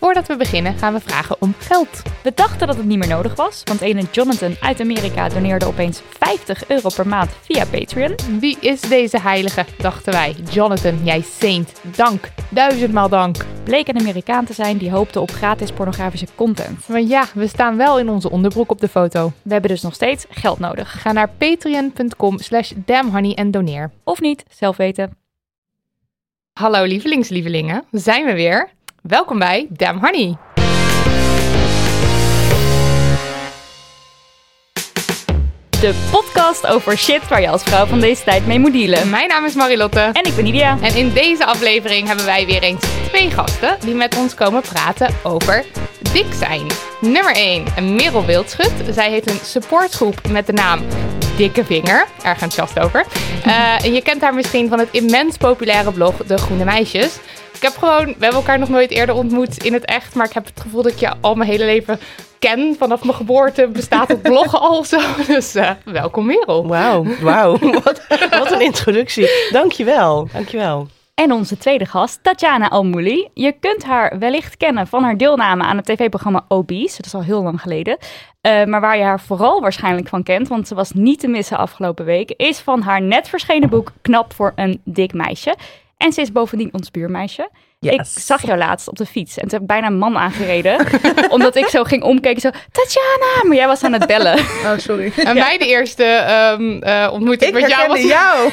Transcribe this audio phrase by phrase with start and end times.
[0.00, 2.02] Voordat we beginnen gaan we vragen om geld.
[2.22, 6.02] We dachten dat het niet meer nodig was, want ene Jonathan uit Amerika doneerde opeens
[6.08, 8.14] 50 euro per maand via Patreon.
[8.40, 10.36] Wie is deze heilige, dachten wij.
[10.50, 11.80] Jonathan, jij saint.
[11.96, 12.28] Dank.
[12.50, 13.36] Duizendmaal dank.
[13.64, 16.88] Bleek een Amerikaan te zijn die hoopte op gratis pornografische content.
[16.88, 19.32] Maar ja, we staan wel in onze onderbroek op de foto.
[19.42, 21.00] We hebben dus nog steeds geld nodig.
[21.00, 23.90] Ga naar patreon.com slash damnhoney en doneer.
[24.04, 25.16] Of niet, zelf weten.
[26.52, 28.74] Hallo lievelingslievelingen, zijn we weer.
[29.08, 30.36] Welkom bij Damn Honey.
[35.70, 39.10] De podcast over shit waar je als vrouw van deze tijd mee moet dealen.
[39.10, 40.10] Mijn naam is Marilotte.
[40.12, 40.78] En ik ben Nidia.
[40.82, 45.14] En in deze aflevering hebben wij weer eens twee gasten die met ons komen praten
[45.22, 45.64] over
[46.12, 46.66] dik zijn.
[47.00, 48.72] Nummer 1, Merel Wildschut.
[48.90, 50.80] Zij heeft een supportgroep met de naam
[51.36, 52.06] Dikke Vinger.
[52.22, 53.04] Erg enthousiast over.
[53.84, 57.16] En je kent haar misschien van het immens populaire blog De Groene Meisjes.
[57.54, 60.32] Ik heb gewoon, we hebben elkaar nog nooit eerder ontmoet in het echt, maar ik
[60.32, 62.00] heb het gevoel dat ik je al mijn hele leven
[62.38, 62.74] ken.
[62.78, 64.98] Vanaf mijn geboorte bestaat het blog al zo.
[65.26, 66.66] Dus eh, welkom Merel.
[66.66, 67.58] Wauw, wauw.
[67.84, 69.28] wat, wat een introductie.
[69.50, 70.88] Dankjewel, dankjewel.
[71.22, 73.28] En onze tweede gast, Tatjana Almouli.
[73.34, 76.96] Je kunt haar wellicht kennen van haar deelname aan het tv-programma Obese.
[76.96, 77.98] Dat is al heel lang geleden.
[78.42, 81.58] Uh, maar waar je haar vooral waarschijnlijk van kent, want ze was niet te missen
[81.58, 85.54] afgelopen week, is van haar net verschenen boek Knap voor een dik meisje.
[85.96, 87.50] En ze is bovendien ons buurmeisje.
[87.78, 87.94] Yes.
[88.16, 90.86] Ik zag jou laatst op de fiets en toen heb ik bijna een man aangereden.
[91.28, 93.44] omdat ik zo ging omkijken, zo, Tatjana!
[93.46, 94.38] Maar jij was aan het bellen.
[94.38, 95.12] Oh, sorry.
[95.16, 96.04] En mij de eerste
[96.58, 98.02] um, uh, ontmoeting ik met jou was...
[98.02, 98.50] jou.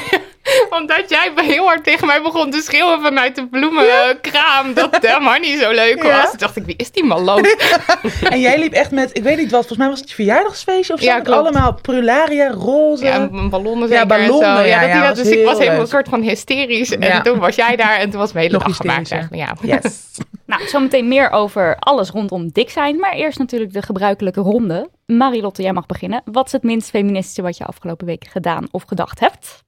[0.80, 4.74] Omdat jij heel hard tegen mij begon te schreeuwen vanuit de bloemenkraam.
[4.74, 6.16] Dat de Honey zo leuk Ja.
[6.20, 6.30] was.
[6.30, 7.56] Toen dacht ik, wie is die malloot?
[8.28, 10.92] En jij liep echt met, ik weet niet wat, volgens mij was het je verjaardagsfeestje
[10.94, 11.06] of zo.
[11.06, 13.04] Ja, allemaal prularia, roze.
[13.04, 14.64] Ja, en ballonnen Ja, zeker en ballonnen, zo.
[14.64, 15.80] ja, dat ja, die dat, dus ik was helemaal leuk.
[15.80, 16.90] een soort van hysterisch.
[16.90, 17.20] En Ja.
[17.22, 19.23] toen was jij daar en toen was mijn hele Nog dag gemaakt.
[19.30, 19.56] Ja.
[19.62, 20.18] Yes.
[20.46, 22.96] Nou, zometeen meer over alles rondom dik zijn.
[22.96, 24.90] Maar eerst natuurlijk de gebruikelijke ronde.
[25.06, 26.22] Marilotte, jij mag beginnen.
[26.24, 29.62] Wat is het minst feministische wat je afgelopen week gedaan of gedacht hebt?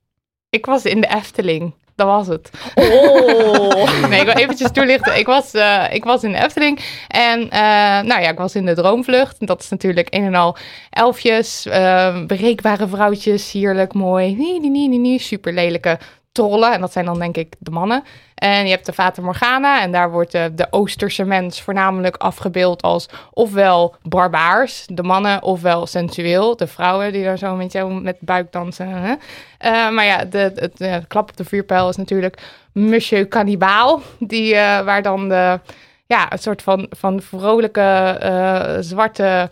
[0.50, 1.75] Ik was in de Efteling.
[1.95, 2.50] Dat was het.
[2.75, 3.84] Oh!
[4.09, 5.19] Nee, ik wil eventjes toelichten.
[5.19, 6.81] Ik was, eh, ik was in de Efteling.
[7.09, 7.61] En eh,
[8.09, 9.47] nou ja, ik was in de Droomvlucht.
[9.47, 10.56] Dat is natuurlijk een en al
[10.91, 11.66] elfjes.
[11.66, 13.53] eh, bereikbare vrouwtjes.
[13.53, 14.34] Heerlijk, mooi.
[14.37, 15.19] Nee, nee, nee, nee, nee.
[15.19, 15.99] Super lelijke
[16.36, 16.72] trollen.
[16.72, 18.04] En dat zijn dan denk ik de mannen.
[18.34, 19.80] En je hebt de Fata Morgana.
[19.80, 25.86] En daar wordt de, de Oosterse mens voornamelijk afgebeeld als ofwel barbaars, de mannen, ofwel
[25.86, 28.88] sensueel, de vrouwen die daar zo met jou met buik dansen.
[28.88, 29.14] Hè?
[29.58, 32.38] Eh, maar ja, de, de, de klap op de vuurpijl is natuurlijk
[32.72, 34.00] Monsieur Cannibaal.
[34.18, 35.60] Die, eh, waar dan de,
[36.06, 39.48] ja, een soort van, van vrolijke eh, zwarte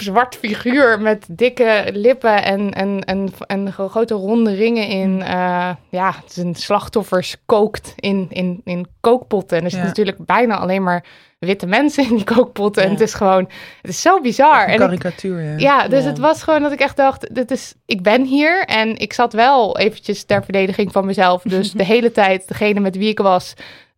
[0.00, 6.14] zwart figuur met dikke lippen en, en, en, en grote ronde ringen in eh, ja,
[6.26, 9.58] zijn slachtoffers kookt in, in, in kookpotten.
[9.58, 9.94] En er zitten Ja.
[9.96, 11.04] natuurlijk bijna alleen maar
[11.38, 12.82] witte mensen in die kookpotten.
[12.82, 13.48] En het is gewoon,
[13.82, 14.62] het is zo bizar.
[14.62, 15.56] Een En ik- karikatuur, ja.
[15.56, 16.08] ja, dus Ja.
[16.08, 19.32] het was gewoon dat ik echt dacht, dit is, ik ben hier en ik zat
[19.32, 21.42] wel eventjes ter verdediging van mezelf.
[21.42, 23.54] Dus de hele tijd degene met wie ik was,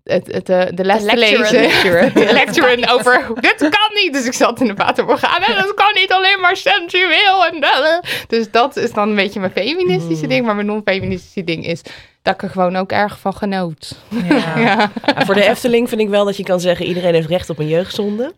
[0.09, 1.53] het, het, de, de les te lecturen.
[1.53, 2.15] lezen.
[2.15, 4.13] De lecturen over, dit kan niet.
[4.13, 7.47] Dus ik zat in de Pater Morgana, dat kan niet alleen maar sensueel.
[7.47, 8.01] En dat.
[8.29, 10.47] Dus dat is dan een beetje mijn feministische ding.
[10.47, 11.83] Maar mijn non-feministische ding is
[12.23, 13.95] dat ik er gewoon ook erg van genoot.
[14.09, 14.37] Ja.
[14.59, 14.91] Ja.
[15.07, 17.59] Ja, voor de Efteling vind ik wel dat je kan zeggen, iedereen heeft recht op
[17.59, 18.33] een jeugdzonde.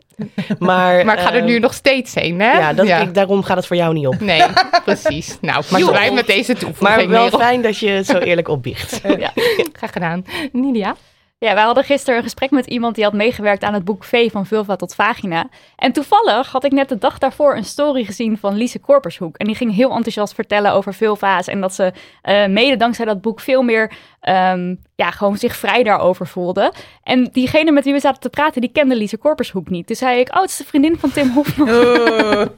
[0.58, 2.58] Maar, Maar ik ga er ehm, nu nog steeds heen, hè?
[2.58, 4.20] Ja, dat, Ik, daarom gaat het voor jou niet op.
[4.20, 4.42] Nee,
[4.84, 5.38] precies.
[5.40, 7.08] Nou, maar blij met deze toevoeging.
[7.08, 9.00] Maar wel fijn dat je het zo eerlijk opbiecht.
[9.18, 9.32] Ja,
[9.72, 10.24] graag gedaan.
[10.52, 10.96] Nidia?
[11.42, 14.30] Ja, wij hadden gisteren een gesprek met iemand die had meegewerkt aan het boek V
[14.30, 15.48] van Vulva tot Vagina.
[15.76, 19.36] En toevallig had ik net de dag daarvoor een story gezien van Lise Korpershoek.
[19.36, 21.92] En die ging heel enthousiast vertellen over vulva's en dat ze
[22.22, 26.72] eh, mede dankzij dat boek veel meer ehm, ja, gewoon zich vrij daarover voelde.
[27.02, 29.88] En diegene met wie we zaten te praten, die kende Lise Korpershoek niet.
[29.88, 31.68] Dus zei ik, oh, het is de vriendin van Tim Hofman.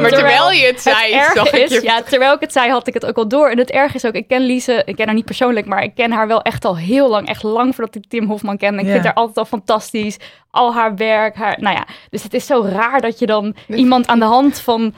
[0.00, 1.82] Maar terwijl je het zei, het zag erge ik je...
[1.82, 3.48] ja, terwijl ik het zei, had ik het ook al door.
[3.48, 5.94] En het erg is ook, ik ken Lise, ik ken haar niet persoonlijk, maar ik
[5.94, 7.28] ken haar wel echt al heel lang.
[7.28, 8.80] Echt lang voordat ik Tim Hofman kende.
[8.80, 8.92] Ik Ja.
[8.92, 10.16] vind haar altijd al fantastisch.
[10.50, 11.86] Al haar werk, haar, nou ja.
[12.10, 14.94] Dus het is zo raar dat je dan iemand aan de hand van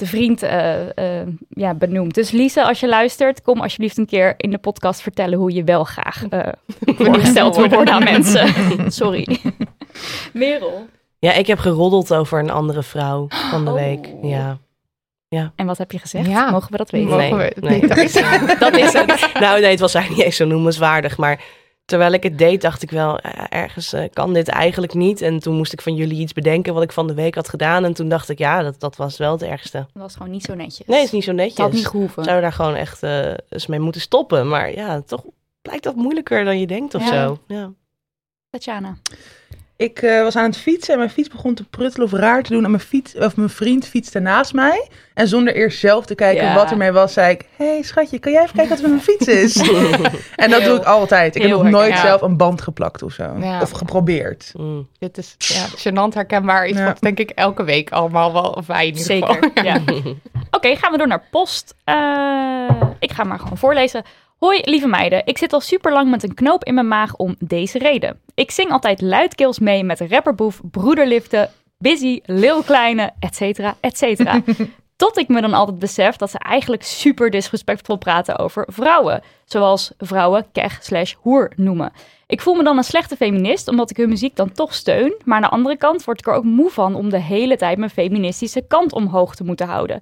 [0.00, 2.14] de vriend eh, eh, ja, benoemt.
[2.14, 5.64] Dus Lise, als je luistert, kom alsjeblieft een keer in de podcast vertellen hoe je
[5.64, 6.48] wel graag eh
[7.04, 8.48] voorgesteld wil worden aan mensen.
[8.92, 9.40] Sorry.
[10.32, 10.86] Merel.
[11.18, 14.08] Ja, ik heb geroddeld over een andere vrouw van de week.
[14.22, 14.58] Ja.
[15.56, 16.26] En wat heb je gezegd?
[16.26, 16.50] Ja.
[16.50, 17.16] Mogen we dat weten?
[17.16, 17.80] Nee, nee.
[17.80, 18.12] niet thuis?
[18.58, 19.30] Dat is het.
[19.40, 21.16] Nou, nee, het was eigenlijk niet eens zo noemenswaardig.
[21.16, 21.40] Maar
[21.90, 25.20] terwijl ik het deed, dacht ik wel, eh, ergens eh, kan dit eigenlijk niet.
[25.22, 27.84] En toen moest ik van jullie iets bedenken wat ik van de week had gedaan.
[27.84, 29.78] En toen dacht ik, ja, dat, dat was wel het ergste.
[29.78, 30.86] Dat was gewoon niet zo netjes.
[30.86, 31.56] Nee, is niet zo netjes.
[31.56, 32.24] Het had niet gehoeven.
[32.24, 34.48] Zou daar gewoon echt eh, eens mee moeten stoppen.
[34.48, 35.24] Maar ja, toch
[35.62, 37.26] blijkt dat moeilijker dan je denkt of Ja.
[37.26, 37.38] zo.
[37.46, 37.72] Ja.
[38.50, 38.96] Tatjana.
[39.80, 42.52] Ik eh, was aan het fietsen en mijn fiets begon te pruttelen of raar te
[42.52, 42.64] doen.
[42.64, 44.88] En mijn, fiets, of mijn vriend fietste naast mij.
[45.14, 46.54] En zonder eerst zelf te kijken Ja.
[46.54, 47.46] wat ermee was, zei ik...
[47.56, 49.56] Hé hey, schatje, kan jij even kijken wat er met mijn fiets is?
[50.36, 51.34] en dat Heel- doe ik altijd.
[51.36, 52.06] Ik heb nog nooit herkenbaar.
[52.06, 53.36] zelf een band geplakt of zo.
[53.38, 53.60] Ja.
[53.60, 54.52] Of geprobeerd.
[54.56, 54.88] Mm.
[54.98, 56.66] Dit is ja, gênant herkenbaar.
[56.68, 56.84] Iets Ja.
[56.84, 59.34] wat denk ik elke week allemaal wel, of wij in ieder geval.
[59.34, 59.64] Zeker.
[59.64, 59.80] Ja.
[60.56, 61.74] Oké, gaan we door naar post.
[61.84, 64.02] Eh, ik ga maar gewoon voorlezen.
[64.40, 65.26] Hoi, lieve meiden.
[65.26, 68.20] Ik zit al super lang met een knoop in mijn maag om deze reden.
[68.34, 74.42] Ik zing altijd luidkeels mee met Rapperboef, Broederliften, Busy, Lil Kleine, et cetera, et cetera.
[74.96, 79.22] Tot ik me dan altijd besef dat ze eigenlijk super disrespectvol praten over vrouwen.
[79.44, 81.92] Zoals vrouwen keg slash hoer noemen.
[82.26, 85.14] Ik voel me dan een slechte feminist, omdat ik hun muziek dan toch steun.
[85.24, 87.78] Maar aan de andere kant word ik er ook moe van om de hele tijd
[87.78, 90.00] mijn feministische kant omhoog te moeten houden.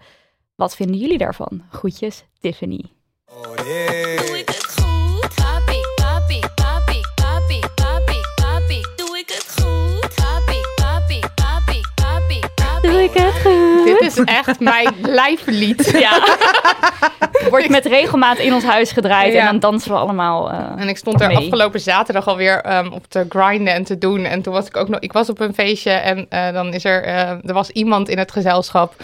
[0.54, 1.62] Wat vinden jullie daarvan?
[1.70, 2.97] Groetjes, Tiffany.
[3.42, 5.34] Doe ik het goed?
[5.34, 8.84] Papi, papi, papi, papi, papi, papi.
[8.96, 10.14] Doe ik het goed?
[10.14, 12.88] Papi, papi, papi, papi, papi.
[12.88, 13.84] Doe ik het goed?
[13.84, 15.90] Dit is echt mijn lijflied.
[16.00, 16.36] Ja.
[17.50, 19.40] Wordt met regelmaat in ons huis gedraaid Ja.
[19.40, 20.50] en dan dansen we allemaal.
[20.50, 21.36] eh, En ik stond er mee.
[21.36, 24.24] afgelopen zatedag alweer um, op te grinden en te doen.
[24.24, 26.84] En toen was ik ook nog, ik was op een feestje en eh, dan is
[26.84, 28.94] er, eh, er was iemand in het gezelschap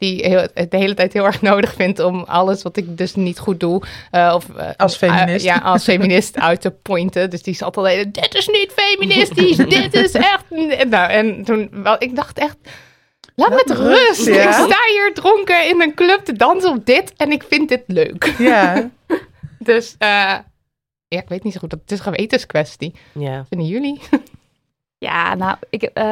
[0.00, 3.38] die heel, de hele tijd heel erg nodig vindt om alles wat ik dus niet
[3.38, 3.82] goed doe.
[4.10, 5.46] eh, of, eh, Als feminist.
[5.46, 7.30] eh, ja, als feminist uit te pointen.
[7.30, 10.44] Dus die zat alleen, dit is niet feministisch, dit is echt...
[10.50, 12.56] En, nou, en toen, wel, ik dacht echt...
[13.34, 14.26] Laat me met rust.
[14.26, 14.46] ja.
[14.46, 17.82] Ik sta hier dronken in een club te dansen op dit en ik vind dit
[17.86, 18.34] leuk.
[18.38, 18.90] Ja.
[19.58, 20.08] Dus eh,
[21.08, 21.72] ja, ik weet niet zo goed.
[21.72, 22.94] Het is een gewetenskwestie.
[23.12, 23.44] Ja.
[23.48, 24.00] Vinden jullie?
[25.02, 26.04] Ja, nou, ik, eh,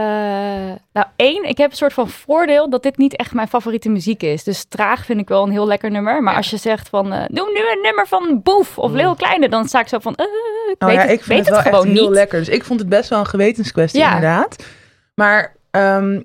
[0.92, 4.22] nou, één, ik heb een soort van voordeel dat dit niet echt mijn favoriete muziek
[4.22, 4.44] is.
[4.44, 6.22] Dus traag vind ik wel een heel lekker nummer.
[6.22, 6.38] Maar Ja.
[6.38, 9.68] als je zegt van, eh doe nu een nummer van Boef of Lil Kleine, dan
[9.68, 10.24] sta ik zo van, eh,
[10.70, 12.14] ik Oh weet ja, het, ik vind weet het wel gewoon echt heel niet.
[12.14, 12.38] lekker.
[12.38, 14.14] Dus ik vond het best wel een gewetenskwestie, Ja.
[14.14, 14.64] inderdaad.
[15.14, 16.20] Maar ehm,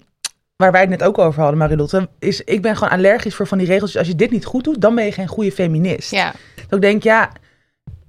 [0.56, 3.58] waar wij het net ook over hadden, Marilotte, is ik ben gewoon allergisch voor van
[3.58, 3.92] die regels.
[3.92, 6.12] Dus als je dit niet goed doet, dan ben je geen goede feminist.
[6.12, 6.32] Ja.
[6.56, 7.30] Dus ik denk, ja,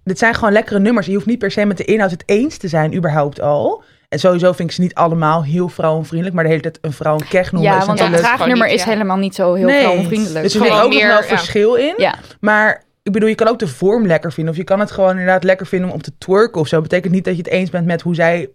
[0.05, 1.07] dit zijn gewoon lekkere nummers.
[1.07, 3.83] Je hoeft niet per se met de inhoud het eens te zijn, überhaupt al.
[4.14, 7.14] En sowieso vind ik ze niet allemaal heel vrouwenvriendelijk, maar de hele tijd een vrouw
[7.14, 8.34] een keg noemen Ja, is want een natuurlijk...
[8.34, 9.81] traag nummer niet, is helemaal niet zo heel Nee.
[9.81, 10.43] vrouwenvriendelijk.
[10.44, 11.22] Dus er zit Gewoon ook nog wel ja.
[11.22, 11.94] verschil in.
[11.96, 14.52] Ja, Maar ik bedoel, je kan ook de vorm lekker vinden.
[14.52, 16.80] Of je kan het gewoon inderdaad lekker vinden om op te twerken of zo.
[16.80, 18.49] Betekent niet dat je het eens bent met hoe zij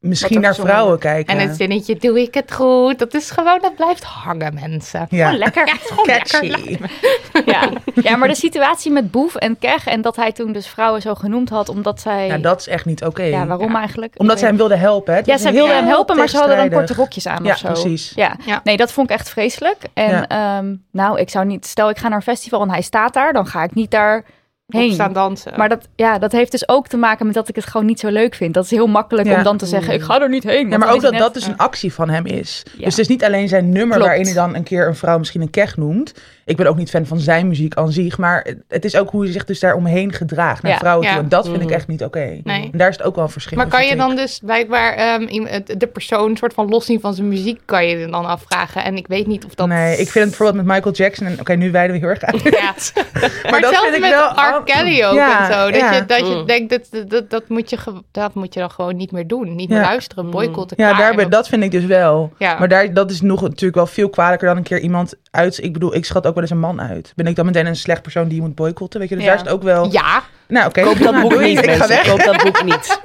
[0.00, 1.38] misschien naar vrouwen kijken.
[1.38, 2.98] En het zinnetje, doe ik het goed?
[2.98, 5.06] Dat is gewoon, dat blijft hangen, mensen.
[5.10, 5.24] ja.
[5.24, 5.66] gewoon lekker.
[5.66, 6.46] Ja, gewoon Catchy.
[6.48, 6.90] lekker.
[7.44, 7.68] Ja.
[7.94, 11.14] ja, maar de situatie met Boef en Keg en dat hij toen dus vrouwen zo
[11.14, 12.26] genoemd had, omdat zij...
[12.26, 13.22] Ja, dat is echt niet oké.
[13.22, 13.78] Ja, waarom Ja.
[13.78, 14.14] eigenlijk?
[14.16, 15.12] Omdat Ik zij hem wilde helpen.
[15.12, 15.18] Hè?
[15.18, 17.58] Het Ja, zij wilden hem helpen, maar ze hadden dan korte rokjes aan Ja, of
[17.58, 17.66] zo.
[17.66, 18.12] precies.
[18.14, 18.36] Ja.
[18.46, 18.60] Ja.
[18.64, 19.76] nee, dat vond ik echt vreselijk.
[19.94, 20.26] En Ja.
[20.58, 21.66] ehm, nou, ik zou niet...
[21.66, 24.24] Stel, ik ga naar een festival en hij staat daar, dan ga ik niet daar
[24.68, 24.92] heen.
[24.92, 25.52] staan dansen.
[25.56, 28.00] Maar dat, ja, dat heeft dus ook te maken met dat ik het gewoon niet
[28.00, 28.54] zo leuk vind.
[28.54, 29.36] Dat is heel makkelijk Ja.
[29.36, 30.70] om dan te zeggen, ik ga er niet heen.
[30.70, 32.62] Ja, maar ook dat dat dus een actie van hem is.
[32.64, 32.72] Ja.
[32.84, 34.04] Dus het is niet alleen zijn nummer Klopt.
[34.04, 36.14] waarin hij dan een keer een vrouw misschien een keg noemt.
[36.48, 38.18] Ik ben ook niet fan van zijn muziek aan zich.
[38.18, 40.78] Maar het is ook hoe hij zich dus daar omheen gedraagt naar Ja.
[40.78, 41.12] vrouwen Ja.
[41.12, 41.22] toe.
[41.22, 41.72] En dat vind ik Mhm.
[41.74, 42.40] echt niet oké.
[42.44, 42.68] Nee.
[42.72, 43.56] En daar is het ook wel een verschil.
[43.56, 47.28] Maar kan je dan dus blijkbaar ehm, iemand- de persoon soort van loszien van zijn
[47.28, 48.84] muziek, kan je dan afvragen.
[48.84, 49.66] En ik weet niet of dat...
[49.68, 51.26] Nee, ik vind het bijvoorbeeld met Michael Jackson.
[51.26, 52.42] En oké, nu wijden we heel erg uit.
[52.42, 52.50] Ja.
[53.50, 54.62] maar, dat hetzelfde vind ik met wel- R.
[54.64, 55.70] Kelly ook Ja, en zo.
[55.70, 55.92] Dat, ja.
[55.92, 56.46] je, dat je Mm.
[56.46, 57.76] denkt, dat, dat, dat, moet je,
[58.12, 59.54] dat moet je dan gewoon niet meer doen.
[59.54, 59.84] Niet meer Ja.
[59.84, 60.76] luisteren, boycotten.
[60.80, 60.98] Ja, klaar.
[61.00, 62.32] daar En ben, dat vind ik dus wel.
[62.38, 62.58] Ja.
[62.58, 65.62] Maar daar, dat is nog natuurlijk wel veel kwalijker dan een keer iemand uit...
[65.62, 67.12] Ik bedoel, ik schat ook wel eens een man uit.
[67.16, 69.00] Ben ik dan meteen een slecht persoon die je moet boycotten?
[69.00, 69.30] Weet je, dus Ja.
[69.30, 69.92] daar is het ook wel...
[69.92, 70.82] Ja, Nou, oké.
[70.82, 71.88] Koop dat boek Doei, niet, Ik ga mensen.
[71.88, 72.08] weg.
[72.08, 73.00] Koop dat boek niet.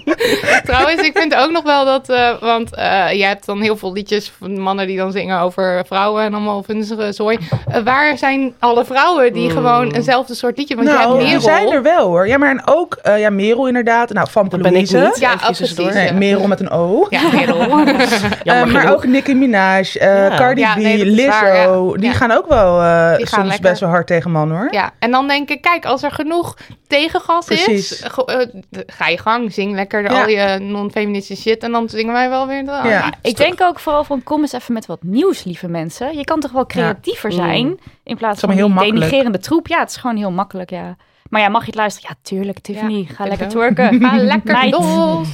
[0.64, 3.92] Trouwens, ik vind ook nog wel dat, eh, want eh je hebt dan heel veel
[3.92, 7.38] liedjes van mannen die dan zingen over vrouwen en allemaal vunzige zooi.
[7.66, 9.50] Eh, waar zijn alle vrouwen die Mm.
[9.56, 10.74] gewoon eenzelfde soort liedje?
[10.76, 11.40] Want je nou, hebt Merel.
[11.40, 12.26] zijn er wel hoor.
[12.28, 14.12] Ja, maar en ook uh, ja, Merel inderdaad.
[14.12, 14.98] Nou, van Dat ben ik Louise.
[14.98, 15.18] niet.
[15.18, 15.74] Ja, precies.
[15.94, 17.06] Nee, Merel met een O.
[17.10, 17.66] Ja, Merel.
[18.72, 20.36] Maar ook Nicki Minaj, eh, Ja.
[20.36, 21.28] Cardi Ja, B, dat Lizzo.
[21.28, 21.92] waar, ja.
[21.96, 22.12] Die Ja.
[22.12, 23.68] gaan ook wel eh, Die gaan soms lekker.
[23.70, 24.72] best wel hard tegen mannen hoor.
[24.72, 27.92] Ja, en dan denk ik, kijk, als er genoeg tegengas Precies.
[27.92, 28.46] is, eh,
[28.86, 30.20] ga je gang, zing lekker Ja.
[30.22, 32.64] al je non-feministische shit en dan zingen wij wel weer.
[32.64, 33.12] De, Ja.
[33.22, 36.16] Ik denk ook vooral van kom eens even met wat nieuws, lieve mensen.
[36.16, 37.36] Je kan toch wel creatiever Ja.
[37.36, 37.78] zijn Mm.
[38.04, 39.66] in plaats van heel denigerende troep.
[39.66, 40.96] Ja, het is gewoon heel makkelijk, ja.
[41.28, 42.10] Maar ja, mag je het luisteren?
[42.12, 43.04] Ja, tuurlijk, Tiffany.
[43.16, 44.00] ga lekker twerken.
[44.00, 45.28] Ga lekker los.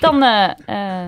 [0.00, 1.06] Dan eh, eh,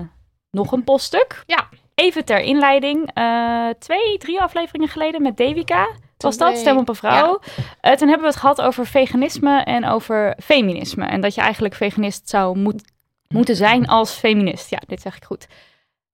[0.51, 1.43] nog een poststuk.
[1.45, 1.67] Ja.
[2.01, 3.11] Even ter inleiding.
[3.13, 5.89] eh, twee, drie afleveringen geleden met Devika.
[6.17, 6.57] Was dat?
[6.57, 7.39] Stem op een vrouw.
[7.81, 11.05] Eh, toen hebben we het gehad over veganisme en over feminisme.
[11.05, 12.83] En dat je eigenlijk veganist zou moet,
[13.27, 14.69] moeten zijn als feminist.
[14.69, 15.47] Ja, dit zeg ik goed.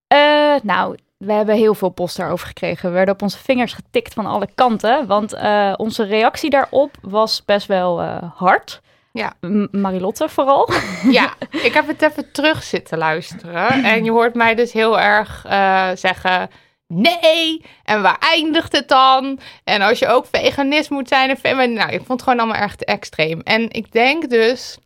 [0.08, 2.90] Eh, nou, we hebben heel veel post daarover gekregen.
[2.90, 5.08] We werden op onze vingers getikt van alle kanten.
[5.08, 5.34] Want
[5.78, 8.02] onze reactie daarop was best wel
[8.36, 8.82] hard.
[9.18, 9.34] Ja.
[9.72, 10.70] Marilotte vooral.
[11.10, 13.84] Ja, ik heb het even terug zitten luisteren.
[13.94, 16.50] En je hoort mij dus heel erg eh, zeggen...
[16.88, 19.40] Nee, en waar eindigt het dan?
[19.64, 22.76] En als je ook veganist moet zijn en Nou, ik vond het gewoon allemaal erg
[22.76, 23.42] te extreem.
[23.44, 24.78] En ik denk dus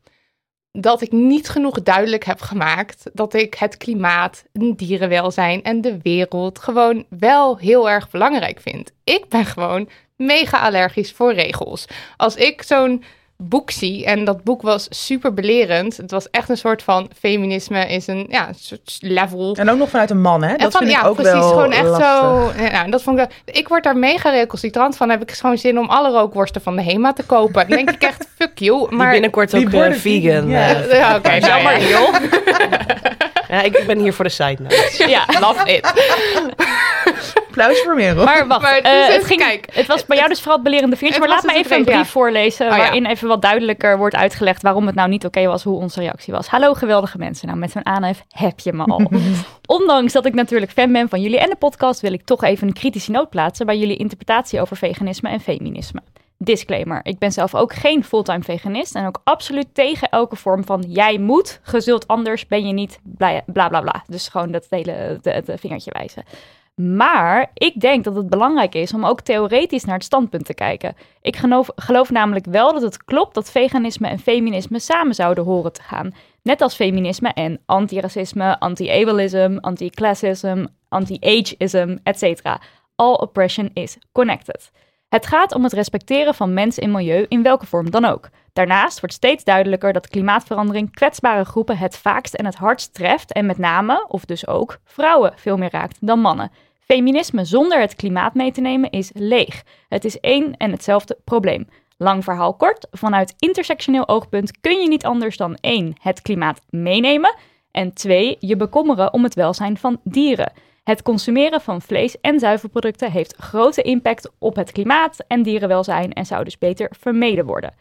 [0.72, 3.10] dat ik niet genoeg duidelijk heb gemaakt...
[3.14, 6.60] dat ik het klimaat, en dierenwelzijn en de wereld...
[6.60, 8.92] gewoon wel heel erg belangrijk vind.
[9.04, 11.86] Ik ben gewoon mega allergisch voor regels.
[12.18, 13.04] Als ik zo'n
[13.50, 14.06] boek zie.
[14.06, 15.98] En dat boek was super belerend.
[15.98, 19.56] Het was echt een soort van feminisme is een ja, een soort level.
[19.56, 20.56] En ook nog vanuit een man, hè?
[20.58, 21.34] Dat van, vind ik ja, ook precies.
[21.34, 22.06] wel gewoon echt lastig.
[22.08, 22.52] zo.
[22.64, 25.10] Ja, nou, dat vond ik, ik word daar mega recalcitrant van.
[25.10, 27.68] Heb ik gewoon zin om alle rookworsten van de Hema te kopen.
[27.68, 28.88] Dan denk ik echt, fuck you.
[28.88, 30.48] Die Maar binnenkort ook eh, worden vegan.
[30.48, 30.74] ja.
[30.74, 32.16] eh, ja, oké, nou joh.
[33.50, 34.98] ja, ik, ik ben hier voor de side notes.
[34.98, 35.94] ja, Love it.
[37.52, 38.26] Applaus voor Merel.
[38.26, 40.38] Maar wacht, Maar het eh, is het, dus- ging, kijk, het was bij jou dus
[40.38, 41.20] vooral het belerende vingertje.
[41.20, 42.66] Maar laat was me dus even een brief voorlezen...
[42.66, 42.78] Oh, ja.
[42.78, 44.62] waarin even wat duidelijker wordt uitgelegd...
[44.62, 46.48] waarom het nou niet oké was, hoe onze reactie was.
[46.48, 47.48] Hallo geweldige mensen.
[47.48, 49.12] Nou, met zo'n aanhef heb je me al.
[49.80, 52.02] Ondanks dat ik natuurlijk fan ben van jullie en de podcast...
[52.02, 53.66] wil ik toch even een kritische noot plaatsen...
[53.66, 56.02] bij jullie interpretatie over veganisme en feminisme.
[56.38, 58.96] Disclaimer, ik ben zelf ook geen fulltime veganist...
[58.96, 60.84] en ook absoluut tegen elke vorm van...
[60.88, 63.82] jij moet, gezult anders, ben je niet, bla bla bla.
[63.82, 64.04] bla.
[64.08, 66.24] Dus gewoon dat hele het vingertje wijzen.
[66.82, 70.96] Maar ik denk dat het belangrijk is om ook theoretisch naar het standpunt te kijken.
[71.22, 71.36] Ik
[71.76, 76.14] geloof, namelijk wel dat het klopt dat veganisme en feminisme samen zouden horen te gaan.
[76.44, 82.42] Net als feminisme en antiracisme, anti-ableism, anti-classism, anti-ageism, etc.
[82.96, 84.72] All oppression is connected.
[85.10, 88.30] Het gaat om het respecteren van mens en milieu in welke vorm dan ook.
[88.54, 93.46] Daarnaast wordt steeds duidelijker dat klimaatverandering kwetsbare groepen het vaakst en het hardst treft en
[93.46, 96.52] met name, of dus ook, vrouwen veel meer raakt dan mannen.
[96.92, 99.64] Feminisme zonder het klimaat mee te nemen is leeg.
[99.88, 101.68] Het is één en hetzelfde probleem.
[101.98, 107.36] Lang verhaal kort, vanuit intersectioneel oogpunt kun je niet anders dan één, het klimaat meenemen
[107.72, 110.52] en twee, je bekommeren om het welzijn van dieren.
[110.84, 116.26] Het consumeren van vlees en zuivelproducten heeft grote impact op het klimaat en dierenwelzijn en
[116.26, 117.74] zou dus beter vermeden worden.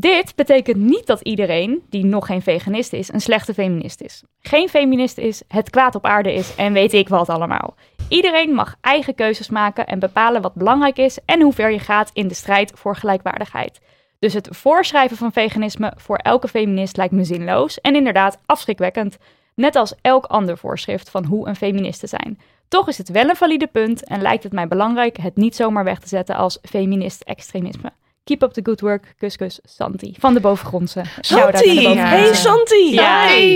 [0.00, 4.22] Dit betekent niet dat iedereen die nog geen veganist is, een slechte feminist is.
[4.40, 7.74] Geen feminist is, het kwaad op aarde is en weet ik wat allemaal.
[8.08, 12.10] Iedereen mag eigen keuzes maken en bepalen wat belangrijk is en hoe ver je gaat
[12.12, 13.80] in de strijd voor gelijkwaardigheid.
[14.18, 19.18] Dus het voorschrijven van veganisme voor elke feminist lijkt me zinloos en inderdaad afschrikwekkend.
[19.54, 22.38] Net als elk ander voorschrift van hoe een feminist te zijn.
[22.68, 25.84] Toch is het wel een valide punt en lijkt het mij belangrijk het niet zomaar
[25.84, 27.92] weg te zetten als feminist-extremisme.
[28.28, 30.14] Keep up the good work, kus kus, Santi.
[30.18, 31.00] Van de bovengrondse.
[31.02, 31.52] De Santi!
[31.74, 32.00] bovengrondse.
[32.06, 32.94] Hey Santi!
[32.94, 33.26] Ja.
[33.26, 33.46] Hey.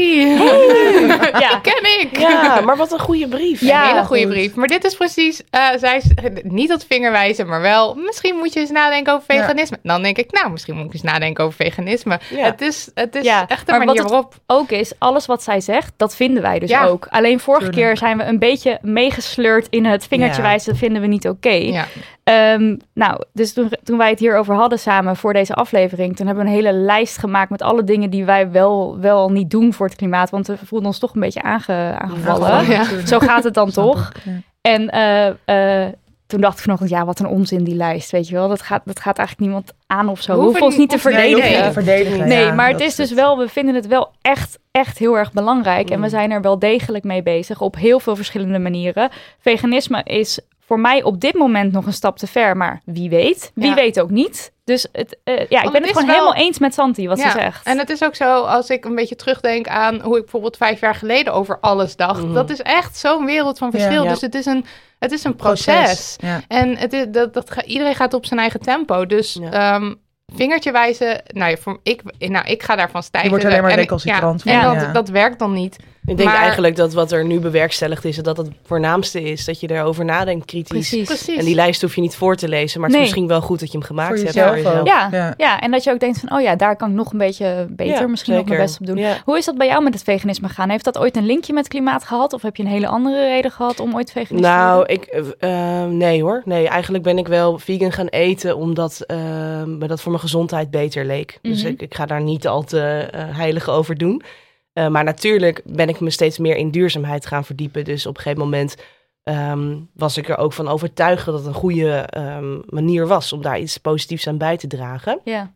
[1.40, 1.58] Ja.
[1.62, 2.18] ken ik.
[2.18, 3.60] Ja, maar wat een goede brief.
[3.60, 3.82] Ja.
[3.82, 4.30] een hele goede goed.
[4.32, 4.54] brief.
[4.54, 6.04] Maar dit is precies, eh, zij is
[6.42, 9.40] niet dat vingerwijzen, maar wel, misschien moet je eens nadenken over Ja.
[9.40, 9.76] veganisme.
[9.82, 12.20] Dan denk ik, nou, misschien moet ik eens nadenken over veganisme.
[12.30, 12.44] Ja.
[12.44, 14.34] Het is, het is Ja, echt een maar wat manier waarop.
[14.46, 16.84] ook is, alles wat zij zegt, dat vinden wij dus Ja.
[16.86, 17.06] ook.
[17.10, 17.86] Alleen vorige Tuurlijk.
[17.86, 20.48] keer zijn we een beetje meegesleurd in het vingertje Ja.
[20.48, 20.70] wijzen.
[20.70, 21.48] Dat vinden we niet oké.
[21.50, 21.86] Ja.
[22.24, 26.44] Ehm, nou, dus toen, toen wij het hierover hadden samen voor deze aflevering, toen hebben
[26.44, 29.86] we een hele lijst gemaakt met alle dingen die wij wel, wel niet doen voor
[29.86, 30.30] het klimaat.
[30.30, 32.66] Want we voelden ons toch een beetje aange, aangevallen.
[32.70, 32.84] Ja.
[33.06, 34.08] Zo gaat het dan Snap toch?
[34.08, 34.32] ik, ja.
[34.60, 35.92] En eh, eh,
[36.26, 38.48] toen dacht ik vanochtend, ja, wat een onzin die lijst, weet je wel.
[38.48, 40.36] Dat gaat, dat gaat eigenlijk niemand aan of zo.
[40.36, 41.56] We hoeven ons niet te hoeven- Nee, verdedigen.
[41.64, 42.28] niet te verdedigen.
[42.28, 45.32] Nee, ja, maar het is dus wel, we vinden het wel echt, echt heel erg
[45.32, 45.90] belangrijk.
[45.90, 46.10] En we Mm.
[46.10, 49.10] zijn er wel degelijk mee bezig op heel veel verschillende manieren.
[49.38, 50.40] Veganisme is
[50.72, 53.50] voor mij op dit moment nog een stap te ver, maar wie weet.
[53.54, 53.74] Wie Ja.
[53.74, 54.52] weet ook niet.
[54.64, 57.30] Dus het, eh, ja, ik ben het gewoon wel- helemaal eens met Santi wat Ja,
[57.30, 57.66] ze zegt.
[57.66, 60.80] En het is ook zo, als ik een beetje terugdenk aan hoe ik bijvoorbeeld vijf
[60.80, 62.22] jaar geleden over alles dacht.
[62.22, 62.32] Mhm.
[62.34, 64.02] Dat is echt zo'n wereld van verschil.
[64.02, 64.08] Ja.
[64.08, 64.64] Dus het is een,
[64.98, 66.16] het is een proces.
[66.20, 66.40] Ja.
[66.48, 69.06] En het is, dat, dat, ga- iedereen gaat op zijn eigen tempo.
[69.06, 69.50] Dus Ja.
[69.50, 69.94] ehm,
[70.34, 73.30] vingertje wijzen, nou ja, voor, ik, nou, ik ga daarvan stijgen.
[73.30, 74.00] Je wordt alleen maar En-
[74.42, 75.76] Ja, en dat, dat werkt dan niet.
[76.06, 79.60] Ik denk Maar- eigenlijk dat wat er nu bewerkstelligd is, dat het voornaamste is dat
[79.60, 80.68] je erover nadenkt kritisch.
[80.88, 81.06] Precies.
[81.06, 81.36] Precies.
[81.38, 83.06] En die lijst hoef je niet voor te lezen, maar het Nee.
[83.08, 84.32] is misschien wel goed dat je hem gemaakt Voor hebt.
[84.34, 84.78] jezelf voor jezelf.
[84.80, 84.86] ook.
[84.86, 85.34] Ja, Ja.
[85.36, 85.60] ja.
[85.60, 88.00] en dat je ook denkt van, oh ja, daar kan ik nog een beetje beter,
[88.00, 88.96] Ja, misschien nog mijn best op doen.
[88.96, 89.16] Ja.
[89.24, 90.68] Hoe is dat bij jou met het veganisme gaan?
[90.70, 92.32] Heeft dat ooit een linkje met klimaat gehad?
[92.32, 94.94] Of heb je een hele andere reden gehad om ooit veganist te Nou, worden?
[94.96, 95.04] ik,
[95.38, 96.42] eh, eh, nee hoor.
[96.44, 99.16] Nee, eigenlijk ben ik wel vegan gaan eten omdat eh,
[99.64, 101.38] me dat voor mijn gezondheid beter leek.
[101.42, 101.72] Dus Mhm.
[101.72, 102.80] ik, ik ga daar niet al te
[103.12, 104.22] eh, heilig over doen.
[104.72, 107.84] Eh, maar natuurlijk ben ik me steeds meer in duurzaamheid gaan verdiepen.
[107.84, 108.76] Dus op een gegeven moment
[109.22, 113.42] ehm, was ik er ook van overtuigd dat het een goede ehm, manier was om
[113.42, 115.20] daar iets positiefs aan bij te dragen.
[115.24, 115.52] Ja,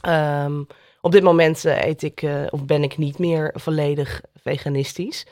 [0.00, 0.62] Ehm,
[1.00, 5.26] op dit moment eh, eet ik, eh, of ben ik niet meer volledig veganistisch.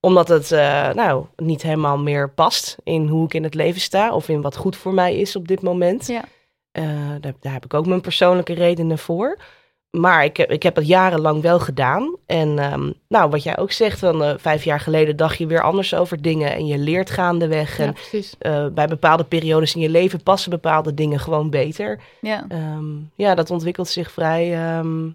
[0.00, 0.50] Omdat het
[0.94, 4.56] nou, niet helemaal meer past in hoe ik in het leven sta of in wat
[4.56, 6.06] goed voor mij is op dit moment.
[6.06, 6.24] Ja.
[7.20, 9.38] Daar, daar heb ik ook mijn persoonlijke redenen voor.
[10.00, 12.16] Maar ik heb, ik heb het jarenlang wel gedaan.
[12.26, 15.62] En ehm, nou, wat jij ook zegt, van eh, vijf jaar geleden dacht je weer
[15.62, 16.52] anders over dingen.
[16.52, 17.78] En je leert gaandeweg.
[17.78, 17.94] Ja, En
[18.38, 22.00] eh, bij bepaalde periodes in je leven passen bepaalde dingen gewoon beter.
[22.20, 22.44] ja.
[22.48, 22.84] Ehm,
[23.14, 25.08] ja, dat ontwikkelt zich vrij ehm,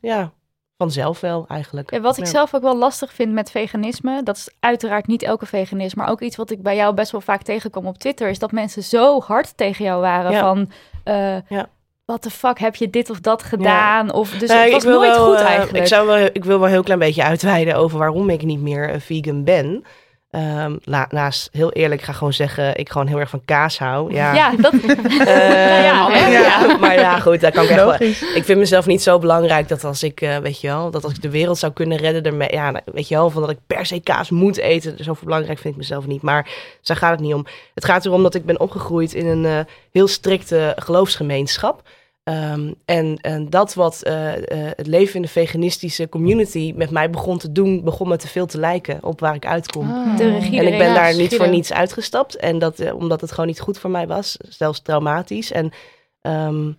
[0.00, 0.30] ja,
[0.76, 1.90] vanzelf wel eigenlijk.
[1.90, 5.46] Ja, wat ik zelf ook wel lastig vind met veganisme, dat is uiteraard niet elke
[5.46, 8.38] veganist, maar ook iets wat ik bij jou best wel vaak tegenkom op Twitter, is
[8.38, 10.40] dat mensen zo hard tegen jou waren Ja.
[10.40, 10.70] van,
[11.04, 11.68] eh Ja.
[12.04, 14.12] Wat de fuck heb je dit of dat gedaan?
[14.12, 15.78] Of, dus Nee, het was nooit wel, goed eh, eigenlijk.
[15.78, 18.60] ik, zou wel, ik wil wel een heel klein beetje uitweiden over waarom ik niet
[18.60, 19.84] meer eh, vegan ben.
[20.32, 23.78] Ehm, la- naast, heel eerlijk, ik ga gewoon zeggen, ik gewoon heel erg van kaas
[23.78, 24.14] hou.
[24.14, 24.72] Ja, Ja, dat...
[24.82, 27.86] Ehm, ja, maar ja, goed, daar kan ik echt wel.
[27.90, 28.22] Logisch.
[28.34, 31.12] Ik vind mezelf niet zo belangrijk dat als ik, eh, weet je wel, dat als
[31.12, 33.58] ik de wereld zou kunnen redden, ermee, ja, nou, weet je wel, van dat ik
[33.66, 36.22] per se kaas moet eten, zoveel belangrijk vind ik mezelf niet.
[36.22, 36.48] Maar
[36.82, 37.46] daar gaat het niet om.
[37.74, 39.58] Het gaat erom dat ik ben opgegroeid in een eh,
[39.92, 41.82] heel strikte geloofsgemeenschap.
[42.24, 47.10] Ehm, en, en dat wat eh, eh, het leven in de veganistische community met mij
[47.10, 50.16] begon te doen, begon me te veel te lijken op waar ik uitkom.
[50.16, 52.36] De regie En ik ben Ja, daar niet voor niets uitgestapt.
[52.36, 54.36] En dat, eh, omdat het gewoon niet goed voor mij was.
[54.48, 55.52] Zelfs traumatisch.
[55.52, 55.72] En
[56.20, 56.72] ehm,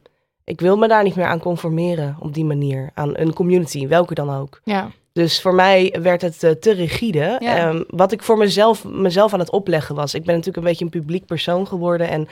[0.43, 2.89] ik wil me daar niet meer aan conformeren op die manier.
[2.93, 4.61] Aan een community, welke dan ook.
[4.63, 4.91] Ja.
[5.13, 7.37] Dus voor mij werd het te rigide.
[7.39, 7.57] Ja.
[7.57, 10.13] Ehm, wat ik voor mezelf, mezelf aan het opleggen was.
[10.13, 12.09] Ik ben natuurlijk een beetje een publiek persoon geworden.
[12.09, 12.27] En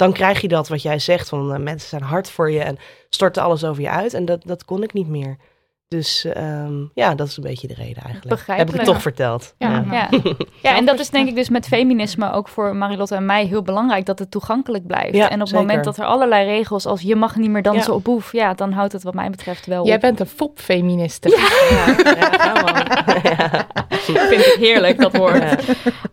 [0.00, 1.28] dan krijg je dat wat jij zegt.
[1.28, 4.14] Van eh, mensen zijn hard voor je en storten alles over je uit.
[4.14, 5.36] En dat, dat kon ik niet meer.
[5.88, 8.22] Dus ehm, ja, dat is een beetje de reden eigenlijk.
[8.22, 8.76] Heb ik Begrijpelijk.
[8.76, 9.54] het toch verteld.
[9.58, 9.84] Ja.
[9.90, 10.08] Ja.
[10.10, 10.20] Ja.
[10.70, 13.62] ja, en dat is denk ik dus met feminisme ook voor Marilotte en mij heel
[13.62, 15.14] belangrijk dat het toegankelijk blijft.
[15.16, 15.64] Ja, en op het zeker.
[15.66, 17.96] moment dat er allerlei regels als je mag niet meer dansen Ja.
[17.96, 20.00] op boef, ja, dan houdt het wat mij betreft wel Jij op.
[20.00, 21.28] bent een fopfeministe.
[21.28, 21.48] Ja.
[23.22, 23.66] Ja.
[24.30, 25.42] vind ik heerlijk, dat woord.
[25.42, 25.56] Ja.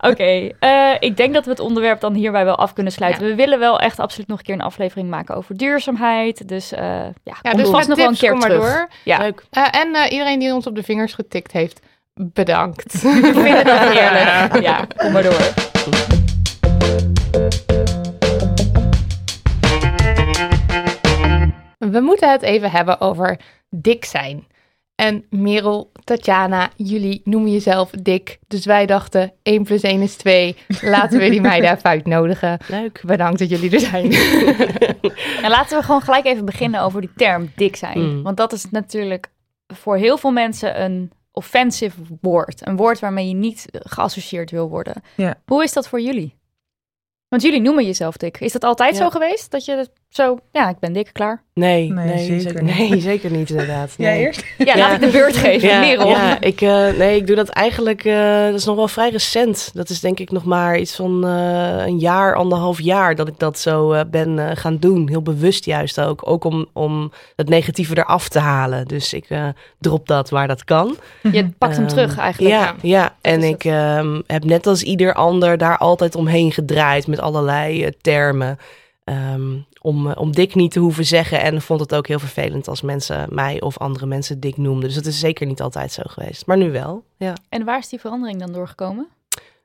[0.09, 3.25] Oké, eh, ik denk dat we het onderwerp dan hierbij wel af kunnen sluiten.
[3.27, 6.47] We willen wel echt absoluut nog een keer een aflevering maken over duurzaamheid.
[6.47, 6.81] Dus eh
[7.23, 8.65] ja, Ja, kom dus vast nog wel een keer kom maar terug.
[8.65, 8.89] door.
[9.03, 9.43] Ja, Leuk.
[9.51, 11.79] Eh, en eh, iedereen die ons op de vingers getikt heeft,
[12.13, 12.93] bedankt.
[12.93, 14.59] ik vind het heerlijk.
[14.67, 15.53] Ja, kom maar door.
[21.77, 24.47] We moeten het even hebben over dik zijn.
[24.97, 28.39] En Merel, Tatjana, jullie noemen jezelf dik.
[28.47, 30.55] Dus wij dachten 1 plus 1 is 2.
[30.81, 32.57] Laten we die meiden even uitnodigen.
[32.67, 33.01] Leuk.
[33.05, 34.11] Bedankt dat jullie er zijn.
[35.43, 37.99] En laten we gewoon gelijk even beginnen over die term dik zijn.
[37.99, 38.23] Mm.
[38.23, 39.31] Want dat is natuurlijk
[39.73, 42.67] voor heel veel mensen een offensive woord.
[42.67, 45.01] Een woord waarmee je niet geassocieerd wil worden.
[45.45, 46.35] Hoe is dat voor jullie?
[47.27, 48.39] Want jullie noemen jezelf dik.
[48.39, 49.03] Is dat altijd Ja.
[49.03, 49.51] zo geweest?
[49.51, 51.43] Dat je zo, ja, ik ben dik, klaar.
[51.57, 52.77] Nee, Nee, nee, zeker zeker, niet.
[52.89, 53.93] nee, zeker niet inderdaad.
[53.97, 54.25] Jij Nee.
[54.25, 54.43] eerst?
[54.57, 54.77] Ja, Ja.
[54.77, 55.67] laat ik de beurt geven.
[55.69, 56.07] Ja, Merel.
[56.07, 59.71] ja ik, eh, nee, ik doe dat eigenlijk, eh, dat is nog wel vrij recent.
[59.73, 63.39] Dat is denk ik nog maar iets van eh, een jaar, anderhalf jaar dat ik
[63.39, 65.09] dat zo eh, ben eh, gaan doen.
[65.09, 66.29] Heel bewust juist ook.
[66.29, 68.85] Ook om, om het negatieve eraf te halen.
[68.85, 69.47] Dus ik eh,
[69.79, 70.97] drop dat waar dat kan.
[71.31, 72.53] Je pakt hem Ehm, terug eigenlijk.
[72.55, 73.15] Ja, ja.
[73.21, 78.57] en ik ehm, heb net als ieder ander daar altijd omheen gedraaid met allerlei termen.
[79.03, 79.51] Ehm,
[79.87, 81.41] om, eh, om dik niet te hoeven zeggen.
[81.41, 84.83] En vond het ook heel vervelend als mensen mij of andere mensen dik noemden.
[84.83, 86.45] Dus dat is zeker niet altijd zo geweest.
[86.45, 87.33] Maar nu wel, ja.
[87.49, 89.07] En waar is die verandering dan doorgekomen?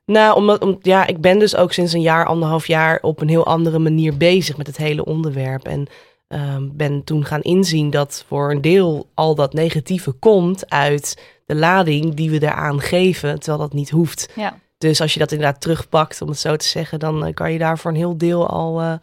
[0.05, 3.29] Nou, omdat, om, ja, ik ben dus ook sinds een jaar, anderhalf jaar op een
[3.29, 5.65] heel andere manier bezig met het hele onderwerp.
[5.65, 5.87] En
[6.27, 11.55] ehm, ben toen gaan inzien dat voor een deel al dat negatieve komt uit de
[11.55, 14.29] lading die we eraan geven, terwijl dat niet hoeft.
[14.35, 14.59] Ja.
[14.77, 17.57] Dus als je dat inderdaad terugpakt, om het zo te zeggen, dan eh, kan je
[17.57, 18.93] daar voor een heel deel al eh,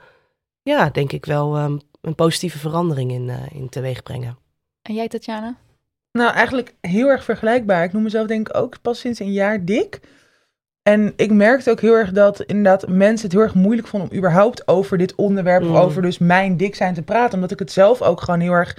[0.62, 4.38] ja, denk ik wel ehm, een positieve verandering in, eh, in teweeg brengen.
[4.82, 5.56] En jij, Tatjana?
[6.12, 7.84] Nou, eigenlijk heel erg vergelijkbaar.
[7.84, 10.00] Ik noem mezelf denk ik ook pas sinds een jaar dik.
[10.82, 14.16] En ik merkte ook heel erg dat inderdaad mensen het heel erg moeilijk vonden om
[14.16, 15.70] überhaupt over dit onderwerp Mm.
[15.70, 17.34] of over dus mijn dik zijn te praten.
[17.34, 18.76] Omdat ik het zelf ook gewoon heel erg,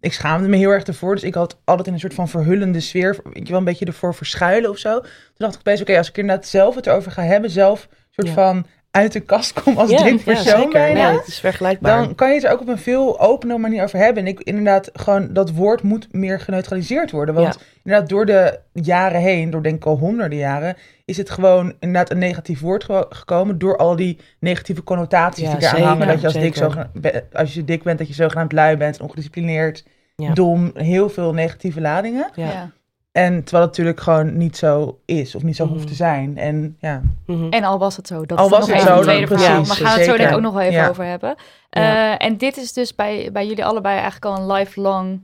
[0.00, 1.14] ik schaamde me heel erg ervoor.
[1.14, 3.84] Dus ik had altijd in een soort van verhullende sfeer, weet je wel, een beetje
[3.84, 5.00] ervoor verschuilen of zo.
[5.00, 7.96] Toen dacht ik opeens, oké, als ik inderdaad zelf het erover ga hebben, zelf een
[8.10, 8.32] soort Ja.
[8.34, 10.68] van uit de kast kom als ja, dik ja, persoon zeker.
[10.72, 11.08] bijna.
[11.08, 12.04] Nee, het is vergelijkbaar.
[12.04, 14.22] Dan kan je het er ook op een veel opener manier over hebben.
[14.22, 17.34] En ik inderdaad, gewoon dat woord moet meer geneutraliseerd worden.
[17.34, 21.74] Want inderdaad, door de jaren heen, door denk ik al honderden jaren, is het gewoon
[21.80, 23.58] inderdaad een negatief woord ge- gekomen.
[23.58, 26.06] Door al die negatieve connotaties Ja, die eraan hangen.
[26.06, 26.72] Dat je als dik, zo,
[27.32, 29.84] als je dik bent, dat je zogenaamd lui bent, ongedisciplineerd,
[30.16, 30.32] Ja.
[30.32, 30.70] dom.
[30.74, 32.30] Heel veel negatieve ladingen.
[32.34, 32.70] Ja.
[33.12, 35.72] En terwijl het natuurlijk gewoon niet zo is of niet zo Mhm.
[35.74, 36.36] hoeft te zijn.
[36.38, 37.48] En ja, Mhm.
[37.50, 38.26] En al was het zo.
[38.26, 39.56] Dat Al is was nog het even zo, een tweede dan verhaal.
[39.62, 40.88] precies, We gaan het zo denk ik ook nog wel even Ja.
[40.88, 41.34] over hebben.
[41.70, 42.12] Ja.
[42.18, 45.20] Eh, en dit is dus bij, bij jullie allebei eigenlijk al een lifelong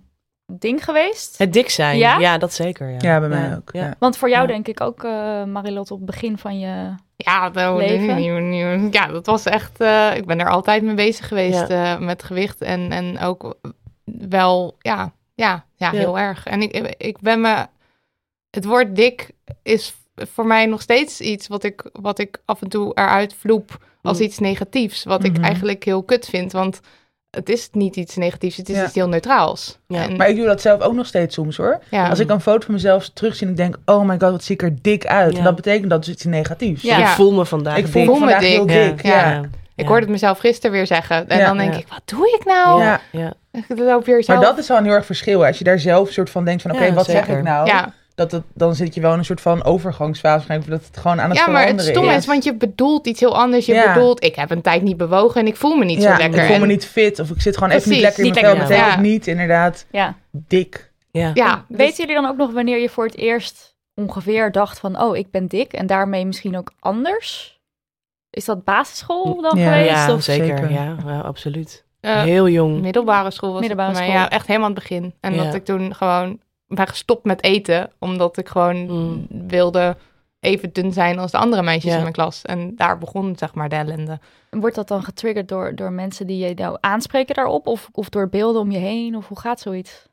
[0.52, 1.38] ding geweest.
[1.38, 2.18] Het dik zijn, Ja?
[2.18, 2.88] ja, dat zeker.
[2.90, 3.70] Ja, ja bij mij ook.
[3.72, 3.94] Ja.
[3.98, 4.48] Want voor jou Ja.
[4.52, 6.94] denk ik ook, eh Marilot, op het begin van je...
[7.16, 8.16] Ja, nou, Leven?
[8.16, 8.88] nieuw, nieuw.
[8.90, 9.80] ja, dat was echt.
[9.80, 12.60] eh, ik ben er altijd mee bezig geweest eh, met gewicht.
[12.62, 13.54] En, en ook
[14.28, 15.98] wel, ja, ja, ja, Ja.
[15.98, 16.46] heel erg.
[16.46, 17.66] En ik, ik ben me.
[18.54, 19.30] Het woord dik
[19.62, 23.76] is voor mij nog steeds iets wat ik, wat ik af en toe eruit vloep
[24.02, 24.24] als Mm.
[24.24, 25.04] iets negatiefs.
[25.04, 25.34] Wat Mhm.
[25.34, 26.52] ik eigenlijk heel kut vind.
[26.52, 26.80] Want
[27.30, 28.84] het is niet iets negatiefs, het is Ja.
[28.84, 29.78] iets heel neutraals.
[29.86, 30.02] Ja.
[30.02, 31.80] En, Maar ik doe dat zelf ook nog steeds soms hoor.
[31.90, 34.44] ja, Als ik een foto van mezelf terugzie en ik denk, oh my god, wat
[34.44, 35.32] zie ik er dik uit.
[35.32, 35.38] Ja.
[35.38, 36.82] En dat betekent dat dus iets negatiefs.
[36.82, 36.98] Ja.
[36.98, 38.12] Ik voel me vandaag Ik voel dik.
[38.12, 39.02] me vandaag heel dik.
[39.02, 39.30] Ja.
[39.30, 39.40] Ja.
[39.74, 41.28] ik hoorde het mezelf gisteren weer zeggen.
[41.28, 41.46] En Ja.
[41.46, 41.78] dan denk Ja.
[41.78, 42.82] ik, wat doe ik nou?
[42.82, 43.00] Ja.
[43.12, 43.32] Ja.
[43.52, 45.40] Ik loop weer Maar dat is wel een heel erg verschil.
[45.40, 45.46] hè.
[45.46, 47.66] Als je daar zelf soort van denkt van, oké, Ja, wat zeg ik nou?
[47.66, 47.92] ja.
[48.14, 50.46] Dat het, dan zit je wel in een soort van overgangsfase.
[50.68, 52.16] Dat het gewoon aan het ja, maar het veranderen stom is.
[52.16, 53.66] is, want je bedoelt iets heel anders.
[53.66, 53.92] Je Ja.
[53.94, 56.40] bedoelt, ik heb een tijd niet bewogen en ik voel me niet ja, zo lekker.
[56.42, 58.56] ik voel me niet fit of ik zit gewoon even niet lekker in mijn vel.
[58.56, 59.00] Dat betekent ja.
[59.00, 60.14] niet inderdaad Ja.
[60.30, 60.92] dik.
[61.10, 61.30] Ja.
[61.34, 65.00] Ja, dus- Weten jullie dan ook nog wanneer je voor het eerst ongeveer dacht van...
[65.02, 67.60] oh, ik ben dik en daarmee misschien ook anders?
[68.30, 69.90] Is dat basisschool dan Ja, geweest?
[69.90, 70.70] Ja, of zeker.
[70.72, 71.84] Ja, ja, absoluut.
[72.00, 72.80] eh, Heel jong.
[72.80, 74.16] middelbare school was Middelbare het voor mij.
[74.16, 74.28] school.
[74.30, 75.14] Ja, echt helemaal aan het begin.
[75.20, 75.44] En Ja.
[75.44, 77.90] dat ik toen gewoon ben gestopt met eten.
[77.98, 79.26] Omdat ik gewoon Mm.
[79.48, 79.96] wilde
[80.40, 82.42] even dun zijn als de andere meisjes in mijn klas.
[82.42, 84.18] En daar begon zeg maar de ellende.
[84.50, 87.66] Wordt dat dan getriggerd door, door mensen die je nou aanspreken daarop?
[87.66, 89.16] Of, of door beelden om je heen?
[89.16, 90.06] Of hoe gaat zoiets?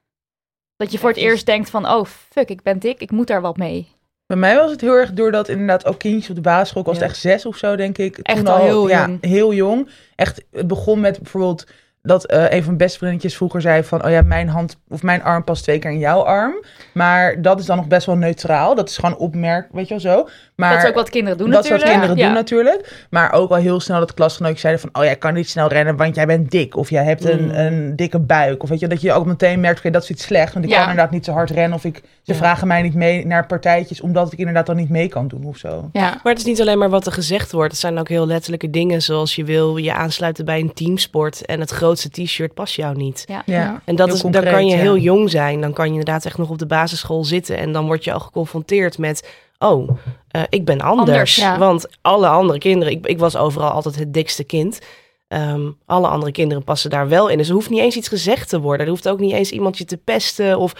[0.75, 1.87] Dat je voor het eerst denkt van...
[1.89, 3.87] oh, fuck, ik ben dik, ik moet daar wat mee.
[4.25, 6.97] Bij mij was het heel erg doordat inderdaad ook kindjes op de basisschool, ik was
[6.97, 7.03] Ja.
[7.03, 8.17] echt zes of zo denk ik.
[8.17, 9.17] Echt Toen al heel ja, jong.
[9.25, 9.89] heel jong.
[10.15, 11.67] Echt, het begon met bijvoorbeeld
[12.01, 15.03] dat eh, een van mijn beste vriendjes vroeger zei van, oh ja, mijn hand of
[15.03, 16.63] mijn arm past twee keer in jouw arm.
[16.93, 18.75] Maar dat is dan nog best wel neutraal.
[18.75, 20.27] Dat is gewoon opmerk, weet je wel zo.
[20.61, 22.05] Maar dat is ook wat kinderen doen dat is wat natuurlijk.
[22.07, 23.05] kinderen doen natuurlijk.
[23.09, 24.89] Maar ook al heel snel dat klasgenootjes zeiden van...
[25.01, 26.75] oh, jij kan niet snel rennen, want jij bent dik.
[26.77, 27.49] Of jij hebt een, Mm.
[27.51, 28.63] een dikke buik.
[28.63, 29.79] Of weet je, dat je ook meteen merkt...
[29.79, 30.77] oké, dat is iets slecht, want ik Ja.
[30.79, 31.77] kan inderdaad niet zo hard rennen.
[31.77, 32.35] Of ik, ze Ja.
[32.35, 34.01] vragen mij niet mee naar partijtjes...
[34.01, 35.89] omdat ik inderdaad dan niet mee kan doen of zo.
[35.91, 37.71] Ja, Maar het is niet alleen maar wat er gezegd wordt.
[37.71, 41.59] Het zijn ook heel letterlijke dingen zoals je wil je aansluiten bij een teamsport en
[41.59, 43.23] het grootste t-shirt past jou niet.
[43.27, 43.41] Ja.
[43.45, 43.81] Ja.
[43.85, 44.81] En dat Heel is, dan kan je ja.
[44.81, 45.61] heel jong zijn.
[45.61, 47.57] Dan kan je inderdaad echt nog op de basisschool zitten.
[47.57, 49.29] En dan word je al geconfronteerd met...
[49.63, 49.89] Oh,
[50.27, 51.09] eh, ik ben anders.
[51.09, 51.57] Anders, ja.
[51.57, 52.93] Want alle andere kinderen...
[52.93, 54.79] Ik, ik was overal altijd het dikste kind.
[55.27, 57.37] Ehm, alle andere kinderen passen daar wel in.
[57.37, 58.85] Dus er hoeft niet eens iets gezegd te worden.
[58.85, 60.57] Er hoeft ook niet eens iemand je te pesten.
[60.57, 60.73] Of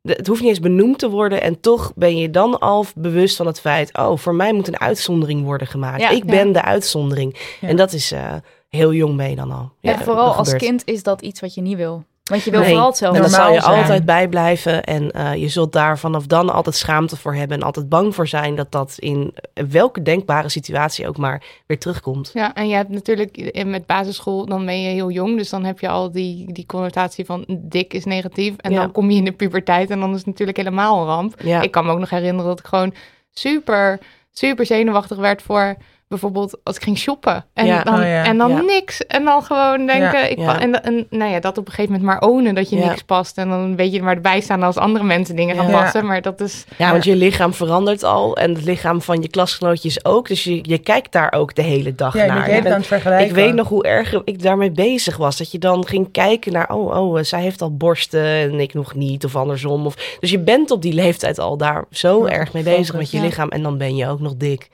[0.00, 1.40] de- het hoeft niet eens benoemd te worden.
[1.40, 3.98] En toch ben je dan al bewust van het feit...
[3.98, 6.00] Oh, voor mij moet een uitzondering worden gemaakt.
[6.00, 6.30] Ja, ik ja.
[6.30, 7.56] ben de uitzondering.
[7.60, 7.68] Ja.
[7.68, 8.34] En dat is eh,
[8.68, 9.72] heel jong je dan al.
[9.80, 12.04] En vooral als kind is dat iets wat je niet wil.
[12.30, 12.68] Want je wil Nee.
[12.68, 13.16] vooral hetzelfde.
[13.16, 13.82] En daar zal normaal je zijn.
[13.82, 14.84] altijd bij blijven.
[14.84, 17.56] En eh, je zult daar vanaf dan altijd schaamte voor hebben.
[17.56, 19.34] En altijd bang voor zijn dat dat in
[19.70, 22.30] welke denkbare situatie ook maar weer terugkomt.
[22.34, 25.36] ja, en je hebt natuurlijk in- met basisschool, dan ben je heel jong.
[25.36, 28.56] Dus dan heb je al die, die connotatie van dik is negatief.
[28.56, 28.80] En Ja.
[28.80, 31.34] dan kom je in de puberteit en dan is het natuurlijk helemaal een ramp.
[31.42, 32.94] Ja, Ik kan me ook nog herinneren dat ik gewoon
[33.32, 33.98] super,
[34.32, 35.76] super zenuwachtig werd voor
[36.12, 37.44] bijvoorbeeld als ik ging shoppen.
[37.54, 37.82] En Ja.
[37.82, 38.24] dan, Oh ja.
[38.24, 38.60] en dan Ja.
[38.60, 39.06] niks.
[39.06, 40.58] En dan gewoon denken, Ja.
[40.58, 42.88] ik en, en nou ja, dat op een gegeven moment maar ownen dat je Ja.
[42.88, 43.38] niks past.
[43.38, 45.80] En dan weet je maar erbij staan als andere mensen dingen gaan Ja.
[45.82, 46.06] passen.
[46.06, 48.36] Maar dat is, ja, want je lichaam verandert al.
[48.36, 50.28] En het lichaam van je klasgenootjes ook.
[50.28, 52.26] Dus je, je kijkt daar ook de hele dag naar.
[52.26, 53.26] je Je hele bent- aan het vergelijken.
[53.28, 55.36] ik weet nog hoe erg ik daarmee bezig was.
[55.38, 58.74] Dat je dan ging kijken naar, oh, oh, eh, zij heeft al borsten en ik
[58.74, 59.24] nog niet.
[59.24, 59.86] Of andersom.
[59.86, 63.10] Of, dus je bent op die leeftijd al daar zo Ja, erg mee bezig met
[63.10, 63.22] je ja.
[63.22, 63.48] lichaam.
[63.48, 64.68] En dan ben je ook nog dik.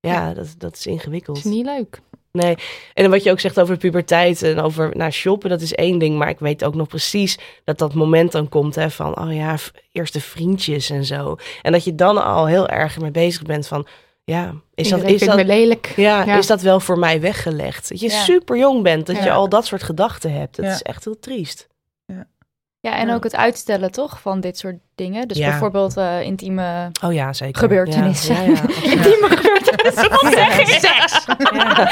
[0.00, 0.34] Ja.
[0.34, 1.36] Dat, dat is ingewikkeld.
[1.36, 2.00] is niet leuk.
[2.32, 2.54] Nee,
[2.94, 5.98] en wat je ook zegt over de puberteit en over naar shoppen, dat is één
[5.98, 6.18] ding.
[6.18, 9.56] Maar ik weet ook nog precies dat dat moment dan komt hè, van, oh ja,
[9.92, 11.36] eerste vriendjes en zo.
[11.62, 13.86] En dat je dan al heel erg mee bezig bent van,
[14.24, 15.92] ja, is dat, is dat, lelijk.
[15.96, 16.38] ja, Ja.
[16.38, 17.88] is dat wel voor mij weggelegd?
[17.88, 18.22] Dat je Ja.
[18.22, 20.56] super jong bent, dat je al dat soort gedachten hebt.
[20.56, 21.68] Dat is echt heel triest.
[22.88, 23.14] Ja, en Ja.
[23.14, 25.28] ook het uitstellen toch van dit soort dingen.
[25.28, 25.48] Dus Ja.
[25.50, 27.58] bijvoorbeeld eh, intieme Oh ja, zeker.
[27.60, 28.34] gebeurtenissen.
[28.34, 28.84] Ja, ja, ja, absoluut.
[28.84, 30.10] intieme gebeurtenissen.
[30.10, 30.66] Wat zeg ik?
[30.66, 31.24] Seks.
[31.38, 31.88] Ja.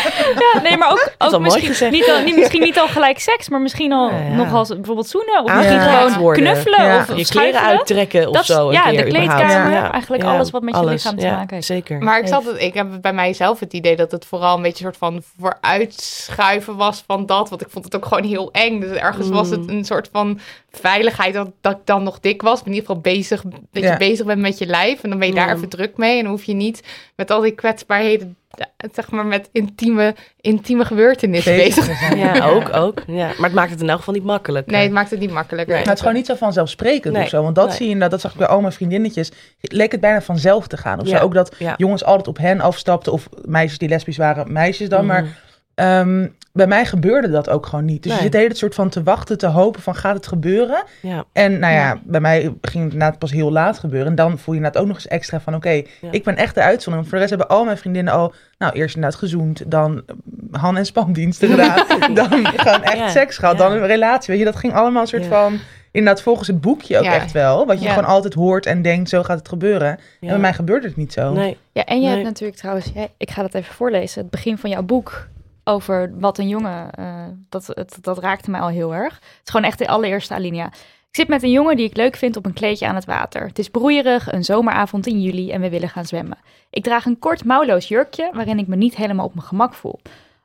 [0.54, 1.92] Ja, nee, maar ook, ook mooi misschien, gezegd.
[1.92, 4.34] niet al, niet, misschien niet al gelijk seks, maar misschien al Ja, ja.
[4.34, 5.44] nog als bijvoorbeeld zoenen.
[5.44, 6.42] Of misschien gewoon worden.
[6.44, 6.96] knuffelen Ja.
[6.98, 8.66] of, of Je kleren uittrekken of Dat zo.
[8.66, 9.70] een ja, keer de kleedkamer.
[9.72, 9.92] Ja.
[9.92, 10.92] Eigenlijk Ja, alles wat met je alles.
[10.92, 11.66] lichaam te Ja, maken heeft.
[11.66, 11.98] Zeker.
[11.98, 14.84] Maar ik, zat het, ik heb bij mijzelf het idee dat het vooral een beetje
[14.86, 17.48] een soort van vooruitschuiven was van dat.
[17.48, 18.80] Want ik vond het ook gewoon heel eng.
[18.80, 19.68] Dus ergens was het Mm.
[19.68, 20.38] een soort van
[20.86, 22.60] veiligheid dat, dat ik dan nog dik was.
[22.60, 23.92] In ieder geval bezig, dat Ja.
[23.92, 25.02] je bezig bent met je lijf.
[25.02, 25.54] En dan ben je daar Mm.
[25.56, 26.16] even druk mee.
[26.16, 26.82] En dan hoef je niet
[27.16, 31.84] met al die kwetsbaarheden, ja, zeg maar met intieme, intieme gebeurtenissen bezig.
[31.84, 32.18] te zijn.
[32.18, 33.02] Ja, ook, ook.
[33.06, 33.26] Ja.
[33.26, 34.66] Maar het maakt het in elk geval niet makkelijk.
[34.66, 35.74] Nee, het maakt het niet makkelijker.
[35.74, 35.76] Nee.
[35.84, 37.42] Maar het is gewoon niet zo vanzelfsprekend Nee, of zo.
[37.42, 37.76] Want dat nee.
[37.76, 39.30] zie je inderdaad, dat zag ik bij al mijn vriendinnetjes.
[39.60, 41.00] Leek het bijna vanzelf te gaan.
[41.00, 41.24] Of Ja, zo.
[41.24, 41.74] Ook dat ja.
[41.76, 43.12] jongens altijd op hen afstapten.
[43.12, 45.06] Of meisjes die lesbisch waren, meisjes dan.
[45.06, 45.44] Maar
[45.76, 48.02] Ehm, bij mij gebeurde dat ook gewoon niet.
[48.02, 48.16] Dus Nee.
[48.16, 50.84] je zit de hele soort van te wachten, te hopen van gaat het gebeuren?
[51.02, 51.24] Ja.
[51.32, 54.08] En nou ja, bij mij ging het inderdaad pas heel laat gebeuren.
[54.08, 56.62] En dan voel je inderdaad ook nog eens extra van oké, ik ben echt de
[56.62, 57.10] uitzondering.
[57.10, 59.70] Voor de rest hebben al mijn vriendinnen al, nou eerst inderdaad gezoend.
[59.70, 60.02] Dan
[60.50, 61.86] Han- en spandiensten gedaan.
[62.14, 63.58] dan gewoon echt Ja, seks gehad.
[63.58, 63.62] ja.
[63.68, 64.30] Dan een relatie.
[64.30, 65.28] Weet je, dat ging allemaal een soort Ja.
[65.28, 65.58] van...
[65.90, 67.14] Inderdaad, volgens het boekje ook Ja.
[67.14, 67.66] echt wel.
[67.66, 67.92] Wat je Ja.
[67.92, 69.88] gewoon altijd hoort en denkt, zo gaat het gebeuren.
[69.88, 71.32] En bij mij gebeurde het niet zo.
[71.32, 71.56] Nee.
[71.72, 72.10] Ja, en je Nee.
[72.14, 75.26] hebt natuurlijk trouwens, ja, ik ga dat even voorlezen, het begin van jouw boek
[75.68, 79.14] over wat een jongen, eh, dat, het, dat raakte mij al heel erg.
[79.14, 80.66] Het is gewoon echt de allereerste alinea.
[81.10, 83.46] Ik zit met een jongen die ik leuk vind op een kleedje aan het water.
[83.46, 86.38] Het is broeierig, een zomeravond in juli en we willen gaan zwemmen.
[86.70, 90.00] Ik draag een kort mouwloos jurkje waarin ik me niet helemaal op mijn gemak voel.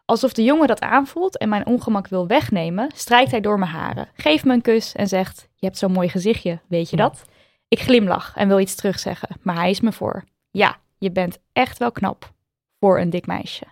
[0.06, 4.08] Alsof de jongen dat aanvoelt en mijn ongemak wil wegnemen, strijkt hij door mijn haren,
[4.14, 7.24] geeft me een kus en zegt: Je hebt zo'n mooi gezichtje, weet je dat?
[7.68, 10.24] Ik glimlach en wil iets terugzeggen, maar hij is me voor.
[10.52, 12.32] Ja, je bent echt wel knap
[12.80, 13.66] voor een dik meisje.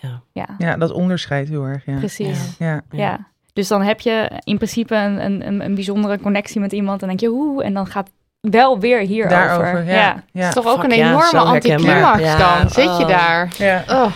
[0.00, 0.22] Ja.
[0.32, 1.86] Ja, Ja, dat onderscheidt heel erg.
[1.86, 1.96] Ja.
[1.96, 2.56] precies.
[2.58, 2.80] Ja.
[2.90, 3.18] Ja.
[3.52, 7.08] Dus dan heb je in principe een, een, een, een bijzondere connectie met iemand en
[7.08, 9.36] denk je, hoe, en dan gaat wel weer hierover.
[9.36, 9.92] Daarover, ja.
[9.92, 10.24] ja.
[10.32, 10.44] ja.
[10.44, 11.54] Het is toch ook Fuck een ja, enorme herkenbaar.
[11.54, 12.70] anticlimax Ja, dan.
[12.70, 13.08] Zit je oh.
[13.08, 13.52] daar?
[13.58, 13.84] Ja.
[13.88, 14.12] Oh.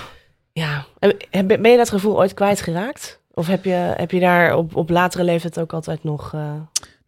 [0.52, 0.84] Ja.
[0.98, 3.20] En en ben ben je dat gevoel ooit kwijtgeraakt?
[3.34, 6.34] Of heb je, heb je daar op, op latere leeftijd ook altijd nog...
[6.34, 6.40] eh,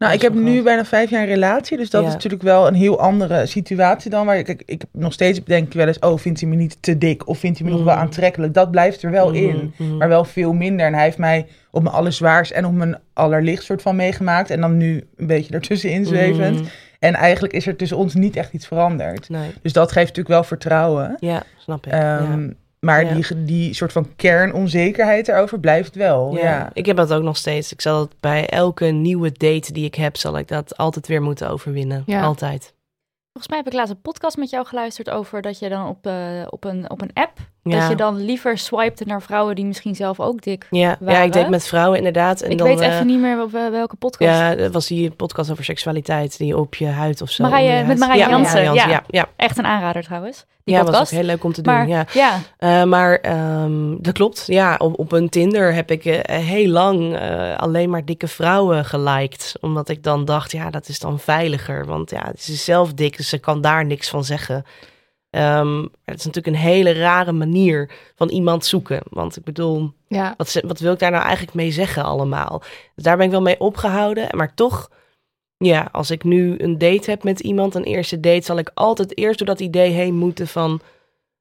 [0.01, 0.65] Nou, ik heb nu groot.
[0.65, 1.77] bijna vijf jaar een relatie.
[1.77, 2.07] Dus dat Ja.
[2.09, 4.27] is natuurlijk wel een heel andere situatie dan.
[4.27, 6.99] Waar ik, ik, ik nog steeds denk wel eens, oh, vindt hij me niet te
[6.99, 7.29] dik?
[7.29, 8.01] Of vindt hij me nog wel Mm.
[8.01, 8.55] aantrekkelijk?
[8.55, 9.75] Dat blijft er wel mhm, in.
[9.77, 9.97] mhm.
[9.97, 10.87] Maar wel veel minder.
[10.87, 14.51] En hij heeft mij op mijn allerzwaarst en op mijn allerlicht soort van meegemaakt.
[14.51, 16.57] En dan nu een beetje ertussenin zwevend.
[16.61, 16.69] Mhm.
[16.99, 19.29] En eigenlijk is er tussen ons niet echt iets veranderd.
[19.29, 19.51] Nee.
[19.63, 21.17] Dus dat geeft natuurlijk wel vertrouwen.
[21.21, 21.93] Ja, snap ik.
[21.93, 22.49] Ehm, ja.
[22.81, 23.15] Maar Ja.
[23.15, 26.33] die, die soort van kernonzekerheid erover blijft wel.
[26.37, 26.71] Ja, Ja.
[26.73, 27.73] ik heb dat ook nog steeds.
[27.73, 31.23] Ik zal het bij elke nieuwe date die ik heb, zal ik dat altijd weer
[31.23, 32.03] moeten overwinnen.
[32.07, 32.23] Ja.
[32.23, 32.75] Altijd.
[33.33, 36.07] Volgens mij heb ik laatst een podcast met jou geluisterd over dat je dan op,
[36.07, 37.79] eh, op, een, op een app, Ja.
[37.81, 41.23] dat je dan liever swipte naar vrouwen die misschien zelf ook dik Ja, ja, waren.
[41.25, 42.41] ik deed met vrouwen inderdaad.
[42.41, 44.31] En ik dan, weet eh, even niet meer op eh, welke podcast.
[44.39, 47.43] Ja, dat was die podcast over seksualiteit, die op je huid of zo.
[47.43, 47.99] Marije- met.
[47.99, 48.73] Marije ja, Jansen, ja.
[48.89, 49.03] ja.
[49.09, 49.27] ja.
[49.37, 51.13] Echt een aanrader trouwens, die Ja, was podcast.
[51.13, 51.75] ook heel leuk om te doen.
[51.75, 52.05] maar ja.
[52.13, 54.45] ja, Eh, maar ehm, dat klopt.
[54.47, 58.85] Ja, op, op een Tinder heb ik eh, heel lang eh, alleen maar dikke vrouwen
[58.85, 59.55] geliked.
[59.61, 61.87] Omdat ik dan dacht, ja, dat is dan veiliger.
[61.87, 64.65] Want ja, ze is zelf dik, dus ze kan daar niks van zeggen.
[65.31, 69.01] Ehm, het is natuurlijk een hele rare manier van iemand zoeken.
[69.11, 70.35] Want ik bedoel, Ja.
[70.37, 72.59] wat, wat wil ik daar nou eigenlijk mee zeggen allemaal?
[72.95, 74.27] Dus daar ben ik wel mee opgehouden.
[74.37, 74.91] Maar toch,
[75.57, 79.19] ja, als ik nu een date heb met iemand, een eerste date, zal ik altijd
[79.19, 80.81] eerst door dat idee heen moeten van,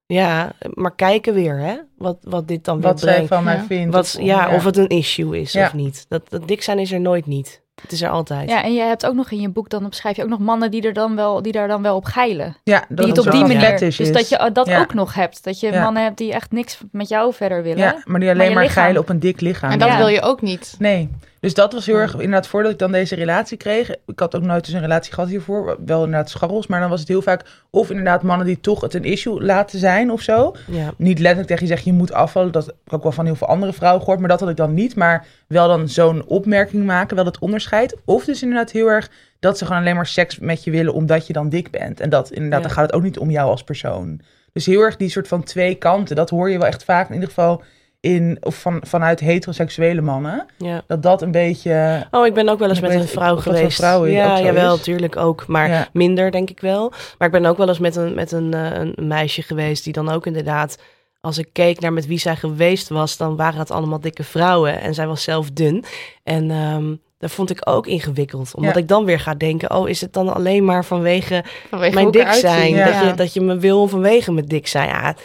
[0.05, 1.75] ja, maar kijken weer, hè?
[1.97, 3.29] Wat, wat dit dan weer Wat zij brengt.
[3.33, 3.63] van mij Ja.
[3.65, 3.93] vindt.
[3.95, 5.65] Wat, ja, of het een issue is Ja.
[5.65, 6.05] of niet.
[6.09, 7.61] Dat, dat dik zijn is er nooit niet.
[7.81, 8.49] Het is er altijd.
[8.49, 10.71] ja, en je hebt ook nog in je boek, dan beschrijf je ook nog mannen
[10.71, 12.55] die, er dan wel, die daar dan wel op geilen.
[12.63, 13.79] ja, dat Die het op wel die een manier.
[13.79, 14.11] Dus is.
[14.11, 14.79] dat je dat Ja.
[14.79, 15.43] ook nog hebt.
[15.43, 15.83] Dat je Ja.
[15.83, 17.77] mannen hebt die echt niks met jou verder willen.
[17.83, 19.71] Ja, maar die alleen maar, lichaam- geilen op een dik lichaam.
[19.71, 19.97] En dat Ja.
[19.97, 20.75] wil je ook niet.
[20.79, 21.09] Nee.
[21.39, 23.89] Dus dat was heel erg, inderdaad, voordat ik dan deze relatie kreeg.
[24.05, 25.77] Ik had ook nooit dus een relatie gehad hiervoor.
[25.85, 27.45] Wel inderdaad scharrels, maar dan was het heel vaak...
[27.69, 30.55] Of inderdaad mannen die toch het een issue laten zijn of zo.
[30.71, 30.93] Ja.
[30.97, 32.51] Niet letterlijk tegen je zeggen, je moet afvallen.
[32.51, 34.19] Dat heb ik ook wel van heel veel andere vrouwen gehoord.
[34.19, 34.95] Maar dat had ik dan niet.
[34.95, 37.95] Maar wel dan zo'n opmerking maken, wel dat onderscheid.
[38.05, 40.93] Of dus inderdaad heel erg dat ze gewoon alleen maar seks met je willen...
[40.93, 41.99] omdat je dan dik bent.
[41.99, 42.65] En dat inderdaad, Ja.
[42.65, 44.21] dan gaat het ook niet om jou als persoon.
[44.53, 46.15] Dus heel erg die soort van twee kanten.
[46.15, 47.63] Dat hoor je wel echt vaak in ieder geval...
[48.01, 50.45] In, of van, vanuit heteroseksuele mannen.
[50.57, 50.81] ja.
[50.87, 52.07] Dat dat een beetje...
[52.11, 53.77] Oh, ik ben ook wel eens met een vrouw dat geweest.
[53.77, 54.81] vrouwen ja, ook zo jawel, is.
[54.81, 55.47] tuurlijk ook.
[55.47, 55.87] Maar Ja.
[55.93, 56.89] minder, denk ik wel.
[57.17, 59.93] Maar ik ben ook wel eens met een, met een, eh, een meisje geweest die
[59.93, 60.77] dan ook inderdaad...
[61.21, 64.81] Als ik keek naar met wie zij geweest was, dan waren het allemaal dikke vrouwen.
[64.81, 65.83] En zij was zelf dun.
[66.23, 68.55] En ehm, Dat vond ik ook ingewikkeld.
[68.55, 68.79] Omdat Ja.
[68.79, 72.27] ik dan weer ga denken, oh, is het dan alleen maar vanwege Vanwege mijn dik
[72.31, 72.73] zijn?
[72.73, 72.85] Ja.
[72.85, 74.87] Dat, je, dat je me wil vanwege mijn dik zijn.
[74.87, 75.15] Ja,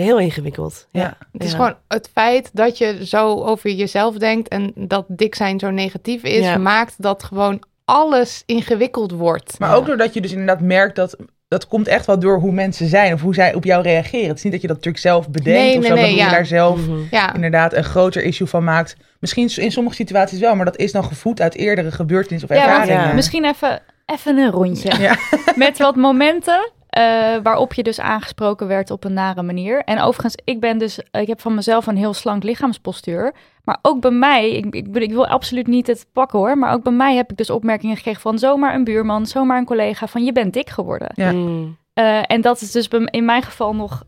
[0.00, 0.86] heel ingewikkeld.
[0.90, 1.00] Ja.
[1.00, 1.16] Ja.
[1.32, 1.56] Het is Ja.
[1.56, 6.22] gewoon het feit dat je zo over jezelf denkt en dat dik zijn zo negatief
[6.22, 6.56] is, Ja.
[6.56, 9.58] maakt dat gewoon alles ingewikkeld wordt.
[9.58, 11.16] Maar ook doordat je dus inderdaad merkt dat...
[11.48, 14.28] Dat komt echt wel door hoe mensen zijn of hoe zij op jou reageren.
[14.28, 16.22] Het is niet dat je dat natuurlijk zelf bedenkt Nee, of nee, zo, nee, hoe
[16.22, 16.98] je daar zelf Mhm.
[17.10, 18.96] Ja, inderdaad een groter issue van maakt.
[19.20, 22.62] Misschien in sommige situaties wel, maar dat is dan gevoed uit eerdere gebeurtenissen of Ja,
[22.68, 23.08] ervaringen.
[23.08, 23.12] Ja.
[23.14, 24.98] misschien even, even een rondje.
[25.00, 25.16] Ja.
[25.56, 29.84] Met wat momenten eh, waarop je dus aangesproken werd op een nare manier.
[29.84, 33.34] En overigens, ik ben dus, ik heb van mezelf een heel slank lichaamspostuur.
[33.64, 36.58] Maar ook bij mij, ik, ik, wil absoluut niet het pakken hoor.
[36.58, 39.64] Maar ook bij mij heb ik dus opmerkingen gekregen van zomaar een buurman, zomaar een
[39.64, 41.10] collega van je bent dik geworden.
[41.14, 41.32] Ja.
[41.32, 41.76] Mm.
[41.94, 44.04] Eh, en dat is dus in mijn geval nog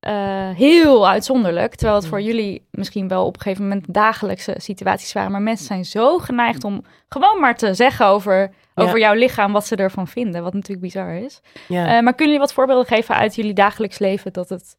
[0.00, 1.74] eh, heel uitzonderlijk.
[1.74, 5.32] Terwijl het voor jullie misschien wel op een gegeven moment dagelijkse situaties waren.
[5.32, 8.50] Maar mensen zijn zo geneigd om gewoon maar te zeggen over.
[8.80, 10.42] Over jouw lichaam wat ze ervan vinden.
[10.42, 11.40] Wat natuurlijk bizar is.
[11.68, 11.82] Ja.
[11.86, 14.76] Eh, maar kunnen jullie wat voorbeelden geven uit jullie dagelijks leven dat het.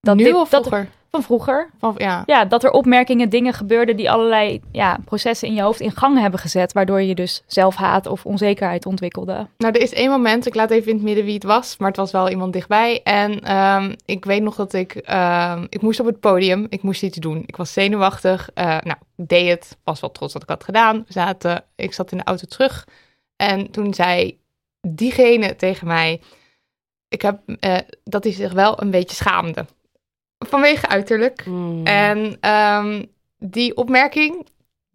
[0.00, 0.88] Dat nu dit- of dat- vroeger?
[1.10, 1.70] van vroeger.
[1.78, 2.22] Van, ja.
[2.26, 6.18] Ja, dat er opmerkingen, dingen gebeurden die allerlei ja, processen in je hoofd in gang
[6.18, 6.72] hebben gezet.
[6.72, 9.46] Waardoor je dus zelfhaat of onzekerheid ontwikkelde.
[9.58, 11.88] Nou, er is één moment, ik laat even in het midden wie het was, maar
[11.88, 13.00] het was wel iemand dichtbij.
[13.02, 17.02] En ehm, ik weet nog dat ik, ehm, ik moest op het podium, ik moest
[17.02, 17.42] iets doen.
[17.46, 20.96] Ik was zenuwachtig, eh, nou, ik deed het, was wel trots dat ik had gedaan.
[20.96, 22.86] We zaten, ik zat in de auto terug
[23.40, 24.38] en toen zei
[24.88, 26.20] diegene tegen mij,
[27.08, 29.66] ik heb, eh, dat hij zich wel een beetje schaamde.
[30.38, 31.46] Vanwege uiterlijk.
[31.46, 31.86] Mm.
[31.86, 33.04] En ehm,
[33.38, 34.46] die opmerking,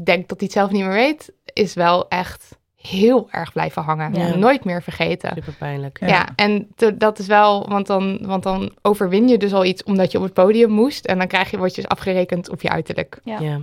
[0.03, 4.13] denk dat hij het zelf niet meer weet, is wel echt heel erg blijven hangen.
[4.13, 4.35] Ja.
[4.35, 5.31] Nooit meer vergeten.
[5.33, 5.99] Super pijnlijk.
[6.07, 9.83] Ja, en te- dat is wel, want dan, want dan overwin je dus al iets
[9.83, 11.05] omdat je op het podium moest.
[11.05, 13.19] En dan krijg je, word je dus afgerekend op je uiterlijk.
[13.23, 13.39] Ja.
[13.39, 13.59] Ja,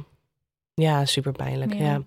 [0.74, 1.74] ja super pijnlijk.
[1.74, 2.02] Ja.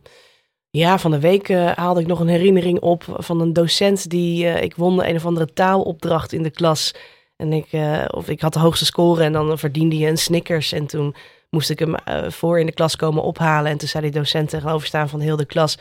[0.77, 0.97] Ja.
[0.99, 4.63] Van de week eh, haalde ik nog een herinnering op van een docent die eh,
[4.63, 6.93] ik won een of andere taalopdracht in de klas.
[7.35, 10.71] En ik, eh, of ik had de hoogste score en dan verdiende je een Snickers.
[10.71, 11.15] En toen
[11.49, 11.95] moest ik hem
[12.31, 13.71] voor in de klas komen ophalen.
[13.71, 15.77] En toen zei die docent tegenover staan van heel de klas: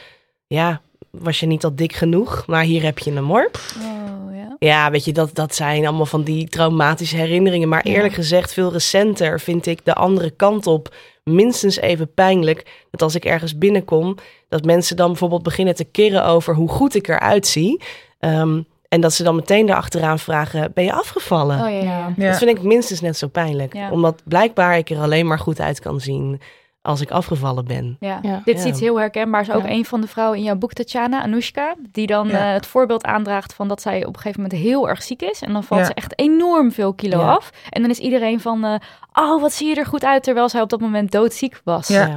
[0.47, 0.81] Ja,
[1.11, 2.45] was je niet al dik genoeg?
[2.47, 3.51] Maar hier heb je hem hoor.
[3.79, 4.57] Oh, ja.
[4.59, 7.69] Ja, weet je, dat, dat zijn allemaal van die traumatische herinneringen.
[7.69, 7.95] Maar Ja.
[7.95, 12.87] eerlijk gezegd, veel recenter vind ik de andere kant op minstens even pijnlijk.
[12.91, 14.17] Dat als ik ergens binnenkom,
[14.49, 17.83] dat mensen dan bijvoorbeeld beginnen te kirren over hoe goed ik eruit zie.
[18.19, 21.57] Ehm, en dat ze dan meteen daarachteraan vragen, ben je afgevallen?
[21.65, 22.13] Oh ja, ja.
[22.17, 22.29] Ja.
[22.29, 23.75] Dat vind ik minstens net zo pijnlijk.
[23.75, 23.91] Ja.
[23.91, 26.41] Omdat blijkbaar ik er alleen maar goed uit kan zien
[26.87, 27.97] als ik afgevallen ben.
[28.01, 28.19] Ja.
[28.23, 28.41] Ja.
[28.45, 29.51] dit is iets heel herkenbaars.
[29.51, 29.71] Ook Ja.
[29.71, 32.47] een van de vrouwen in jouw boek, Tatjana, Anoushka, die dan Ja.
[32.49, 35.43] eh, het voorbeeld aandraagt van dat zij op een gegeven moment heel erg ziek is.
[35.43, 35.87] En dan valt Ja.
[35.87, 37.33] ze echt enorm veel kilo Ja.
[37.35, 37.51] af.
[37.71, 38.75] En dan is iedereen van, eh,
[39.13, 41.89] oh, wat zie je er goed uit, terwijl zij op dat moment doodziek was.
[41.89, 42.17] Ja.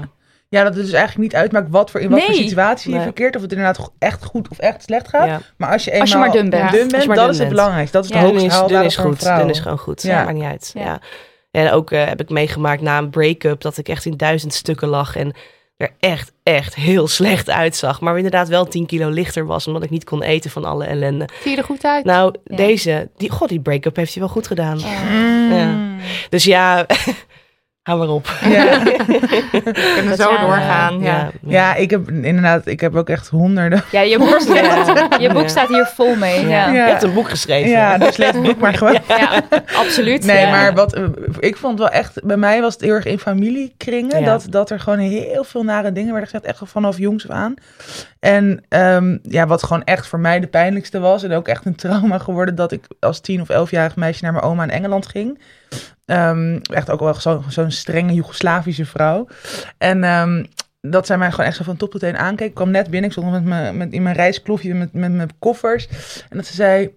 [0.50, 2.42] Ja, dat het dus eigenlijk niet uitmaakt wat voor, in wat voor Nee.
[2.44, 3.04] situatie je Nee.
[3.06, 3.36] verkeert.
[3.36, 5.28] Of het inderdaad echt goed of echt slecht gaat.
[5.28, 5.40] Ja.
[5.58, 6.64] Maar als je eenmaal Als je maar dun bent.
[6.64, 6.70] Ja.
[6.70, 7.98] dun dat dun is het belangrijkste.
[7.98, 8.16] Dat is Ja.
[8.20, 9.24] de Dun hoogste is, dun is goed.
[9.38, 10.02] Dun is gewoon goed.
[10.02, 10.10] Ja.
[10.18, 10.24] Ja.
[10.24, 10.72] Maakt niet uit.
[10.74, 11.00] Ja.
[11.52, 14.88] En ook eh, heb ik meegemaakt na een break-up dat ik echt in duizend stukken
[14.88, 15.34] lag en
[15.78, 18.02] er echt, echt heel slecht uitzag.
[18.02, 21.30] Maar inderdaad wel 10 kilo lichter was, omdat ik niet kon eten van alle ellende.
[21.42, 22.06] Zie je er goed uit?
[22.06, 22.56] Nou, Ja.
[22.56, 24.78] deze, die, god, die break-up heeft hij wel goed gedaan.
[24.78, 25.54] Mm.
[25.54, 25.76] Ja.
[26.30, 26.86] Dus ja,
[27.88, 28.28] hou maar op.
[28.50, 28.84] Ja.
[28.84, 31.00] We kunnen zo doorgaan.
[31.00, 31.32] Ja.
[31.46, 33.84] ja, ik heb inderdaad, ik heb ook echt honderden.
[33.92, 35.18] Ja, je boek, Ja.
[35.20, 35.48] je boek Ja.
[35.48, 36.42] staat hier vol mee.
[36.42, 36.74] Ja, Ja.
[36.74, 36.84] ja.
[36.86, 37.70] Je hebt een boek geschreven.
[37.70, 38.98] Ja, dus lees het boek maar gewoon.
[39.78, 40.26] absoluut.
[40.26, 40.50] Nee, Ja.
[40.52, 41.00] maar wat,
[41.40, 44.26] ik vond wel echt, bij mij was het heel erg in familiekringen, Ja.
[44.26, 47.54] dat, dat er gewoon heel veel nare dingen werden gezegd, echt vanaf jongs af aan.
[48.20, 51.76] En ehm, ja, wat gewoon echt voor mij de pijnlijkste was, en ook echt een
[51.76, 55.40] trauma geworden, dat ik als tien of elfjarig meisje naar mijn oma in Engeland ging.
[56.06, 59.28] Ehm, echt ook wel zo- zo'n strenge Joegoslavische vrouw.
[59.78, 60.46] En ehm,
[60.82, 62.48] dat zij mij gewoon echt zo van top tot teen aankeek.
[62.48, 65.88] Ik kwam net binnen, ik stond met met, in mijn reisklofje met, met mijn koffers.
[66.30, 66.96] En dat ze zei,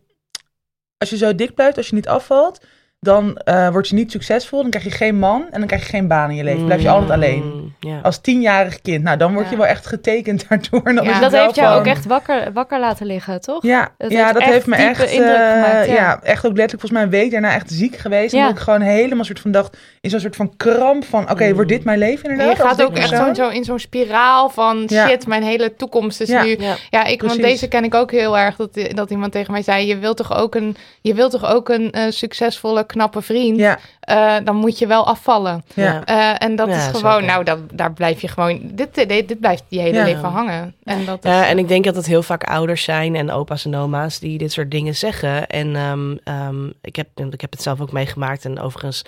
[0.98, 2.64] als je zo dik blijft, als je niet afvalt,
[3.00, 4.60] dan eh, word je niet succesvol.
[4.60, 6.64] Dan krijg je geen man en dan krijg je geen baan in je leven.
[6.64, 7.42] Blijf je altijd alleen.
[7.44, 8.00] Mm, Ja.
[8.02, 9.02] Als tienjarig kind.
[9.04, 9.56] Nou, dan word je Ja.
[9.56, 10.82] wel echt getekend daardoor.
[10.84, 13.40] En dan Ja, is het Dat heeft jou van- ook echt wakker, wakker laten liggen,
[13.40, 13.62] toch?
[13.62, 15.94] Ja, Het ja heeft dat heeft me echt, indruk eh, gemaakt, ja.
[15.94, 16.20] ja.
[16.22, 18.32] echt ook letterlijk volgens mij een week daarna echt ziek geweest.
[18.32, 18.38] Ja.
[18.40, 21.54] Omdat ik gewoon helemaal soort van dacht, in zo'n soort van kramp van, oké, Mm.
[21.54, 22.56] wordt dit mijn leven En inderdaad?
[22.56, 25.06] je als gaat ook echt zo, zo in zo'n spiraal van Ja.
[25.08, 26.42] shit, mijn hele toekomst is Ja.
[26.42, 26.56] nu.
[26.58, 26.74] Ja.
[26.90, 28.56] Ja, ik, want deze ken ik ook heel erg.
[28.56, 31.68] Dat, dat iemand tegen mij zei: Je wilt toch ook een, je wilt toch ook
[31.68, 33.58] een eh, succesvolle, knappe vriend?
[33.58, 35.64] Ja, Eh, dan moet je wel afvallen.
[35.74, 36.04] ja.
[36.04, 37.26] Eh, en dat Ja, is gewoon, zeker.
[37.26, 38.60] nou, dat, daar blijf je gewoon.
[38.72, 40.04] Dit, dit, dit blijft je hele Ja.
[40.04, 40.74] leven hangen.
[40.84, 43.64] En dat is, Ja, en ik denk dat het heel vaak ouders zijn en opa's
[43.64, 45.46] en oma's die dit soort dingen zeggen.
[45.46, 48.44] En ehm, ehm, ik, heb, ik heb het zelf ook meegemaakt.
[48.44, 49.04] En overigens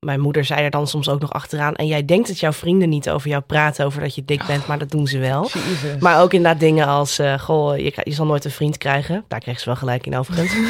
[0.00, 1.74] mijn moeder zei er dan soms ook nog achteraan.
[1.74, 4.66] En jij denkt dat jouw vrienden niet over jou praten over dat je dik bent,
[4.66, 5.42] maar dat doen ze wel.
[5.42, 6.00] Jezus.
[6.00, 9.24] Maar ook inderdaad dingen als, eh, goh, je, je zal nooit een vriend krijgen.
[9.28, 10.54] Daar kreeg ze wel gelijk in overigens.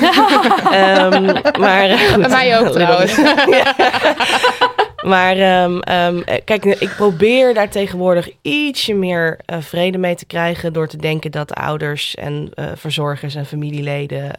[0.70, 1.24] Ehm,
[1.60, 2.20] maar, eh, goed.
[2.20, 3.18] Bij mij ook trouwens.
[5.06, 10.72] Maar ehm, ehm, eh, kijk, ik probeer daar tegenwoordig ietsje meer vrede mee te krijgen
[10.72, 14.30] door te denken dat ouders en verzorgers en familieleden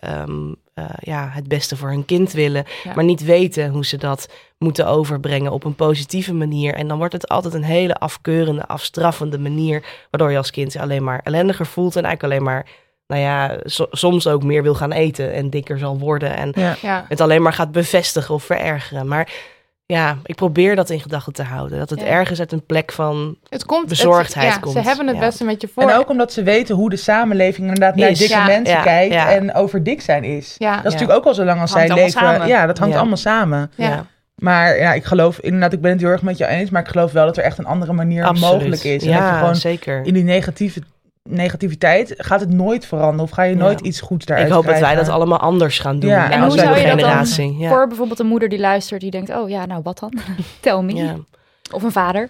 [0.78, 2.94] eh, ja, het beste voor hun kind willen, Ja.
[2.96, 6.74] maar niet weten hoe ze dat moeten overbrengen op een positieve manier.
[6.74, 10.82] En dan wordt het altijd een hele afkeurende, afstraffende manier, waardoor je als kind je
[10.82, 12.66] alleen maar ellendiger voelt en eigenlijk alleen maar,
[13.08, 16.76] nou ja, so- soms ook meer wil gaan eten en dikker zal worden en Ja.
[16.82, 17.06] Ja.
[17.08, 19.08] het alleen maar gaat bevestigen of verergeren.
[19.08, 19.32] Maar
[19.94, 21.78] ja, ik probeer dat in gedachten te houden.
[21.78, 22.06] Dat het Ja.
[22.06, 24.74] ergens uit een plek van Het komt, bezorgdheid het, ja, komt.
[24.76, 25.22] Ze hebben het Ja.
[25.22, 25.84] beste met je voor.
[25.84, 29.14] En ook omdat ze weten hoe de samenleving inderdaad naar dikke Ja, mensen ja, kijkt
[29.14, 29.32] ja.
[29.32, 30.56] en over dik zijn is.
[30.58, 30.68] Ja.
[30.70, 30.90] Dat is Ja.
[30.92, 32.30] natuurlijk ook al zo lang als zij Hangt allemaal leven.
[32.38, 32.48] samen.
[32.48, 33.00] Ja, dat hangt Ja.
[33.00, 33.72] allemaal samen.
[33.76, 33.88] Ja.
[33.88, 34.06] ja.
[34.36, 36.88] Maar ja, ik geloof inderdaad, ik ben het heel erg met jou eens, maar ik
[36.88, 38.54] geloof wel dat er echt een andere manier absoluut.
[38.54, 39.04] mogelijk is.
[39.04, 40.06] En Ja, dat je gewoon zeker.
[40.06, 40.82] in die negatieve,
[41.30, 43.62] negativiteit gaat het nooit veranderen of ga je Ja.
[43.62, 46.10] nooit iets goeds daaruit Ik hoop dat wij dat allemaal anders gaan doen.
[46.10, 47.58] Ja, en onze hoe zou je dat dan generatie.
[47.58, 47.70] Ja.
[47.70, 50.14] Voor bijvoorbeeld een moeder die luistert, die denkt, oh ja, nou wat dan?
[50.60, 50.94] Tell me.
[50.94, 51.16] Ja.
[51.72, 52.30] Of een vader.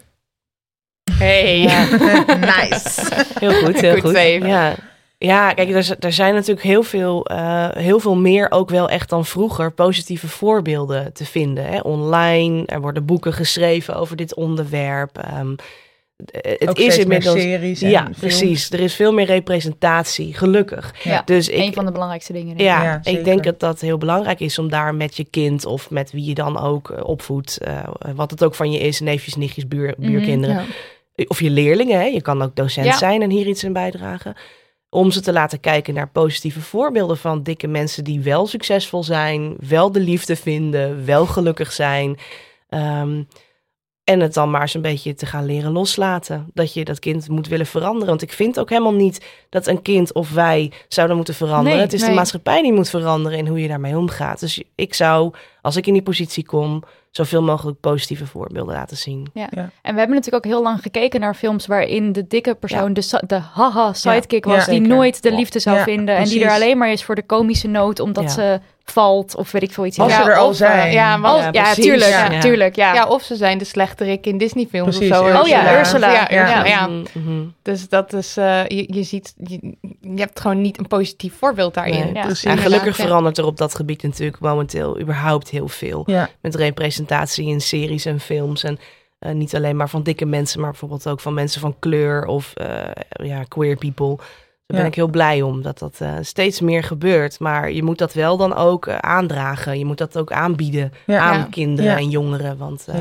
[1.11, 1.61] Hey.
[2.69, 3.01] nice.
[3.39, 4.17] Heel goed, heel goed.
[4.47, 4.75] Ja.
[5.19, 9.09] Ja, kijk, er, er zijn natuurlijk heel veel, eh, heel veel meer ook wel echt
[9.09, 11.65] dan vroeger positieve voorbeelden te vinden.
[11.65, 11.79] Hè?
[11.79, 15.17] Online, er worden boeken geschreven over dit onderwerp.
[15.17, 15.65] Ehm, eh,
[16.25, 17.41] het Ook is steeds meer inmiddels...
[17.41, 18.17] series en Ja, films.
[18.19, 18.71] precies.
[18.71, 20.93] Er is veel meer representatie, gelukkig.
[21.03, 21.21] Ja.
[21.25, 22.57] Dus Een ik, van de belangrijkste dingen.
[22.57, 25.89] ja, Ja, ik denk dat dat heel belangrijk is om daar met je kind of
[25.89, 27.83] met wie je dan ook eh, opvoedt, eh,
[28.15, 30.65] wat het ook van je is, neefjes, nichtjes, buur, Mhm, buurkinderen,
[31.15, 31.25] Ja.
[31.27, 32.05] of je leerlingen, hè?
[32.05, 32.97] je kan ook docent Ja.
[32.97, 34.35] zijn en hier iets in bijdragen.
[34.89, 39.55] Om ze te laten kijken naar positieve voorbeelden van dikke mensen die wel succesvol zijn,
[39.67, 42.17] wel de liefde vinden, wel gelukkig zijn.
[42.69, 43.21] Ehm,
[44.07, 46.49] en het dan maar eens een beetje te gaan leren loslaten.
[46.53, 48.07] Dat je dat kind moet willen veranderen.
[48.07, 51.71] Want ik vind ook helemaal niet dat een kind of wij zouden moeten veranderen.
[51.77, 54.39] Nee, het is de maatschappij die moet veranderen in hoe je daarmee omgaat.
[54.39, 59.27] Dus ik zou, als ik in die positie kom, zoveel mogelijk positieve voorbeelden laten zien.
[59.33, 63.17] En we hebben natuurlijk ook heel lang gekeken naar films waarin de dikke persoon Ja.
[63.17, 66.43] de, de haha sidekick Ja, was, die nooit de liefde zou Ja, vinden en die
[66.43, 68.29] er alleen maar is voor de komische noot omdat Ja.
[68.29, 68.59] ze
[68.91, 69.99] valt of weet ik veel iets.
[69.99, 70.91] Als ja, ze er al eh, zijn.
[70.91, 72.31] Ja, Als- Ja, ja, tuurlijk, Ja.
[72.31, 72.39] ja.
[72.39, 72.93] tuurlijk, ja.
[72.93, 75.23] ja, of ze zijn de slechterik in Disney-films Precies, of zo.
[75.23, 75.41] Ursula.
[75.41, 76.11] Oh ja, Ursula.
[76.11, 76.41] Ja, Ja.
[76.41, 76.87] Ursula, ja.
[76.87, 77.45] Mhm, mhm.
[77.61, 81.73] Dus dat is, eh, je, je ziet, je, je hebt gewoon niet een positief voorbeeld
[81.73, 81.99] daarin.
[82.03, 82.13] Nee.
[82.13, 82.21] Ja.
[82.21, 82.43] Precies.
[82.43, 86.03] En gelukkig verandert er op dat gebied natuurlijk momenteel überhaupt heel veel.
[86.05, 88.63] Ja, Met representatie in series en films.
[88.63, 88.79] En
[89.19, 92.51] eh, niet alleen maar van dikke mensen, maar bijvoorbeeld ook van mensen van kleur of
[92.53, 92.79] eh,
[93.09, 94.17] ja, queer people.
[94.67, 97.39] Daar ben ik heel blij om dat dat eh, steeds meer gebeurt.
[97.39, 99.77] Maar je moet dat wel dan ook eh, aandragen.
[99.79, 101.47] Je moet dat ook aanbieden ja, aan Ja.
[101.49, 101.97] kinderen Ja.
[101.97, 102.57] en jongeren.
[102.57, 102.95] Want eh,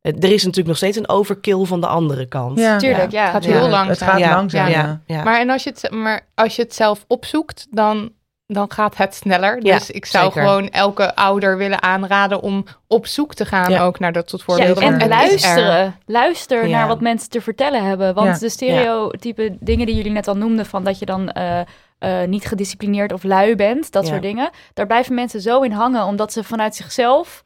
[0.00, 2.58] het- er is natuurlijk nog steeds een overkill van de andere kant.
[2.58, 2.76] Ja.
[2.78, 3.22] Tuurlijk, ja.
[3.22, 3.50] Het gaat Ja.
[3.50, 4.08] heel Het langzaam.
[4.08, 5.00] gaat Ja, langzaam, ja, ja.
[5.06, 5.22] ja.
[5.22, 8.10] Maar, en als je het, maar als je het zelf opzoekt, dan,
[8.52, 9.64] dan gaat het sneller.
[9.64, 10.42] Ja, dus ik zou zeker.
[10.42, 13.82] gewoon elke ouder willen aanraden om op zoek te gaan Ja.
[13.84, 14.82] ook naar dat soort Ja, voorbeelden.
[14.82, 15.08] en het er.
[15.08, 15.96] luisteren.
[16.06, 16.78] Luister Ja.
[16.78, 18.14] naar wat mensen te vertellen hebben.
[18.14, 18.38] Want Ja.
[18.38, 21.60] de stereotype dingen die jullie net al noemden, van dat je dan eh,
[21.98, 24.08] eh, niet gedisciplineerd of lui bent, dat Ja.
[24.10, 24.50] soort dingen.
[24.74, 27.44] Daar blijven mensen zo in hangen, omdat ze vanuit zichzelf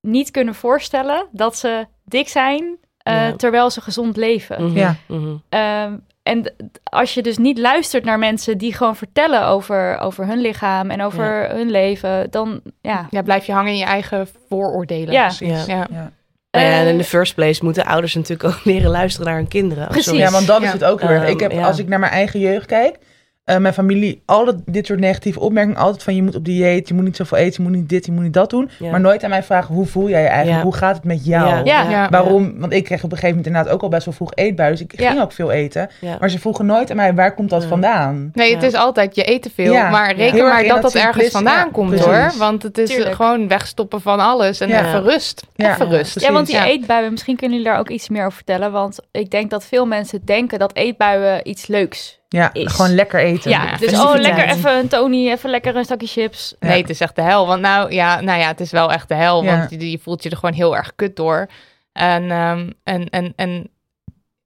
[0.00, 3.36] niet kunnen voorstellen dat ze dik zijn, eh, Ja.
[3.36, 4.64] terwijl ze gezond leven.
[4.64, 4.94] Mhm, Ja.
[5.08, 5.36] mhm.
[5.48, 6.54] Ehm, en
[6.84, 11.02] als je dus niet luistert naar mensen die gewoon vertellen over, over hun lichaam en
[11.02, 13.06] over hun leven, dan ja.
[13.10, 15.12] Ja, blijf je hangen in je eigen vooroordelen.
[15.12, 15.26] Ja.
[15.26, 15.64] Precies.
[15.66, 15.74] Ja.
[15.74, 15.86] Ja.
[15.90, 16.12] Ja.
[16.50, 19.88] Nou en in de first place moeten ouders natuurlijk ook leren luisteren naar hun kinderen.
[19.88, 20.18] Precies.
[20.18, 21.22] Ja, want dat is het ook heel erg.
[21.22, 21.66] Ehm, Ik heb, ja.
[21.66, 22.98] als ik naar mijn eigen jeugd kijk,
[23.44, 26.94] eh, mijn familie, alle dit soort negatieve opmerkingen, altijd van je moet op dieet, je
[26.94, 28.70] moet niet zoveel eten, je moet niet dit, je moet niet dat doen.
[28.78, 28.90] Ja.
[28.90, 30.56] Maar nooit aan mij vragen, hoe voel jij je eigenlijk?
[30.58, 30.62] Ja.
[30.62, 31.48] Hoe gaat het met jou?
[31.48, 31.60] Ja.
[31.82, 31.90] Ja.
[31.90, 32.08] Ja.
[32.08, 32.60] Waarom?
[32.60, 34.72] Want ik kreeg op een gegeven moment inderdaad ook al best wel vroeg eetbuien.
[34.72, 35.08] Dus ik Ja.
[35.10, 35.90] ging ook veel eten.
[36.00, 36.16] Ja.
[36.20, 37.68] Maar ze vroegen nooit aan mij, waar komt dat Ja.
[37.68, 38.30] vandaan?
[38.34, 38.66] Nee, het Ja.
[38.68, 39.72] is altijd, je eet te veel.
[39.72, 39.90] Ja.
[39.90, 41.30] Maar reken maar dat dat dat ergens simplisme.
[41.38, 42.06] vandaan Ja, komt precies.
[42.06, 42.32] hoor.
[42.38, 43.16] Want het is eh, Tuurlijk.
[43.16, 44.60] gewoon wegstoppen van alles.
[44.60, 44.86] En Ja.
[44.86, 45.46] even rust.
[45.54, 45.72] Ja.
[45.72, 46.20] Even rust.
[46.20, 46.66] Ja, want die Ja.
[46.66, 48.72] eetbuien, misschien kunnen jullie daar ook iets meer over vertellen.
[48.72, 52.72] Want ik denk dat veel mensen denken dat eetbuien iets leuks Ja, is.
[52.72, 53.50] gewoon lekker eten.
[53.50, 56.54] Ja, dus oh, lekker even een Tony, even lekker een zakje chips.
[56.60, 56.68] Ja.
[56.68, 57.46] Nee, het is echt de hel.
[57.46, 59.44] Want nou ja, nou ja, het is wel echt de hel.
[59.44, 59.58] Ja.
[59.58, 61.46] Want je, je voelt je er gewoon heel erg kut door.
[61.92, 63.70] En, ehm, en, en, en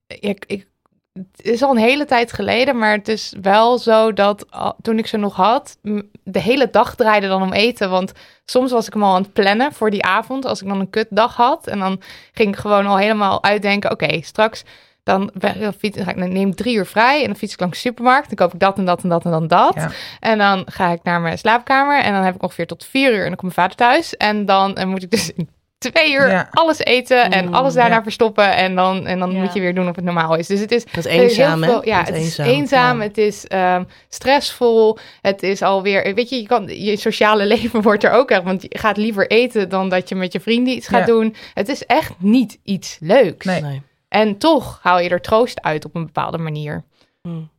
[0.06, 0.66] ik, ik,
[1.12, 4.98] het is al een hele tijd geleden, maar het is wel zo dat al- toen
[4.98, 5.78] ik ze nog had,
[6.22, 7.90] de hele dag draaide dan om eten.
[7.90, 8.12] Want
[8.44, 10.90] soms was ik hem al aan het plannen voor die avond, als ik dan een
[10.90, 11.66] kutdag had.
[11.66, 12.00] En dan
[12.32, 14.64] ging ik gewoon al helemaal uitdenken, oké, straks
[15.06, 17.52] dan ben- dan fiets, ga ik, dan neem ik drie uur vrij en dan fiets
[17.52, 18.26] ik langs de supermarkt.
[18.26, 19.74] Dan koop ik dat en dat en dat en dan dat.
[19.74, 19.90] Ja.
[20.20, 23.20] En dan ga ik naar mijn slaapkamer en dan heb ik ongeveer tot vier uur
[23.22, 24.16] en dan komt mijn vader thuis.
[24.16, 25.48] En dan eh, moet ik dus in
[25.78, 26.48] twee uur Ja.
[26.50, 28.02] alles eten en alles daarna ja.
[28.02, 28.56] verstoppen.
[28.56, 29.38] En dan, en dan Ja.
[29.38, 30.46] moet je weer doen of het normaal is.
[30.46, 32.46] Dus het is Dat is eenzaam, veel- Ja, Dat het is eenzaam.
[32.46, 32.96] eenzaam.
[32.98, 33.02] Ja.
[33.06, 34.98] Het is ehm, stressvol.
[35.22, 38.42] Het is alweer, weet je, je, kan, je sociale leven wordt er ook echt.
[38.42, 41.06] Want je gaat liever eten dan dat je met je vrienden iets gaat Ja.
[41.06, 41.34] doen.
[41.54, 43.44] Het is echt niet iets leuks.
[43.46, 43.60] Nee.
[43.62, 43.82] Nee.
[44.08, 46.84] En toch haal je er troost uit op een bepaalde manier.
[47.22, 47.50] Hmm.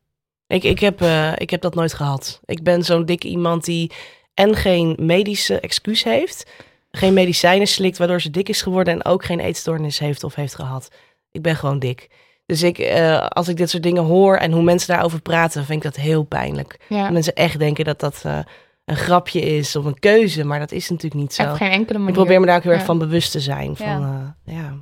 [0.47, 2.39] Ik, ik, heb, eh, ik heb dat nooit gehad.
[2.45, 3.91] Ik ben zo'n dikke iemand die
[4.33, 6.51] en geen medische excuus heeft,
[6.91, 10.55] geen medicijnen slikt waardoor ze dik is geworden en ook geen eetstoornis heeft of heeft
[10.55, 10.91] gehad.
[11.31, 12.09] Ik ben gewoon dik.
[12.45, 15.83] Dus ik, eh, als ik dit soort dingen hoor en hoe mensen daarover praten, vind
[15.85, 16.79] ik dat heel pijnlijk.
[16.89, 17.09] Ja.
[17.09, 18.39] Mensen echt denken dat dat eh,
[18.85, 21.43] een grapje is of een keuze, maar dat is natuurlijk niet zo.
[21.43, 22.13] Op geen enkele manier.
[22.13, 22.87] Ik probeer me daar ook heel erg Ja.
[22.87, 23.75] van bewust te zijn.
[23.75, 24.37] Van, Ja.
[24.45, 24.73] ja.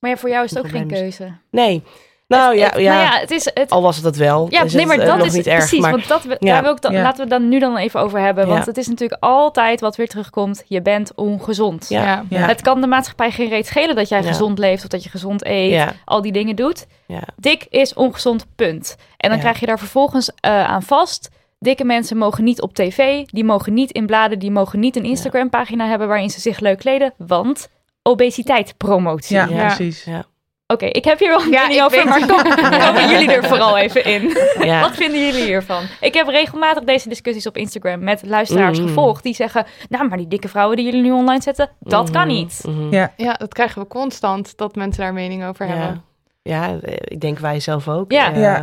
[0.00, 1.32] Maar ja, voor jou is het ook geen keuze.
[1.50, 1.82] Nee.
[2.28, 2.94] Nou ja, Het- ja.
[2.94, 3.50] nou ja, het is...
[3.54, 4.46] Het, al was het dat wel.
[4.50, 5.58] Ja, is nee, het, maar eh, dat nog is niet erg.
[5.58, 5.80] precies.
[5.80, 6.52] maar, Want dat, we- Ja.
[6.52, 7.02] daar wil ik dan, Ja.
[7.02, 8.46] laten we dan nu dan even over hebben.
[8.46, 8.64] Want Ja.
[8.64, 10.64] het is natuurlijk altijd wat weer terugkomt.
[10.66, 11.86] Je bent ongezond.
[11.88, 12.02] Ja.
[12.04, 12.24] Ja.
[12.28, 12.46] Ja.
[12.46, 14.26] Het kan de maatschappij geen reet schelen dat jij Ja.
[14.26, 15.70] gezond leeft of dat je gezond eet.
[15.70, 15.92] Ja.
[16.04, 16.86] Al die dingen doet.
[17.06, 17.22] Ja.
[17.36, 18.96] Dik is ongezond, punt.
[19.16, 19.44] En dan Ja.
[19.44, 21.30] krijg je daar vervolgens eh, aan vast.
[21.58, 25.04] Dikke mensen mogen niet op tv, die mogen niet in bladen, die mogen niet een
[25.04, 27.68] Instagram-pagina hebben waarin ze zich leuk kleden, want
[28.08, 29.36] obesiteit promotie.
[29.36, 29.66] Ja, Ja.
[29.66, 30.04] precies.
[30.04, 30.24] Ja.
[30.66, 33.78] Oké, ik heb hier wel een Ja, mening over, weet maar komen jullie er vooral
[33.78, 34.36] even in.
[34.60, 34.80] Ja.
[34.80, 35.82] Wat vinden jullie hiervan?
[36.00, 38.86] Ik heb regelmatig deze discussies op Instagram met luisteraars Mm.
[38.86, 42.26] gevolgd die zeggen, nou, maar die dikke vrouwen die jullie nu online zetten, dat kan
[42.26, 42.62] Mhm, niet.
[42.68, 42.92] mhm.
[42.94, 43.12] Ja.
[43.16, 45.72] Ja, dat krijgen we constant, dat mensen daar mening over Ja.
[45.74, 46.04] hebben.
[46.42, 48.12] Ja, eh, ik denk wij zelf ook.
[48.12, 48.32] Ja.
[48.32, 48.60] Eh,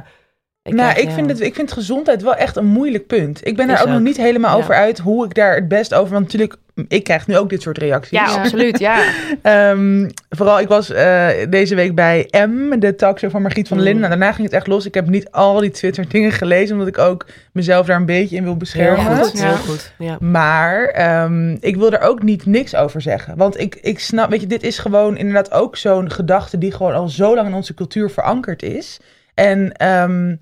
[0.74, 1.14] Nou, krijg, ik, ja.
[1.16, 3.48] vind het, ik vind gezondheid wel echt een moeilijk punt.
[3.48, 4.64] Ik ben daar Is ook, nog niet helemaal Ja.
[4.64, 6.14] over uit hoe ik daar het best over...
[6.14, 6.56] Want natuurlijk,
[6.88, 8.20] ik krijg nu ook dit soort reacties.
[8.20, 9.04] Ja, absoluut, ja.
[9.42, 13.86] Ehm, vooral, ik was eh, deze week bij M, de talkshow van Margriet van der
[13.86, 14.04] Linden.
[14.04, 14.08] Mm.
[14.10, 14.86] Nou, daarna ging het echt los.
[14.86, 18.36] Ik heb niet al die Twitter dingen gelezen, omdat ik ook mezelf daar een beetje
[18.36, 19.16] in wil Heel beschermen.
[19.16, 19.48] goed, Ja.
[19.48, 19.92] heel goed.
[19.98, 20.18] Ja.
[20.20, 23.38] Maar ehm, ik wil er ook niet niks over zeggen.
[23.38, 26.94] Want ik, ik snap, weet je, dit is gewoon inderdaad ook zo'n gedachte die gewoon
[26.94, 29.00] al zo lang in onze cultuur verankerd is.
[29.34, 30.36] En ehm,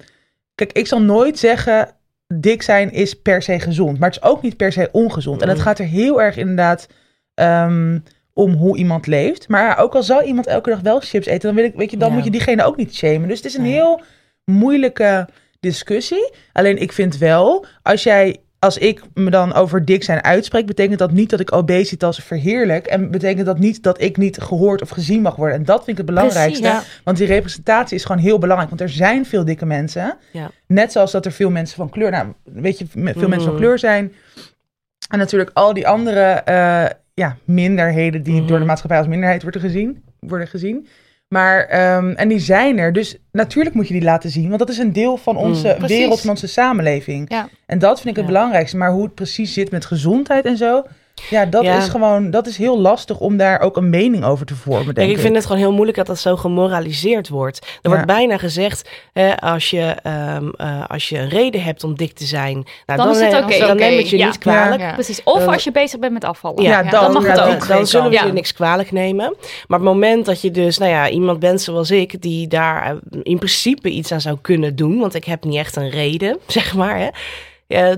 [0.56, 1.90] kijk, ik zal nooit zeggen,
[2.28, 4.00] dik zijn is per se gezond.
[4.00, 5.42] Maar het is ook niet per se ongezond.
[5.42, 5.64] En het Mm.
[5.64, 6.88] gaat er heel erg inderdaad
[7.34, 8.00] ehm,
[8.34, 9.48] om hoe iemand leeft.
[9.48, 11.98] Maar ook al zou iemand elke dag wel chips eten, dan, wil ik, weet je,
[11.98, 12.16] dan Ja.
[12.16, 13.28] moet je diegene ook niet shamen.
[13.28, 14.02] Dus het is een heel
[14.46, 15.28] moeilijke
[15.60, 16.32] discussie.
[16.54, 21.00] Alleen ik vind wel, als jij als ik me dan over dik zijn uitspreek, betekent
[21.00, 22.86] dat niet dat ik obesitas verheerlijk.
[22.86, 25.58] En betekent dat niet dat ik niet gehoord of gezien mag worden.
[25.58, 26.70] En dat vind ik het belangrijkste.
[26.70, 27.02] Precies.
[27.04, 28.70] Want die representatie is gewoon heel belangrijk.
[28.70, 30.18] Want er zijn veel dikke mensen.
[30.32, 30.52] Ja.
[30.68, 33.80] Net zoals dat er veel mensen van kleur, nou, weet je, veel mensen van kleur
[33.80, 34.14] zijn.
[35.10, 38.48] En natuurlijk al die andere eh, ja, minderheden die Mhm.
[38.48, 40.04] door de maatschappij als minderheid worden gezien.
[40.20, 40.88] Worden gezien.
[41.34, 42.94] Maar, ehm, en die zijn er.
[42.94, 44.48] Dus natuurlijk moet je die laten zien.
[44.48, 45.88] Want dat is een deel van onze Mm.
[45.88, 47.26] Wereld, van onze samenleving.
[47.32, 47.48] Ja.
[47.66, 48.32] En dat vind ik het Ja.
[48.32, 48.78] belangrijkste.
[48.78, 50.84] Maar hoe het precies zit met gezondheid en zo.
[51.30, 51.78] Ja, dat Ja.
[51.78, 55.10] is gewoon, dat is heel lastig om daar ook een mening over te vormen, denk
[55.10, 55.16] ik.
[55.16, 57.58] ik vind het gewoon heel moeilijk dat dat zo gemoraliseerd wordt.
[57.62, 57.90] Er Ja.
[57.90, 62.14] wordt bijna gezegd, hè, als, je, ehm, eh, als je een reden hebt om dik
[62.14, 63.58] te zijn, nou, Dan is het neem- oké.
[63.60, 64.26] dan neem het je Ja.
[64.26, 64.82] niet kwalijk.
[64.82, 64.94] Ja.
[64.94, 65.24] Precies.
[65.24, 66.64] Of als je bezig bent met afvallen.
[66.64, 67.68] Ja, Ja, dan, dan mag het ook.
[67.68, 68.32] Dan zullen we je Ja.
[68.32, 69.26] niks kwalijk nemen.
[69.68, 72.86] Maar op het moment dat je dus, nou ja, iemand bent zoals ik, die daar
[72.86, 76.38] eh, in principe iets aan zou kunnen doen, want ik heb niet echt een reden,
[76.48, 77.08] zeg maar, hè.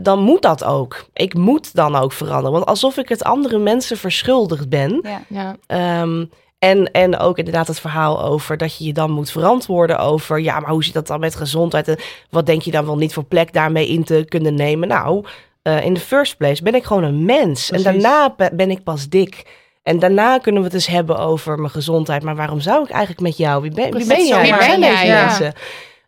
[0.01, 1.05] Dan moet dat ook.
[1.13, 2.51] Ik moet dan ook veranderen.
[2.51, 4.99] Want alsof ik het andere mensen verschuldigd ben.
[5.03, 5.22] Ja.
[5.28, 5.55] Ja.
[5.68, 6.26] Ehm,
[6.59, 10.39] en, en ook inderdaad het verhaal over dat je je dan moet verantwoorden over...
[10.39, 11.88] ja, maar hoe zit dat dan met gezondheid?
[11.88, 11.97] En
[12.30, 14.88] wat denk je dan wel niet voor plek daarmee in te kunnen nemen?
[14.88, 15.26] Nou,
[15.61, 17.68] eh, in the first place ben ik gewoon een mens.
[17.68, 17.86] Precies.
[17.86, 19.45] En daarna be- ben ik pas dik.
[19.84, 22.24] En daarna kunnen we het eens hebben over mijn gezondheid.
[22.24, 23.61] Maar waarom zou ik eigenlijk met jou?
[23.61, 24.41] Wie ben, wie Precies, ben jij?
[24.41, 25.05] wie ben jij?
[25.07, 25.26] Ja.
[25.26, 25.53] mensen?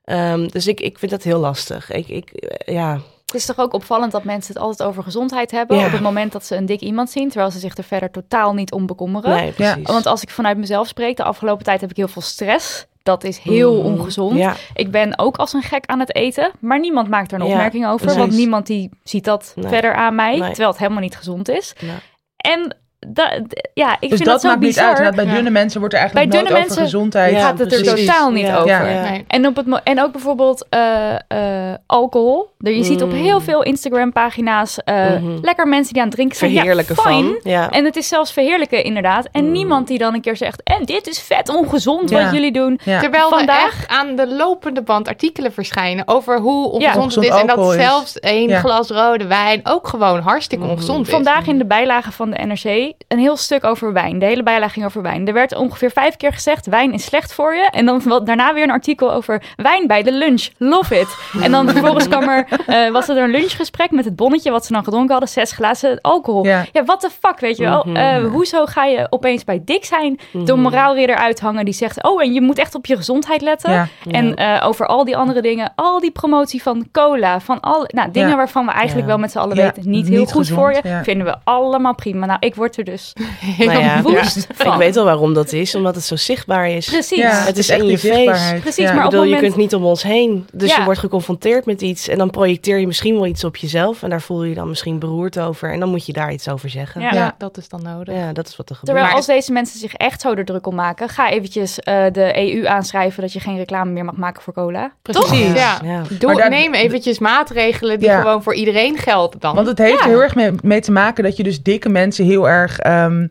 [0.03, 1.91] Ehm, dus ik, ik vind dat heel lastig.
[1.91, 5.51] Ik, ik, eh, ja, Het is toch ook opvallend dat mensen het altijd over gezondheid
[5.51, 5.85] hebben Ja.
[5.85, 8.53] op het moment dat ze een dik iemand zien, terwijl ze zich er verder totaal
[8.53, 9.29] niet om bekommeren.
[9.35, 9.87] nee, precies.
[9.87, 12.85] Want als ik vanuit mezelf spreek, de afgelopen tijd heb ik heel veel stress.
[13.03, 13.85] Dat is heel Mhm.
[13.85, 14.37] ongezond.
[14.37, 17.45] Ja, Ik ben ook als een gek aan het eten, maar niemand maakt er een
[17.45, 18.17] Ja, opmerking over, precies.
[18.19, 19.67] want niemand die ziet dat Nee.
[19.67, 20.47] verder aan mij, Nee.
[20.47, 21.73] terwijl het helemaal niet gezond is.
[21.81, 21.95] Nee.
[22.37, 22.75] En
[23.07, 25.15] da, d- ja, ik dus vind dat dat, zo maakt niet uit.
[25.15, 25.33] Bij Ja.
[25.33, 27.33] dunne mensen wordt er eigenlijk Bij nooit dunne over mensen gezondheid.
[27.33, 28.83] Ja, gaat het er totaal niet Ja, over.
[29.11, 29.25] Nee.
[29.27, 32.49] En, op het, en ook bijvoorbeeld eh, eh, alcohol.
[32.57, 33.15] Je ziet op Mm.
[33.17, 35.37] heel veel Instagram-pagina's eh, Mhm.
[35.41, 36.51] lekker mensen die aan het drinken zijn.
[36.51, 37.27] verheerlijken ja, fine.
[37.41, 37.51] van.
[37.51, 37.69] Ja.
[37.69, 39.27] En het is zelfs verheerlijken, inderdaad.
[39.31, 39.51] En Mm.
[39.51, 40.61] niemand die dan een keer zegt...
[40.63, 42.23] en dit is vet ongezond Ja.
[42.23, 42.79] wat jullie doen.
[42.83, 42.99] Ja.
[42.99, 47.29] Terwijl Vandaag- er echt aan de lopende band artikelen verschijnen over hoe ongezond Ja, het
[47.33, 47.39] is.
[47.41, 48.59] En dat zelfs één Ja.
[48.59, 50.73] glas rode wijn ook gewoon hartstikke Mhm.
[50.73, 51.13] ongezond is.
[51.13, 54.19] Vandaag in de bijlage van de NRC een heel stuk over wijn.
[54.19, 55.27] De hele bijlage ging over wijn.
[55.27, 57.69] Er werd ongeveer vijf keer gezegd, wijn is slecht voor je.
[57.71, 60.47] En dan wat, daarna weer een artikel over wijn bij de lunch.
[60.57, 61.07] Love it.
[61.41, 64.73] En dan vervolgens kwam er, eh, was er een lunchgesprek met het bonnetje wat ze
[64.73, 65.29] dan gedronken hadden.
[65.29, 66.45] Zes glazen alcohol.
[66.45, 66.65] Ja.
[66.71, 67.83] Ja, what the fuck, weet je wel.
[67.85, 67.95] Mhm.
[67.95, 72.03] Eh, hoezo ga je opeens bij dik zijn de moraalridder uithangen die zegt...
[72.03, 73.71] oh, en je moet echt op je gezondheid letten.
[73.71, 73.87] Ja.
[74.11, 78.11] En eh, over al die andere dingen, al die promotie van cola, van al, nou,
[78.11, 78.35] dingen Ja.
[78.35, 79.13] waarvan we eigenlijk Ja.
[79.13, 81.03] wel met z'n allen Ja, weten, niet heel niet goed gezond, voor je, ja.
[81.03, 82.25] vinden we allemaal prima.
[82.25, 83.13] Nou, ik word er dus
[83.57, 84.71] Nou ja, woest van.
[84.73, 86.89] Ik weet wel waarom dat is, omdat het zo zichtbaar is.
[86.89, 87.17] Precies.
[87.17, 88.55] Ja, Het is echt in je face.
[88.59, 88.89] Precies, Ja.
[88.93, 90.47] maar Ik op bedoel, het je moment- kunt niet om ons heen.
[90.53, 90.77] Dus Ja.
[90.77, 92.07] je wordt geconfronteerd met iets.
[92.07, 94.03] En dan projecteer je misschien wel iets op jezelf.
[94.03, 95.71] En daar voel je je dan misschien beroerd over.
[95.73, 97.01] En dan moet je daar iets over zeggen.
[97.01, 97.13] Ja.
[97.13, 98.15] Ja, dat is dan nodig.
[98.15, 98.97] Ja, dat is wat er gebeurt.
[98.97, 102.31] Terwijl als deze mensen zich echt zo er druk om maken, ga eventjes eh, de
[102.53, 104.91] EU aanschrijven dat je geen reclame meer mag maken voor cola.
[105.01, 105.53] Precies.
[105.53, 105.79] Ja.
[105.83, 106.01] Ja.
[106.09, 108.21] Doe, Maar daar- neem eventjes maatregelen die Ja.
[108.21, 109.55] gewoon voor iedereen gelden dan.
[109.55, 110.03] Want het heeft Ja.
[110.03, 112.76] er heel erg mee, mee te maken dat je dus dikke mensen heel erg...
[112.79, 113.27] ehm,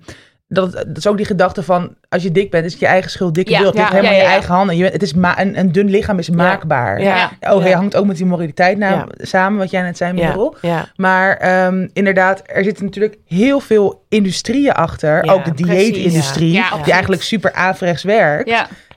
[0.48, 3.10] dat, dat is ook die gedachte van, als je dik bent, is het je eigen
[3.10, 3.34] schuld.
[3.34, 4.76] Dikke Ja, het ligt ja, helemaal ja, je eigen handen.
[4.76, 7.00] Je, bent- het is ma- een, een dun lichaam is maakbaar.
[7.40, 10.12] Oh, hangt ook met die moraliteit na, samen, wat jij net zei.
[10.12, 10.56] Merel.
[10.96, 15.22] Maar ehm, inderdaad, er zitten natuurlijk heel veel industrieën achter.
[15.22, 15.50] Ook de
[15.92, 16.52] dieetindustrie,
[16.84, 18.48] die eigenlijk super averechts werkt.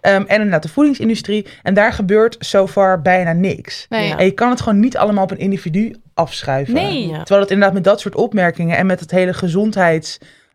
[0.02, 1.46] Ehm, en inderdaad de voedingsindustrie.
[1.64, 3.86] En daar gebeurt so far bijna niks.
[3.90, 4.16] nee.
[4.16, 6.74] En je kan het gewoon niet allemaal op een individu afschuiven.
[6.74, 7.08] nee.
[7.18, 9.34] Terwijl het inderdaad met dat soort opmerkingen en met het hele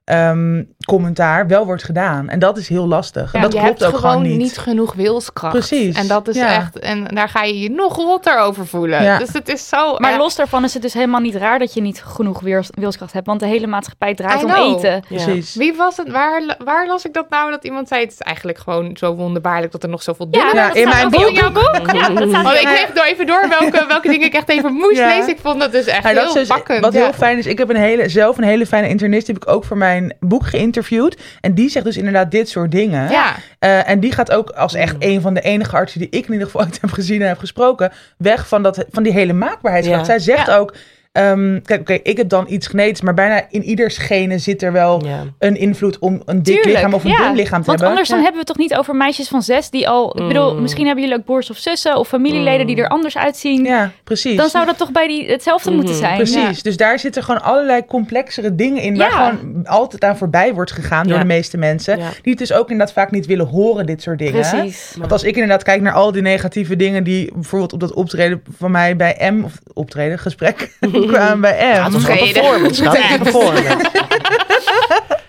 [0.06, 2.28] ähm, gezondheidscommentaar wel wordt gedaan.
[2.28, 3.32] En dat is heel lastig.
[3.34, 4.36] En Ja, dat je klopt hebt ook gewoon niet.
[4.38, 5.52] niet genoeg wilskracht.
[5.54, 6.54] Precies, En dat is ja.
[6.54, 6.78] echt.
[6.78, 9.02] En daar ga je je nog rotter over voelen.
[9.02, 9.18] Ja.
[9.18, 9.94] Dus het is zo.
[9.98, 10.16] Maar ja.
[10.16, 13.26] los daarvan is het dus helemaal niet raar dat je niet genoeg weers- wilskracht hebt,
[13.26, 14.76] want de hele maatschappij draait I om know.
[14.76, 14.90] eten.
[14.92, 15.00] Ja.
[15.24, 15.54] Precies.
[15.54, 16.10] Wie was het?
[16.10, 17.50] Waar, waar las ik dat nou?
[17.50, 20.54] Dat iemand zei: Het is eigenlijk gewoon zo wonderbaarlijk dat er nog zoveel Ja, dunner
[20.56, 21.28] Ja, dat in staat mijn boek.
[21.28, 21.92] in jouw boek.
[21.92, 24.48] Ja, dat staat Want ik in- geef door even door welke, welke dingen ik echt
[24.48, 25.08] even moest Ja.
[25.08, 25.28] lezen.
[25.28, 26.80] Ik vond dat dus echt Ja, dat heel is dus pakkend.
[26.80, 27.02] wat ja.
[27.02, 27.46] heel fijn is.
[27.46, 29.26] Ik heb een hele, zelf een hele fijne internist.
[29.26, 30.46] Die heb ik ook voor mijn boek
[30.82, 31.16] geïnterviewd.
[31.40, 33.10] En die zegt dus inderdaad dit soort dingen.
[33.10, 36.26] Ja, Eh, en die gaat ook als echt een van de enige artsen die ik
[36.26, 39.32] in ieder geval ooit heb gezien en heb gesproken, weg van, dat, van die hele
[39.32, 40.06] maakbaarheidskracht.
[40.06, 40.18] Ja.
[40.18, 40.56] Zij zegt Ja.
[40.56, 40.74] ook,
[41.14, 44.72] ehm, kijk, oké, ik heb dan iets genetisch, maar bijna in ieders genen zit er
[44.72, 45.22] wel Ja.
[45.38, 47.16] een invloed om een dik Tuurlijk, lichaam of een ja.
[47.26, 47.88] dun lichaam te Want hebben.
[47.88, 48.24] anders dan Ja.
[48.24, 50.20] hebben we het toch niet over meisjes van zes die al...
[50.20, 50.62] Ik bedoel, Mm.
[50.62, 53.64] misschien hebben jullie ook broers of zussen of familieleden die er anders uitzien.
[53.64, 54.36] Ja, precies.
[54.36, 56.16] Dan zou dat toch bij die hetzelfde Mhm, moeten zijn.
[56.16, 58.96] Precies, dus daar zitten gewoon allerlei complexere dingen in...
[58.96, 59.28] waar Ja.
[59.30, 61.98] gewoon altijd aan voorbij wordt gegaan door de meeste mensen...
[61.98, 62.08] Ja.
[62.22, 64.32] die het dus ook inderdaad vaak niet willen horen, dit soort dingen.
[64.50, 64.94] Precies.
[64.98, 67.04] Want als ik inderdaad kijk naar al die negatieve dingen...
[67.04, 69.44] die bijvoorbeeld op dat optreden van mij bij M...
[69.44, 70.76] of optreden, gesprek,
[71.06, 71.74] kwamen bij M...
[71.74, 72.82] Ja, het was gewoon performance.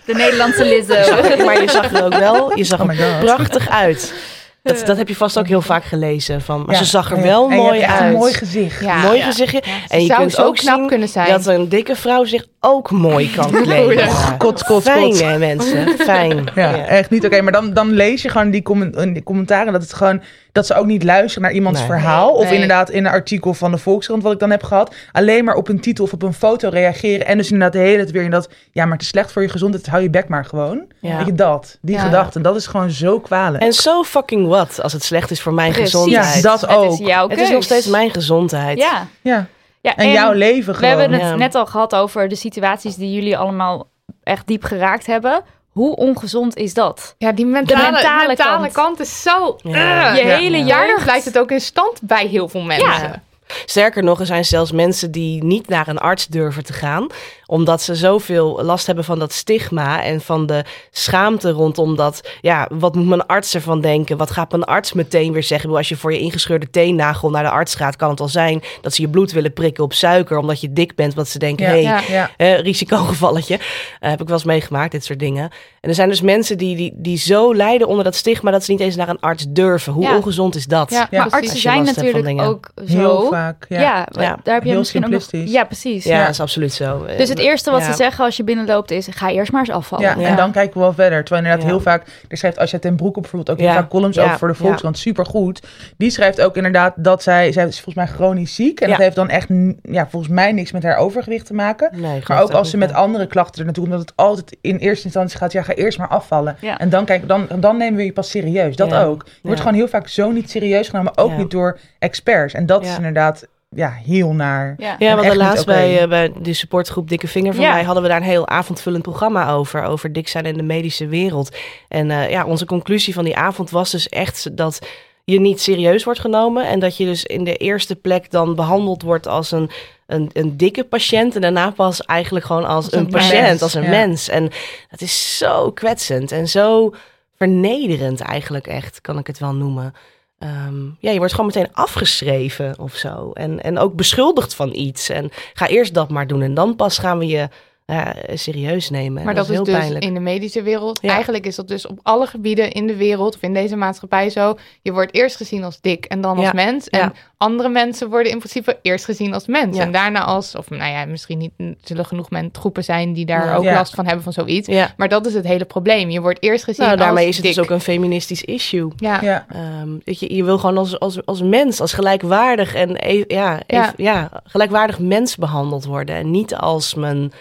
[0.04, 1.44] De Nederlandse Lizzo.
[1.44, 4.14] Maar je zag er ook wel, je zag Oh er prachtig uit.
[4.62, 6.40] Dat, dat heb je vast ook heel vaak gelezen.
[6.42, 6.80] Van, maar Ja.
[6.82, 8.00] ze zag er wel en je mooi uit.
[8.00, 8.80] een mooi gezicht.
[8.80, 8.96] Ja.
[8.96, 9.24] mooi Ja.
[9.24, 9.62] gezichtje.
[9.64, 11.30] Ja, ze en je zou kunt zo ook knap zien kunnen zijn.
[11.30, 13.96] dat een dikke vrouw zich ook mooi kan kleden.
[13.96, 14.30] Ja.
[14.38, 14.82] Kot, kot, kot.
[14.82, 16.44] Fijn hè mensen, fijn.
[16.54, 17.40] Ja, echt niet oké.
[17.42, 20.74] Maar dan, dan lees je gewoon die, comment, die commentaren dat het gewoon dat ze
[20.74, 21.88] ook niet luisteren naar iemands Nee.
[21.88, 22.30] verhaal.
[22.32, 22.52] Of Nee.
[22.52, 24.94] inderdaad in een artikel van de Volkskrant wat ik dan heb gehad.
[25.12, 27.26] Alleen maar op een titel of op een foto reageren.
[27.26, 28.48] En dus inderdaad de hele tijd weer in dat...
[28.72, 29.86] Ja, maar het is slecht voor je gezondheid.
[29.86, 30.82] Hou je bek maar gewoon.
[31.00, 31.16] Ja.
[31.16, 31.78] Weet je, dat.
[31.80, 32.02] Die Ja.
[32.02, 32.40] gedachte.
[32.40, 33.62] Dat is gewoon zo kwalijk.
[33.62, 35.90] En zo fucking wat als het slecht is voor mijn Precies.
[35.90, 36.34] gezondheid.
[36.34, 36.92] ja, dat Het ook.
[36.92, 38.78] is jouw Het is nog steeds mijn gezondheid.
[38.78, 39.06] Ja.
[39.22, 39.46] Ja.
[39.90, 40.98] Ja En, jouw leven We gewoon.
[40.98, 41.36] hebben het Ja.
[41.36, 43.88] net al gehad over de situaties die jullie allemaal
[44.22, 45.42] echt diep geraakt hebben.
[45.70, 47.14] Hoe ongezond is dat?
[47.18, 48.72] Ja, die mentale, mentale mentale, kant.
[48.72, 49.00] kant.
[49.00, 49.56] is zo...
[49.62, 50.10] Ja.
[50.10, 50.16] eh.
[50.16, 50.36] Je Ja.
[50.36, 51.04] hele jeugd.
[51.04, 53.22] blijft het ook in stand bij heel veel mensen.
[53.64, 57.06] Sterker nog, er zijn zelfs mensen die niet naar een arts durven te gaan,
[57.46, 62.20] omdat ze zoveel last hebben van dat stigma en van de schaamte rondom dat.
[62.40, 64.16] Ja, wat moet mijn arts ervan denken?
[64.16, 65.70] Wat gaat mijn arts meteen weer zeggen?
[65.76, 68.94] Als je voor je ingescheurde teennagel naar de arts gaat, kan het wel zijn dat
[68.94, 71.70] ze je bloed willen prikken op suiker, omdat je dik bent, wat ze denken, Ja.
[71.72, 72.00] hey, Ja.
[72.08, 72.30] Ja.
[72.36, 73.58] eh, risicogevalletje.
[74.00, 75.50] Heb ik wel eens meegemaakt, dit soort dingen.
[75.80, 78.70] En er zijn dus mensen die, die, die zo lijden onder dat stigma dat ze
[78.70, 79.92] niet eens naar een arts durven.
[79.92, 80.16] Hoe Ja.
[80.16, 80.90] ongezond is dat?
[80.90, 80.96] Ja.
[80.98, 81.06] Ja.
[81.10, 82.50] Maar Als artsen je zijn last hebt van natuurlijk dingen.
[82.84, 82.96] ook zo.
[82.96, 83.66] Heel vaak.
[83.68, 83.80] Ja.
[83.80, 84.38] Ja, Ja.
[84.42, 85.20] daar heb je Heel misschien ook nog...
[85.22, 85.54] simplistisch.
[85.54, 86.04] Ja, precies.
[86.04, 86.20] Ja, Ja.
[86.24, 87.06] dat is absoluut zo.
[87.16, 87.86] Dus het eerste wat Ja.
[87.90, 89.08] ze zeggen als je binnenloopt is...
[89.10, 90.04] ga eerst maar eens afvallen.
[90.06, 90.28] Ja, Ja.
[90.28, 91.24] en dan kijken we wel verder.
[91.24, 91.74] Terwijl inderdaad Ja.
[91.74, 93.80] heel vaak, er schrijft Asja ten Broek op bijvoorbeeld ook heel Ja.
[93.80, 94.24] vaak columns Ja.
[94.24, 95.62] over voor de Volkskrant, supergoed.
[95.96, 98.80] Die schrijft ook inderdaad dat zij, zij is volgens mij chronisch ziek.
[98.80, 98.92] En Ja.
[98.94, 99.48] dat heeft dan echt,
[99.82, 101.90] ja, volgens mij niks met haar overgewicht te maken.
[101.92, 102.96] Nee, Maar ook als ze met ja.
[102.96, 105.98] andere klachten er naartoe komt, dat het altijd in eerste instantie gaat, ja, ga eerst
[105.98, 106.56] maar afvallen.
[106.60, 106.78] Ja.
[106.78, 108.76] En dan, kijk, dan, dan nemen we je pas serieus.
[108.76, 109.02] Dat Ja.
[109.04, 109.22] ook.
[109.26, 111.36] Je wordt gewoon heel vaak zo niet serieus genomen, ook Ja.
[111.36, 112.54] niet door experts.
[112.54, 114.74] En dat is inderdaad, ja, heel naar.
[114.98, 115.34] Ja.
[115.34, 115.72] Laatst oké.
[115.72, 117.72] bij, eh, bij de supportgroep Dikke Vinger van Ja.
[117.72, 117.82] mij...
[117.82, 119.82] hadden we daar een heel avondvullend programma over.
[119.82, 121.56] Over dik zijn in de medische wereld.
[121.88, 124.78] En eh, ja, onze conclusie van die avond was dus echt dat...
[125.24, 126.66] je niet serieus wordt genomen.
[126.66, 129.70] En dat je dus in de eerste plek dan behandeld wordt als een,
[130.06, 131.34] een, een dikke patiënt.
[131.34, 133.88] En daarna pas eigenlijk gewoon als, Als een, een patiënt, mens, als een ja.
[133.88, 134.28] mens.
[134.28, 134.50] En
[134.90, 136.94] dat is zo kwetsend en zo
[137.36, 139.94] vernederend eigenlijk echt, kan ik het wel noemen.
[140.38, 143.30] Ehm, ja, je wordt gewoon meteen afgeschreven of zo.
[143.32, 145.08] En, en ook beschuldigd van iets.
[145.08, 147.48] En ga eerst dat maar doen en dan pas gaan we je
[147.86, 149.24] ja, serieus nemen.
[149.24, 150.04] Maar dat, is heel dus pijnlijk.
[150.04, 150.98] in de medische wereld.
[151.02, 151.10] Ja.
[151.12, 154.56] Eigenlijk is dat dus op alle gebieden in de wereld of in deze maatschappij zo.
[154.82, 156.52] Je wordt eerst gezien als dik en dan als Ja.
[156.54, 156.88] mens.
[156.88, 157.12] En Ja.
[157.36, 159.76] andere mensen worden in principe eerst gezien als mens.
[159.76, 159.82] Ja.
[159.82, 163.26] En daarna als, of nou ja, misschien niet, er zullen genoeg men, groepen zijn die
[163.26, 163.56] daar Ja.
[163.56, 163.74] ook Ja.
[163.74, 164.68] last van hebben van zoiets.
[164.68, 164.94] Ja.
[164.96, 166.10] Maar dat is het hele probleem.
[166.10, 167.54] Je wordt eerst gezien Nou, daarmee als is het dik.
[167.54, 168.88] dus ook een feministisch issue.
[168.96, 169.22] Ja.
[169.22, 169.46] Ja.
[169.48, 173.60] Ehm, weet je, je wil gewoon als, als, als mens, als gelijkwaardig en e- ja,
[173.66, 173.82] Ja.
[173.84, 176.14] even- ja, gelijkwaardig mens behandeld worden.
[176.16, 177.32] En niet als mijn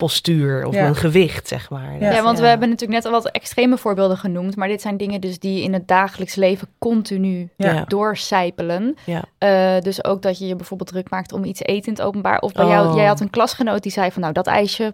[0.00, 0.82] postuur of Ja.
[0.82, 1.98] mijn gewicht, zeg maar.
[2.00, 4.56] Ja, Ja, want we hebben natuurlijk net al wat extreme voorbeelden genoemd.
[4.56, 7.84] Maar dit zijn dingen dus die in het dagelijks leven continu Ja.
[7.88, 8.96] doorcijpelen.
[9.06, 9.22] Ja.
[9.38, 12.38] Eh, dus ook dat je je bijvoorbeeld druk maakt om iets eten in het openbaar.
[12.40, 12.96] Of bij jou, Oh.
[12.96, 14.92] jij had een klasgenoot die zei van nou dat ijsje,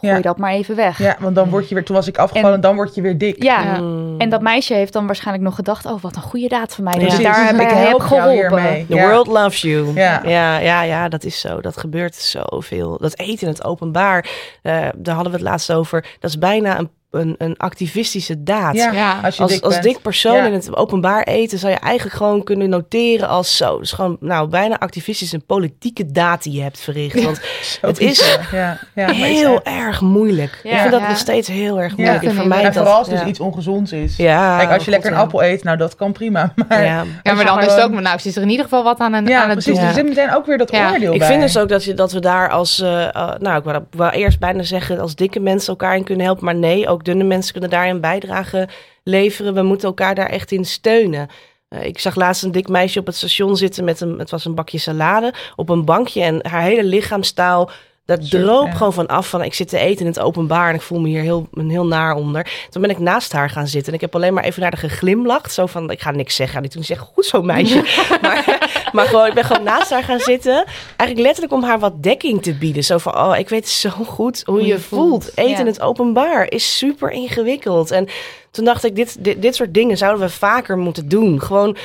[0.00, 0.20] gooi Ja.
[0.20, 0.98] dat maar even weg.
[0.98, 3.18] Ja, want dan word je weer, toen was ik afgevallen, En- dan word je weer
[3.18, 3.42] dik.
[3.42, 3.78] Ja, Ja.
[3.80, 4.14] Mm.
[4.20, 5.86] en dat meisje heeft dan waarschijnlijk nog gedacht...
[5.86, 6.92] oh, wat een goede daad van mij.
[6.92, 8.86] Ik daar dus bij ik heb geholpen.
[8.88, 9.08] The Ja.
[9.08, 9.92] world loves you.
[9.94, 10.20] Ja.
[10.24, 11.60] Ja, ja, ja, dat is zo.
[11.60, 12.98] Dat gebeurt zoveel.
[13.00, 14.28] Dat eten in het openbaar,
[14.62, 16.16] eh, daar hadden we het laatst over.
[16.20, 16.90] Dat is bijna een,
[17.20, 18.74] een, een activistische daad.
[18.74, 19.20] Ja, Ja.
[19.24, 20.44] als je Als, dik als dik persoon Ja.
[20.46, 23.78] in het openbaar eten zou je eigenlijk gewoon kunnen noteren als zo.
[23.78, 27.22] Dus gewoon nou, bijna activistisch een politieke daad die je hebt verricht.
[27.24, 27.40] Want
[27.80, 30.60] het is ja, ja, heel erg moeilijk.
[30.62, 30.70] Ja.
[30.70, 31.08] ik vind dat Ja.
[31.08, 31.96] nog steeds heel erg Ja.
[31.96, 32.14] moeilijk.
[32.22, 32.76] Ik vind ik vermijd En dat.
[32.82, 33.18] vooral als ja.
[33.18, 34.16] dus iets ongezonds is.
[34.16, 35.22] Ja, Kijk, als je lekker een ja.
[35.22, 36.52] appel eet, nou dat kan prima.
[36.68, 37.04] Maar Ja.
[37.22, 39.12] Ja, maar dan is het ook, maar nou, is er in ieder geval wat aan,
[39.12, 39.78] een, ja, aan het precies.
[39.80, 39.88] doen.
[39.88, 40.90] Er zit meteen ook weer dat Ja.
[40.92, 41.28] oordeel Ik bij.
[41.28, 44.12] vind dus ook dat, je, dat we daar als, eh, eh, nou ik wou, wou
[44.12, 46.44] eerst bijna zeggen, als dikke mensen elkaar in kunnen helpen.
[46.44, 48.68] Maar nee, ook dunne mensen kunnen daarin bijdrage
[49.02, 49.54] leveren.
[49.54, 51.28] We moeten elkaar daar echt in steunen.
[51.68, 54.44] Eh, ik zag laatst een dik meisje op het station zitten met een, het was
[54.44, 56.22] een bakje salade, op een bankje.
[56.22, 57.70] En haar hele lichaamstaal,
[58.06, 60.74] dat Zo, droop gewoon van af van ik zit te eten in het openbaar en
[60.74, 62.66] ik voel me hier heel, een heel naar onder.
[62.70, 64.90] Toen ben ik naast haar gaan zitten en ik heb alleen maar even naar haar
[64.90, 65.52] geglimlacht.
[65.52, 66.62] Zo van, ik ga niks zeggen.
[66.62, 67.84] En toen zeg goed zo meisje.
[68.22, 68.58] maar,
[68.92, 70.64] maar gewoon, ik ben gewoon naast haar gaan zitten.
[70.96, 72.84] Eigenlijk letterlijk om haar wat dekking te bieden.
[72.84, 75.24] Zo van, oh, ik weet zo goed hoe, je, je voelt.
[75.24, 75.36] voelt.
[75.36, 77.90] Eten in het openbaar is super ingewikkeld.
[77.90, 78.08] En
[78.50, 81.40] toen dacht ik, dit, dit, dit soort dingen zouden we vaker moeten doen.
[81.40, 81.76] Gewoon,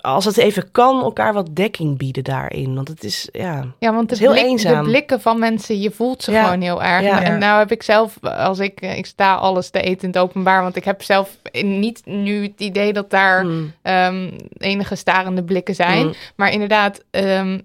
[0.00, 2.74] als het even kan, elkaar wat dekking bieden daarin.
[2.74, 3.64] Want het is, ja...
[3.78, 4.84] Ja, want de, is heel blik- eenzaam.
[4.84, 6.44] de blikken van mensen, je voelt ze Ja.
[6.44, 7.02] gewoon heel erg.
[7.04, 7.22] Ja.
[7.22, 10.18] En nou heb ik zelf, als ik, eh, ik sta alles te eten in het
[10.18, 13.72] openbaar, want ik heb zelf niet nu het idee dat daar Mm.
[13.82, 16.06] ehm, enige starende blikken zijn.
[16.06, 16.12] Mm.
[16.36, 17.58] Maar inderdaad, ehm,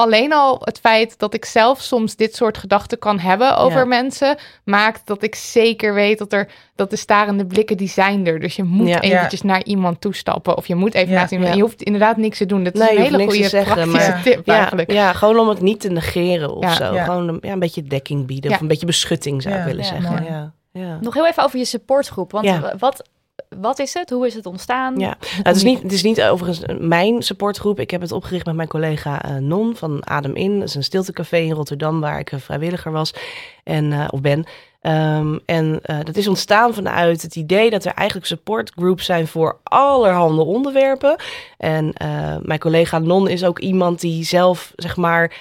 [0.00, 3.84] alleen al het feit dat ik zelf soms dit soort gedachten kan hebben over Ja.
[3.84, 8.40] mensen, maakt dat ik zeker weet dat er dat de starende blikken die zijn er.
[8.40, 9.00] Dus je moet Ja.
[9.00, 11.18] eventjes naar iemand toestappen of je moet even Ja.
[11.18, 11.50] naast iemand.
[11.50, 11.56] Ja.
[11.56, 12.64] Je hoeft inderdaad niks te doen.
[12.64, 14.92] Dat is Nee, een hele goede zeggen, praktische maar- tip Ja, eigenlijk.
[14.92, 16.74] ja, gewoon om het niet te negeren of Ja.
[16.74, 16.94] zo.
[16.94, 17.04] Ja.
[17.04, 18.50] Gewoon een, ja, een beetje dekking bieden.
[18.50, 18.56] Ja.
[18.56, 19.88] Of een beetje beschutting zou ik willen Ja.
[19.88, 20.10] zeggen.
[20.12, 20.24] Mooi.
[20.24, 20.52] Ja.
[20.72, 20.98] Ja.
[21.00, 22.32] Nog heel even over je supportgroep.
[22.32, 22.74] Want Ja.
[22.78, 23.08] wat,
[23.58, 24.10] wat is het?
[24.10, 24.98] Hoe is het ontstaan?
[24.98, 25.16] Ja.
[25.20, 27.80] Nou, het, is niet, het is niet overigens mijn supportgroep.
[27.80, 30.58] Ik heb het opgericht met mijn collega eh, Non van Adem In.
[30.58, 33.14] Dat is een stiltecafé in Rotterdam waar ik eh, vrijwilliger was
[33.64, 34.46] en, eh, of ben.
[34.80, 39.60] Ehm, en eh, dat is ontstaan vanuit het idee dat er eigenlijk supportgroups zijn voor
[39.62, 41.16] allerhande onderwerpen.
[41.58, 45.36] En eh, mijn collega Non is ook iemand die zelf, zeg maar,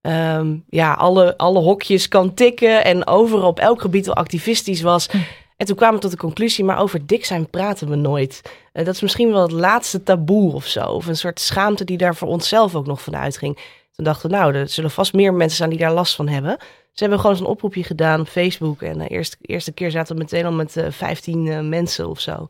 [0.00, 5.08] ehm, ja, alle, alle hokjes kan tikken en overal op elk gebied wel activistisch was.
[5.56, 8.42] En toen kwamen we tot de conclusie, maar over dik zijn praten we nooit.
[8.72, 10.84] Eh, dat is misschien wel het laatste taboe of zo.
[10.84, 13.58] Of een soort schaamte die daar voor onszelf ook nog van uitging.
[13.92, 16.58] Toen dachten we, nou, er zullen vast meer mensen zijn die daar last van hebben.
[16.92, 18.82] Ze hebben gewoon zo'n oproepje gedaan op Facebook.
[18.82, 22.20] En de eerste, eerste keer zaten we meteen al met eh 15 eh, mensen of
[22.20, 22.46] zo.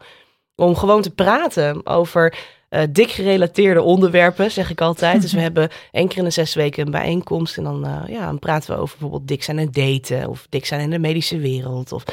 [0.57, 2.35] Om gewoon te praten over
[2.69, 5.23] eh, dik gerelateerde onderwerpen, zeg ik altijd.
[5.23, 7.57] Dus we hebben één keer in de zes weken een bijeenkomst.
[7.57, 10.29] En dan, eh, ja, dan praten we over bijvoorbeeld dik zijn en daten.
[10.29, 11.93] Of dik zijn in de medische wereld.
[11.93, 12.05] Of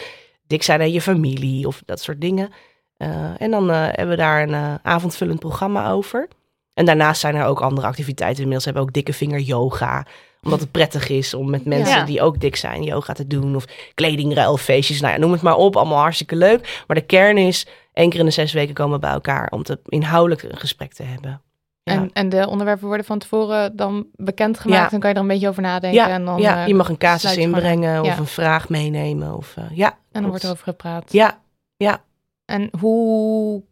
[0.52, 1.68] dik zijn aan je familie.
[1.68, 2.50] Of dat soort dingen.
[2.98, 6.28] Eh, en dan eh, hebben we daar een eh, avondvullend programma over.
[6.74, 8.38] En daarnaast zijn er ook andere activiteiten.
[8.38, 10.06] Inmiddels hebben we ook dikke vinger yoga.
[10.44, 12.06] Omdat het prettig is om met mensen Ja.
[12.06, 13.56] die ook dik zijn yoga te doen.
[13.56, 15.02] Of kledingruilfeestjes.
[15.02, 15.76] Nou ja, noem het maar op.
[15.76, 16.84] Allemaal hartstikke leuk.
[16.88, 19.52] Maar de kern is, één keer in de zes weken komen we bij elkaar.
[19.52, 21.42] Om te inhoudelijk een gesprek te hebben.
[21.84, 21.94] Ja.
[21.94, 24.84] En, en de onderwerpen worden van tevoren dan bekendgemaakt.
[24.84, 24.90] Ja.
[24.90, 26.00] Dan kan je er een beetje over nadenken.
[26.00, 28.02] Ja, en dan, ja eh, je mag een casus inbrengen.
[28.02, 29.36] Of een vraag meenemen.
[29.38, 31.12] Of, eh, ja, En dan wordt er over gepraat.
[31.12, 31.40] Ja,
[31.78, 32.04] ja.
[32.46, 33.64] En hoe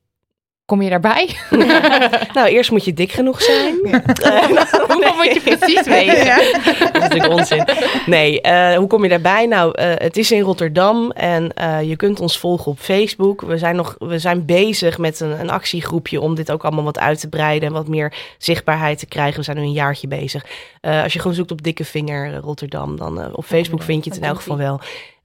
[0.70, 1.36] kom je daarbij?
[2.34, 3.74] nou, eerst moet je dik genoeg zijn.
[4.88, 6.64] Hoeveel moet je precies wegen?
[6.94, 7.64] Dat natuurlijk onzin.
[8.06, 9.46] Nee, eh, hoe kom je daarbij?
[9.46, 13.42] Nou, eh, het is in Rotterdam en eh, je kunt ons volgen op Facebook.
[13.42, 17.00] We zijn, nog, we zijn bezig met een, een actiegroepje om dit ook allemaal wat
[17.00, 19.38] uit te breiden en wat meer zichtbaarheid te krijgen.
[19.38, 20.46] We zijn nu een jaartje bezig.
[20.82, 24.20] Eh, als je gewoon zoekt op Dikke Vinger Rotterdam, dan op Facebook vind je het
[24.20, 24.80] in elk geval wel.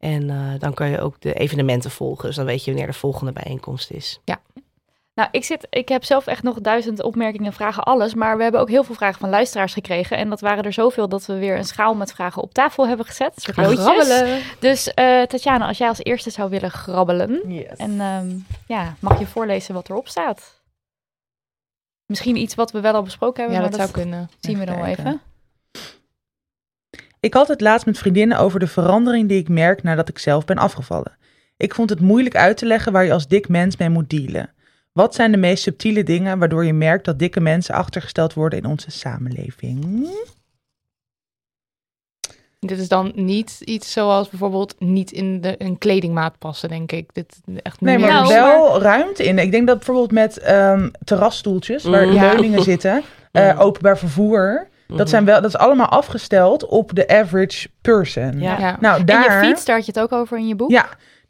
[0.04, 2.26] En eh, dan kan je ook de evenementen volgen.
[2.26, 4.20] Dus dan weet je wanneer de volgende bijeenkomst is.
[5.14, 8.14] Nou, ik, zit, ik heb zelf echt nog duizend opmerkingen, vragen, alles.
[8.14, 10.16] Maar we hebben ook heel veel vragen van luisteraars gekregen.
[10.16, 13.06] En dat waren er zoveel dat we weer een schaal met vragen op tafel hebben
[13.06, 13.32] gezet.
[13.36, 14.40] Grabbelen.
[14.58, 17.52] Dus eh Tatjana, als jij als eerste zou willen grabbelen.
[17.52, 17.76] Yes.
[17.76, 18.36] En ehm,
[18.66, 20.62] ja, mag je voorlezen wat erop staat?
[22.06, 23.56] Misschien iets wat we wel al besproken hebben.
[23.56, 24.30] Ja, maar dat zou kunnen.
[24.40, 25.20] zien we dan wel even.
[27.20, 30.44] Ik had het laatst met vriendinnen over de verandering die ik merk nadat ik zelf
[30.44, 31.16] ben afgevallen.
[31.56, 34.53] Ik vond het moeilijk uit te leggen waar je als dik mens mee moet dealen.
[34.94, 38.64] Wat zijn de meest subtiele dingen waardoor je merkt dat dikke mensen achtergesteld worden in
[38.66, 40.08] onze samenleving?
[42.60, 47.14] Dit is dan niet iets zoals bijvoorbeeld niet in de, een kledingmaat passen, denk ik.
[47.14, 49.38] Dit echt Nee, maar meer- Nou, wel ruimte in.
[49.38, 52.12] Ik denk dat bijvoorbeeld met ehm, terrasstoeltjes, waar Mm.
[52.12, 52.32] Ja.
[52.32, 53.58] leuningen zitten, eh, Mm.
[53.60, 58.40] openbaar vervoer, dat, zijn wel, dat is allemaal afgesteld op de average person.
[58.40, 58.58] Ja.
[58.58, 58.76] Ja.
[58.80, 59.40] Nou, En daar...
[59.40, 60.70] je fiets, daar had je het ook over in je boek.
[60.70, 60.88] Ja,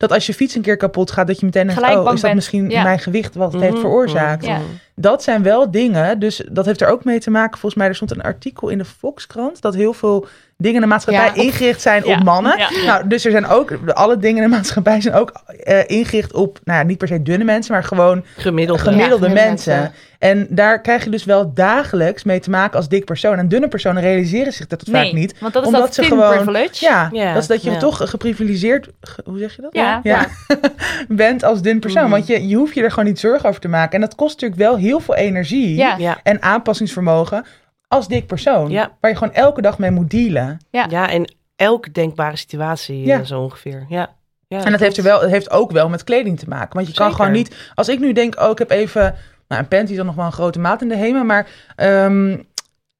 [0.08, 2.10] dat als je fiets een keer kapot gaat, dat je meteen denkt, Gelijk oh, is
[2.12, 2.34] dat bent.
[2.34, 2.82] misschien Ja.
[2.82, 4.44] mijn gewicht wat het heeft Mhm, veroorzaakt?
[4.46, 4.60] Ja.
[4.94, 7.58] Dat zijn wel dingen, dus dat heeft er ook mee te maken.
[7.58, 10.26] Volgens mij, er stond een artikel in de Volkskrant dat heel veel
[10.56, 12.58] dingen in de maatschappij Ja, op- ingericht zijn Ja, op mannen.
[12.58, 12.68] ja.
[12.86, 15.32] Nou, dus er zijn ook, alle dingen in de maatschappij zijn ook
[15.62, 19.28] eh, ingericht op, nou ja, niet per se dunne mensen, maar gewoon Gemiddelde.
[19.28, 19.34] mensen.
[19.34, 19.92] mensen.
[20.18, 23.38] En daar krijg je dus wel dagelijks mee te maken als dik persoon.
[23.38, 25.38] En dunne personen realiseren zich dat vaak niet.
[25.40, 26.84] want dat is omdat dat ze gewoon- privilege.
[26.84, 27.78] Ja, Ja, dat is dat je ja.
[27.78, 29.74] toch geprivilegeerd, ge- hoe zeg je dat?
[29.74, 30.00] Ja.
[30.02, 30.26] ja.
[31.08, 32.02] bent als dun persoon.
[32.02, 32.10] Mhm.
[32.12, 33.94] Want je, je hoeft je er gewoon niet zorgen over te maken.
[33.94, 35.94] En dat kost natuurlijk wel heel veel energie Ja.
[35.98, 36.18] Ja.
[36.22, 37.44] en aanpassingsvermogen
[37.88, 38.70] als dik persoon.
[38.70, 38.90] Ja.
[39.00, 40.58] Waar je gewoon elke dag mee moet dealen.
[40.70, 40.86] Ja.
[40.88, 43.18] Ja, in elke denkbare situatie Ja.
[43.18, 43.84] eh, zo ongeveer.
[43.88, 44.14] Ja.
[44.48, 46.74] ja en dat heeft, er wel, dat heeft ook wel met kleding te maken.
[46.74, 47.24] Want je kan Zeker.
[47.24, 47.70] gewoon niet...
[47.74, 49.14] Als ik nu denk, oh, ik heb even...
[49.48, 51.22] Nou, een panty is dan nog wel een grote maat in de HEMA.
[51.22, 52.38] Maar ehm,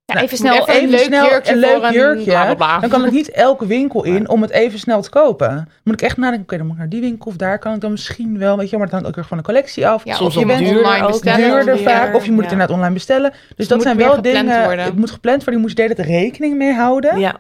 [0.07, 0.69] Ja, Nou, even snel.
[0.69, 2.25] even een leuk snel jurkje een leuk voor een jurkje.
[2.25, 2.79] bla, bla, bla.
[2.81, 5.69] Dan kan ik niet elke winkel in om het even snel te kopen.
[5.85, 7.81] Moet ik echt nadenken, oké, dan moet ik naar die winkel of daar kan ik
[7.81, 10.05] dan misschien wel, weet je, maar het hangt ook weer van de collectie af.
[10.05, 11.51] Ja, Soms of je bent duurder online bestellen.
[11.51, 13.33] duurder vaak, of je moet het inderdaad online bestellen.
[13.57, 14.85] Dus dat moet zijn wel gepland dingen, worden.
[14.85, 17.19] het moet gepland worden, je moet je de hele tijd rekening mee houden.
[17.19, 17.37] Ja,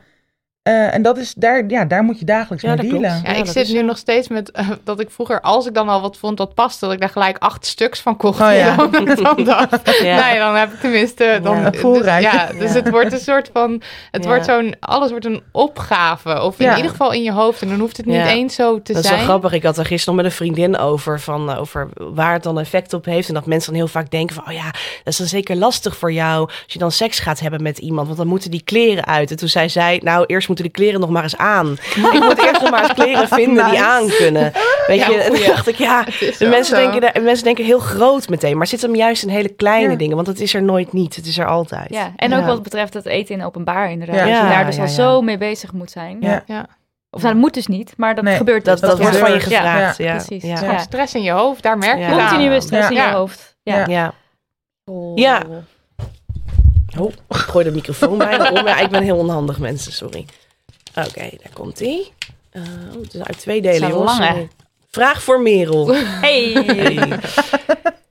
[0.64, 3.00] Eh, en dat is, daar, ja, daar moet je dagelijks Ja, mee dealen.
[3.10, 5.74] Ja, Ja, ik zit is nu nog steeds met eh, dat ik vroeger, als ik
[5.74, 8.40] dan al wat vond dat paste, dat ik daar gelijk acht stuks van kocht.
[8.40, 8.76] Oh ja.
[8.90, 10.28] Dan, dan dacht, Ja.
[10.28, 11.70] nee, dan heb ik tenminste dan, Ja.
[11.70, 14.28] Dus, ja, dus het wordt een soort van, het Ja.
[14.28, 16.42] wordt zo'n, alles wordt een opgave.
[16.42, 16.76] Of in Ja.
[16.76, 17.62] ieder geval in je hoofd.
[17.62, 18.28] En dan hoeft het niet Ja.
[18.28, 19.18] eens zo te dat is zijn.
[19.18, 19.52] wel grappig.
[19.52, 22.58] Ik had er gisteren nog met een vriendin over, van, eh, over waar het dan
[22.58, 23.28] effect op heeft.
[23.28, 25.96] En dat mensen dan heel vaak denken van, oh ja, dat is dan zeker lastig
[25.96, 28.06] voor jou als je dan seks gaat hebben met iemand.
[28.06, 29.30] Want dan moeten die kleren uit.
[29.30, 31.72] En toen zei zij, nou, eerst moeten de kleren nog maar eens aan.
[32.12, 34.52] ik moet eerst nog maar eens kleren vinden die aan kunnen.
[34.86, 36.04] Weet Ja, je, en toen dacht ik, ja,
[36.38, 38.52] de mensen denken, daar- mensen denken heel groot meteen.
[38.52, 39.96] Maar het zit hem juist in hele kleine Ja.
[39.96, 40.14] dingen.
[40.16, 41.16] Want het is er nooit niet.
[41.16, 41.90] Het is er altijd.
[41.90, 42.46] Ja, en ook Ja.
[42.46, 44.16] wat betreft het eten in openbaar inderdaad.
[44.16, 44.24] Ja.
[44.40, 44.94] Dat je daar dus ja, al ja.
[44.94, 46.16] zo mee bezig moet zijn.
[46.20, 46.42] Ja.
[46.46, 46.66] Ja.
[47.10, 48.88] Of nou, dat moet dus niet, maar dat Nee, gebeurt Dat, dus.
[48.88, 49.34] dat, wordt van je.
[49.34, 49.40] Ja.
[49.42, 49.96] gevraagd.
[49.98, 50.42] Ja, precies.
[50.42, 50.60] Ja.
[50.62, 50.78] Ja.
[50.78, 52.28] Stress in je hoofd, daar merk je Ja.
[52.28, 53.56] Continue stress in je hoofd.
[53.62, 53.76] Ja.
[53.76, 53.84] Ja.
[53.88, 54.12] ja.
[54.84, 55.18] Oh.
[55.18, 55.42] Ja.
[56.98, 58.66] Oh, ik gooi de microfoon bijna om.
[58.66, 60.26] Ja, ik ben heel onhandig, mensen, sorry.
[60.94, 62.12] Oké, daar komt ie.
[62.52, 62.62] oh,
[63.02, 64.16] het is uit twee delen, jongens.
[64.16, 64.48] Sorry.
[64.90, 65.94] Vraag voor Merel.
[65.94, 66.52] Hey.
[66.52, 67.18] Hey.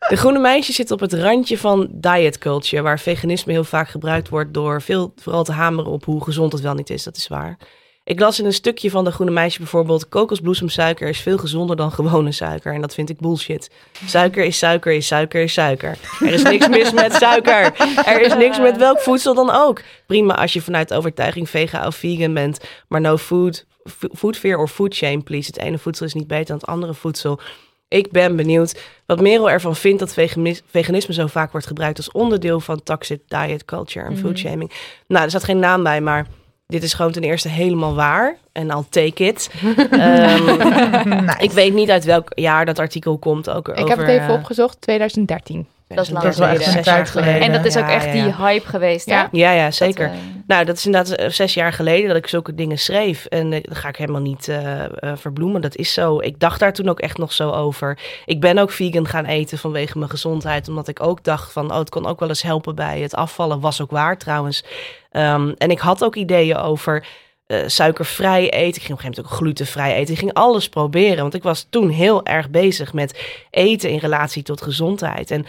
[0.10, 4.30] De groene meisje zit op het randje van diet culture, waar veganisme heel vaak gebruikt
[4.30, 7.04] wordt door veel vooral te hameren op hoe gezond het wel niet is.
[7.04, 7.58] Dat is waar.
[8.06, 11.92] Ik las in een stukje van de groene meisje bijvoorbeeld: kokosbloesemsuiker is veel gezonder dan
[11.92, 12.74] gewone suiker.
[12.74, 13.72] En dat vind ik bullshit.
[14.06, 15.98] Suiker is suiker is suiker is suiker.
[16.20, 17.74] Er is niks mis met suiker.
[18.06, 19.82] Er is niks met welk voedsel dan ook.
[20.06, 23.66] Prima als je vanuit overtuiging vega of vegan bent, maar no food,
[24.14, 25.48] food fear or food shame, please.
[25.48, 27.40] Het ene voedsel is niet beter dan het andere voedsel.
[27.88, 32.12] Ik ben benieuwd wat Merel ervan vindt dat veganis- veganisme zo vaak wordt gebruikt als
[32.12, 34.72] onderdeel van toxic diet culture en food shaming.
[35.08, 36.28] Nou, er staat geen naam bij, maar
[36.74, 38.38] dit is gewoon ten eerste helemaal waar.
[38.52, 39.50] En I'll take it.
[39.92, 43.50] Ehm, Ik weet niet uit welk jaar dat artikel komt.
[43.50, 45.68] Ook Ik over, heb het even eh, opgezocht, 2013.
[45.88, 46.78] Dat is lang Dat is wel echt geleden.
[46.78, 47.42] een tijd geleden.
[47.42, 49.14] En dat is ook echt ja, die hype geweest, hè?
[49.14, 49.28] Ja.
[49.32, 50.08] Ja, ja, zeker.
[50.08, 53.26] Dat, eh, Nou, dat is inderdaad eh, zes jaar geleden dat ik zulke dingen schreef.
[53.26, 55.62] En eh, dat ga ik helemaal niet eh, eh, verbloemen.
[55.62, 56.20] Dat is zo.
[56.20, 58.00] Ik dacht daar toen ook echt nog zo over.
[58.26, 60.68] Ik ben ook vegan gaan eten vanwege mijn gezondheid.
[60.68, 63.60] Omdat ik ook dacht van, oh, het kon ook wel eens helpen bij het afvallen.
[63.60, 64.64] Was ook waar trouwens.
[65.12, 67.06] Ehm, en ik had ook ideeën over
[67.44, 68.54] eh, suikervrij eten.
[68.54, 70.14] Ik ging op een gegeven moment ook glutenvrij eten.
[70.14, 71.22] Ik ging alles proberen.
[71.22, 73.20] Want ik was toen heel erg bezig met
[73.50, 75.32] eten in relatie tot gezondheid.
[75.32, 75.46] En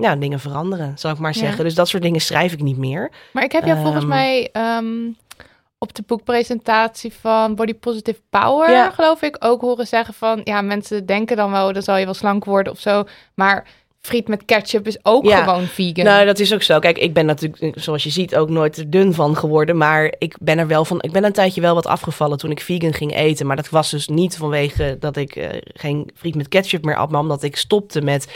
[0.00, 1.38] ja, dingen veranderen, zal ik maar Ja.
[1.38, 1.64] zeggen.
[1.64, 3.10] Dus dat soort dingen schrijf ik niet meer.
[3.32, 4.08] Maar ik heb jou volgens Ehm.
[4.12, 5.10] mij ehm,
[5.78, 8.90] op de boekpresentatie van Body Positive Power, Ja.
[8.90, 12.14] geloof ik, ook horen zeggen van, ja, mensen denken dan wel, dan zal je wel
[12.14, 13.66] slank worden of zo, maar
[14.00, 15.42] friet met ketchup is ook Ja.
[15.44, 16.04] gewoon vegan.
[16.04, 16.78] Nou, dat is ook zo.
[16.78, 19.76] Kijk, ik ben natuurlijk, zoals je ziet, ook nooit er dun van geworden.
[19.76, 20.98] Maar ik ben er wel van.
[21.02, 23.46] Ik ben een tijdje wel wat afgevallen toen ik vegan ging eten.
[23.46, 27.10] Maar dat was dus niet vanwege dat ik eh, geen friet met ketchup meer at.
[27.10, 28.28] Maar omdat ik stopte met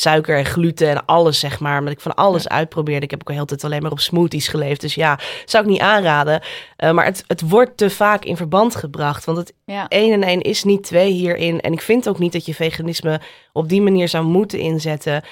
[0.00, 1.78] suiker en gluten en alles, zeg maar.
[1.78, 3.04] Omdat ik van alles uitprobeerde.
[3.04, 4.80] Ik heb ook de hele tijd alleen maar op smoothies geleefd.
[4.80, 6.40] Dus ja, zou ik niet aanraden.
[6.76, 9.24] Eh, maar het, het wordt te vaak in verband gebracht.
[9.24, 9.88] Want het Ja.
[9.88, 11.60] één en één is niet twee hierin.
[11.60, 13.20] En ik vind ook niet dat je veganisme
[13.52, 15.22] op die manier zou moeten inzetten.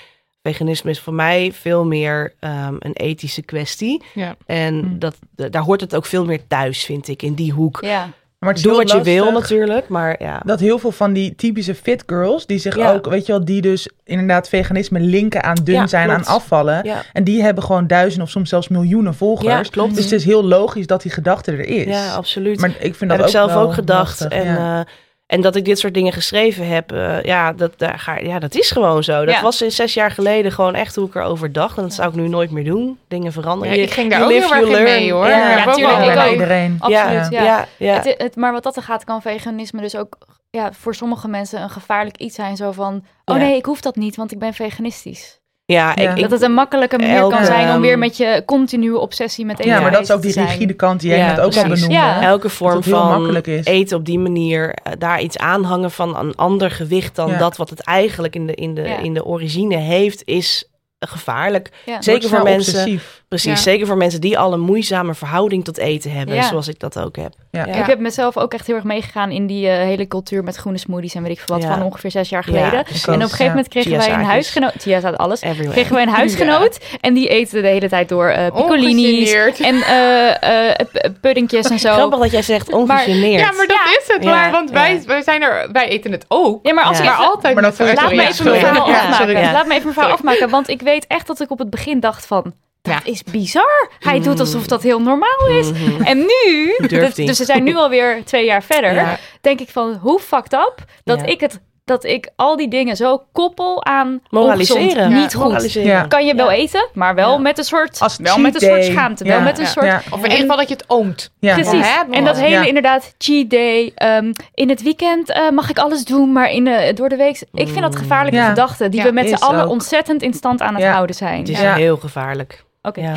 [0.43, 4.03] Veganisme is voor mij veel meer ehm, een ethische kwestie.
[4.15, 4.37] Ja.
[4.47, 4.99] En Hm.
[4.99, 7.79] dat, daar hoort het ook veel meer thuis, vind ik, in die hoek.
[7.81, 8.11] Ja.
[8.47, 10.41] Maar het is Doe wat je wil natuurlijk, maar ja.
[10.45, 12.93] Dat heel veel van die typische fit girls, die zich Ja.
[12.93, 16.27] ook, weet je wel, die dus inderdaad veganisme linken aan dun Ja, zijn, klopt.
[16.27, 16.81] aan afvallen.
[16.85, 17.03] Ja.
[17.13, 19.49] En die hebben gewoon duizenden of soms zelfs miljoenen volgers.
[19.67, 19.95] Ja, klopt.
[19.95, 21.85] Dus het is heel logisch dat die gedachte er is.
[21.87, 22.61] Ja, absoluut.
[22.61, 24.21] Maar ik vind dat heb ik ook zelf wel ook gedacht.
[24.21, 24.87] lastig, en, ja.
[25.27, 28.55] En dat ik dit soort dingen geschreven heb, eh, ja, dat, daar ga, ja, dat
[28.55, 29.25] is gewoon zo.
[29.25, 29.43] Dat Ja.
[29.43, 31.77] was in zes jaar geleden gewoon echt hoe ik erover dacht.
[31.77, 32.99] En dat zou ik nu nooit meer doen.
[33.09, 33.77] Dingen veranderen.
[33.77, 35.27] Ja, ik ging daar you ook heel erg mee, hoor.
[35.29, 36.33] Ja, Ja, Ja, heb ook tuurlijk, wel ik bij ook.
[36.33, 36.77] iedereen.
[36.79, 37.43] Absoluut, ja.
[37.43, 37.95] ja, ja.
[37.95, 40.17] Het, het, maar wat dat er gaat, kan veganisme dus ook
[40.51, 42.57] ja, voor sommige mensen een gevaarlijk iets zijn.
[42.57, 43.43] Zo van, oh Ja.
[43.43, 45.41] nee, ik hoef dat niet, want ik ben veganistisch.
[45.67, 46.11] Ja, Ja.
[46.11, 48.99] Ik, ik, dat het een makkelijke manier elke, kan zijn om weer met je continue
[48.99, 51.27] obsessie met eten Ja, maar dat is ook die te rigide kant die jij Ja,
[51.27, 51.71] net ook al precies.
[51.87, 51.95] benoemde.
[51.95, 52.23] Ja.
[52.23, 57.17] elke vorm van eten op die manier, eh, daar iets aanhangen van een ander gewicht
[57.17, 57.39] dan Ja.
[57.39, 58.99] dat wat het eigenlijk in de, in de, Ja.
[58.99, 61.71] in de origine heeft, is gevaarlijk.
[61.87, 62.03] Ja.
[62.03, 63.25] Zeker voor mensen, obsessief.
[63.29, 63.57] Precies, Ja.
[63.57, 66.43] zeker voor mensen die al een moeizame verhouding tot eten hebben, Ja.
[66.43, 67.35] zoals ik dat ook heb.
[67.51, 67.67] Ja.
[67.67, 67.75] Ja.
[67.75, 70.79] Ik heb mezelf ook echt heel erg meegegaan in die eh, hele cultuur met groene
[70.79, 71.75] smoothies en weet ik veel wat Ja.
[71.75, 72.85] van ongeveer zes jaar Ja, geleden.
[72.85, 75.71] en op een gegeven moment kregen wij een huisgenoot, Chia staat alles, Everywhere.
[75.73, 80.71] kregen wij een huisgenoot en die eten de hele tijd door eh piccolini's en eh,
[80.71, 81.93] eh, p- puddingjes en zo.
[81.93, 83.41] Grappig dat jij zegt ongegeneerd.
[83.41, 83.99] Ja, maar dat Ja.
[84.01, 84.23] is het.
[84.25, 84.31] Ja.
[84.31, 85.01] Maar, want wij, Ja.
[85.07, 86.67] wij, zijn er, wij eten het ook.
[86.67, 87.03] Ja, maar als Ja.
[87.05, 89.53] ik Maar altijd Maar dat Laat me even mijn verhaal afmaken.
[89.53, 90.49] Laat me even mijn verhaal afmaken.
[90.51, 92.55] Want ik weet echt dat ik op het begin dacht van...
[92.87, 93.11] Dat Ja.
[93.11, 93.91] is bizar.
[94.01, 95.71] Hij doet alsof dat heel normaal is.
[95.73, 96.03] Mhm.
[96.03, 99.17] En nu, dus, dus we zijn nu alweer twee jaar verder, Ja.
[99.41, 100.75] denk ik van hoe fucked up
[101.05, 101.27] dat Ja.
[101.27, 104.83] ik het dat ik al die dingen zo koppel aan Moraliseren.
[104.83, 105.45] ongezond, niet goed.
[105.45, 105.89] Moraliseren.
[105.89, 106.03] Ja.
[106.07, 106.57] Kan je wel Ja.
[106.57, 107.39] eten, maar wel Ja.
[107.39, 109.31] met een soort, Als wel met een soort schaamte, Ja.
[109.31, 109.71] wel met een Ja.
[109.71, 110.03] soort Ja.
[110.11, 111.33] Of in ieder geval dat je het oomt.
[111.39, 111.55] Ja.
[111.55, 111.87] Precies.
[112.11, 112.65] En dat hele Ja.
[112.65, 113.93] inderdaad, cheat day.
[113.95, 117.43] ehm, in het weekend eh, mag ik alles doen, maar in de, door de week...
[117.53, 118.49] Ik vind dat gevaarlijke Ja.
[118.49, 120.93] gedachten die Ja, we met z'n allen ontzettend in stand aan het Ja.
[120.93, 121.39] houden zijn.
[121.39, 121.75] Het is Ja.
[121.75, 122.65] heel gevaarlijk.
[122.87, 123.01] Oké.
[123.01, 123.15] Ja.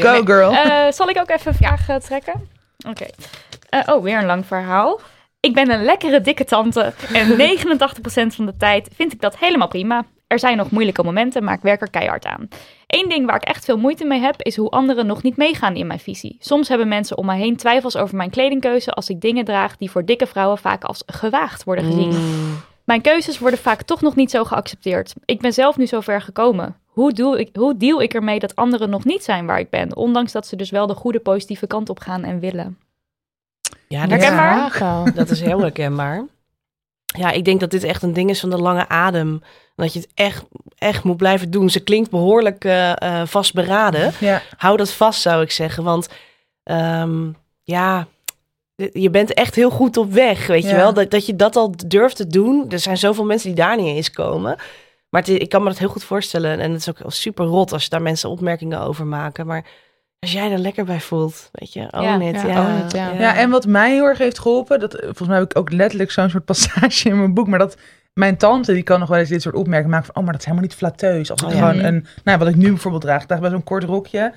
[0.06, 0.52] Go girl.
[0.52, 2.48] Eh, zal ik ook even vragen trekken?
[2.88, 3.06] Oké.
[3.68, 5.00] Eh, oh, weer een lang verhaal.
[5.40, 9.68] Ik ben een lekkere dikke tante en 89% van de tijd vind ik dat helemaal
[9.68, 10.04] prima.
[10.26, 12.48] Er zijn nog moeilijke momenten, maar ik werk er keihard aan.
[12.86, 15.74] Eén ding waar ik echt veel moeite mee heb, is hoe anderen nog niet meegaan
[15.74, 16.36] in mijn visie.
[16.40, 19.90] Soms hebben mensen om me heen twijfels over mijn kledingkeuze als ik dingen draag die
[19.90, 22.08] voor dikke vrouwen vaak als gewaagd worden gezien.
[22.08, 22.60] Mm.
[22.84, 25.14] Mijn keuzes worden vaak toch nog niet zo geaccepteerd.
[25.24, 26.76] Ik ben zelf nu zo ver gekomen.
[26.90, 29.96] Hoe, doe ik, hoe deal ik ermee dat anderen nog niet zijn waar ik ben,
[29.96, 32.78] ondanks dat ze dus wel de goede positieve kant op gaan en willen?
[33.88, 35.14] Ja, dat, Herkenbaar?
[35.14, 36.24] dat is heel herkenbaar.
[37.04, 39.42] Ja, ik denk dat dit echt een ding is van de lange adem.
[39.76, 40.44] Dat je het echt,
[40.78, 41.70] echt moet blijven doen.
[41.70, 44.12] Ze klinkt behoorlijk eh, eh, vastberaden.
[44.20, 44.42] Ja.
[44.56, 45.84] Hou dat vast, zou ik zeggen.
[45.84, 46.08] Want
[46.62, 47.30] ehm,
[47.62, 48.06] ja,
[48.92, 50.92] je bent echt heel goed op weg, weet je wel.
[50.92, 52.70] Dat, dat je dat al durft te doen.
[52.70, 54.56] Er zijn zoveel mensen die daar niet eens komen.
[55.10, 56.60] Maar het, ik kan me dat heel goed voorstellen.
[56.60, 59.46] En het is ook super rot als daar mensen opmerkingen over maken.
[59.46, 59.64] Maar
[60.18, 62.40] als jij er lekker bij voelt, weet je, own Ja, it.
[62.40, 63.12] ja, Ja, own it, ja.
[63.12, 66.10] Ja, en wat mij heel erg heeft geholpen, dat, volgens mij heb ik ook letterlijk
[66.10, 67.76] zo'n soort passage in mijn boek, maar dat
[68.14, 70.40] mijn tante, die kan nog wel eens dit soort opmerkingen maken van, oh, maar dat
[70.40, 71.30] is helemaal niet flatteus.
[71.30, 71.58] Als ik Oh, ja.
[71.70, 74.32] gewoon een, nou, wat ik nu bijvoorbeeld draag, ik draag bij zo'n kort rokje,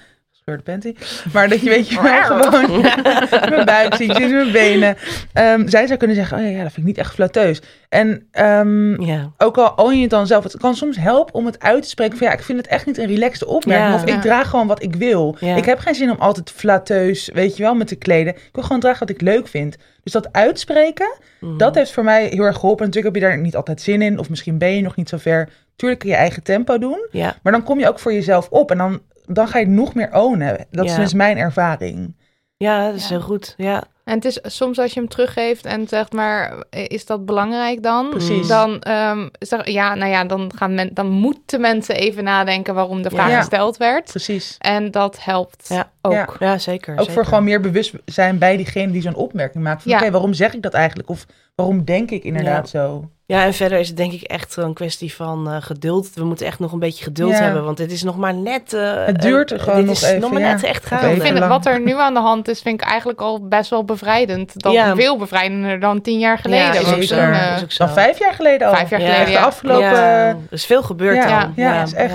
[0.46, 0.96] gescheurde panty,
[1.34, 2.82] maar dat je weet je wel gewoon
[3.56, 4.98] mijn buik ziet, je ziet mijn benen.
[5.34, 7.62] Ehm, zij zou kunnen zeggen, oh ja, ja, dat vind ik niet echt flatteus.
[7.90, 9.32] En ehm, ja.
[9.38, 11.90] ook al own je het dan zelf, het kan soms helpen om het uit te
[11.90, 13.90] spreken van ja, ik vind het echt niet een relaxte opmerking.
[13.90, 13.96] Ja.
[13.96, 14.20] of ik Ja.
[14.20, 15.36] draag gewoon wat ik wil.
[15.40, 15.56] Ja.
[15.56, 18.34] Ik heb geen zin om altijd flateus, weet je wel, met te kleden.
[18.36, 19.78] Ik wil gewoon dragen wat ik leuk vind.
[20.04, 21.58] Dus dat uitspreken, Mhm.
[21.58, 22.86] dat heeft voor mij heel erg geholpen.
[22.86, 25.18] Natuurlijk heb je daar niet altijd zin in, of misschien ben je nog niet zo
[25.18, 25.50] ver.
[25.76, 28.72] Tuurlijk kun je eigen tempo doen, Ja, maar dan kom je ook voor jezelf op
[28.72, 30.66] en dan, dan ga je het nog meer ownen.
[30.72, 32.16] Dat is dus mijn ervaring.
[32.58, 33.10] ja, dat is Ja.
[33.10, 33.54] heel goed.
[33.58, 37.84] Ja, En het is soms als je hem teruggeeft en zegt maar, is dat belangrijk
[37.84, 38.10] dan?
[38.10, 38.48] Precies.
[38.48, 43.02] Dan, ehm, zeg, ja, nou ja, dan, gaan men, dan moeten mensen even nadenken waarom
[43.02, 43.38] de vraag Ja.
[43.40, 44.10] gesteld werd.
[44.10, 44.56] Precies.
[44.60, 45.92] En dat helpt Ja.
[46.02, 46.14] ook.
[46.14, 46.28] Ja.
[46.40, 46.94] ja zeker.
[46.94, 47.14] Ook zeker.
[47.14, 49.84] voor gewoon meer bewustzijn bij diegene die zo'n opmerking maakt.
[49.84, 51.10] Van oké, waarom zeg ik dat eigenlijk?
[51.10, 53.10] Of waarom denk ik inderdaad zo?
[53.34, 56.14] Ja, en verder is het denk ik echt een kwestie van eh, geduld.
[56.14, 57.38] We moeten echt nog een beetje geduld Ja.
[57.42, 58.74] hebben, want het is nog maar net...
[58.74, 60.52] eh, Het duurt eh, gewoon dit nog is even, nog maar ja.
[60.54, 61.16] net echt gaande.
[61.16, 63.70] Ik vind het, wat er nu aan de hand is, vind ik eigenlijk al best
[63.70, 64.62] wel bevrijdend.
[64.62, 64.96] Dan Ja.
[64.96, 66.66] veel bevrijdender dan tien jaar geleden.
[66.66, 67.16] Ja, is ook zo.
[67.16, 67.86] eh, is ook zo.
[67.86, 68.74] Dan vijf jaar geleden al.
[68.76, 69.06] Vijf jaar Ja.
[69.06, 69.46] geleden, Echt de ja.
[69.46, 69.90] afgelopen...
[69.90, 71.54] Ja, er is veel gebeurd Ja, dan.
[71.56, 72.14] ja, is echt.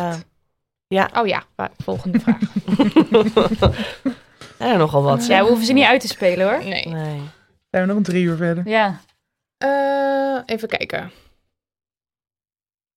[1.18, 1.42] Oh ja,
[1.84, 2.38] volgende vraag.
[4.58, 5.26] Ja, nogal wat.
[5.26, 6.58] Ja, we hoeven ze niet uit te spelen hoor.
[6.64, 6.86] Nee.
[6.88, 7.20] Nee.
[7.70, 8.68] Zijn we nog een drie uur verder.
[8.68, 9.00] Ja.
[9.58, 11.10] Eh, even kijken.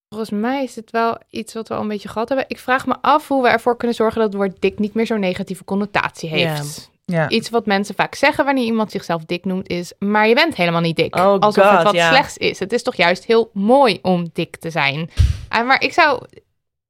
[0.08, 2.48] Volgens mij is dit wel iets wat we al een beetje gehad hebben.
[2.48, 5.06] Ik vraag me af hoe we ervoor kunnen zorgen dat het woord dik niet meer
[5.06, 6.90] zo'n negatieve connotatie heeft.
[7.28, 9.92] Iets wat mensen vaak zeggen wanneer iemand zichzelf dik noemt is...
[9.98, 11.16] maar je bent helemaal niet dik.
[11.16, 12.58] Oh Alsof God, het wat slechts is.
[12.58, 15.10] Het is toch juist heel mooi om dik te zijn.
[15.48, 16.22] Ah, maar ik zou...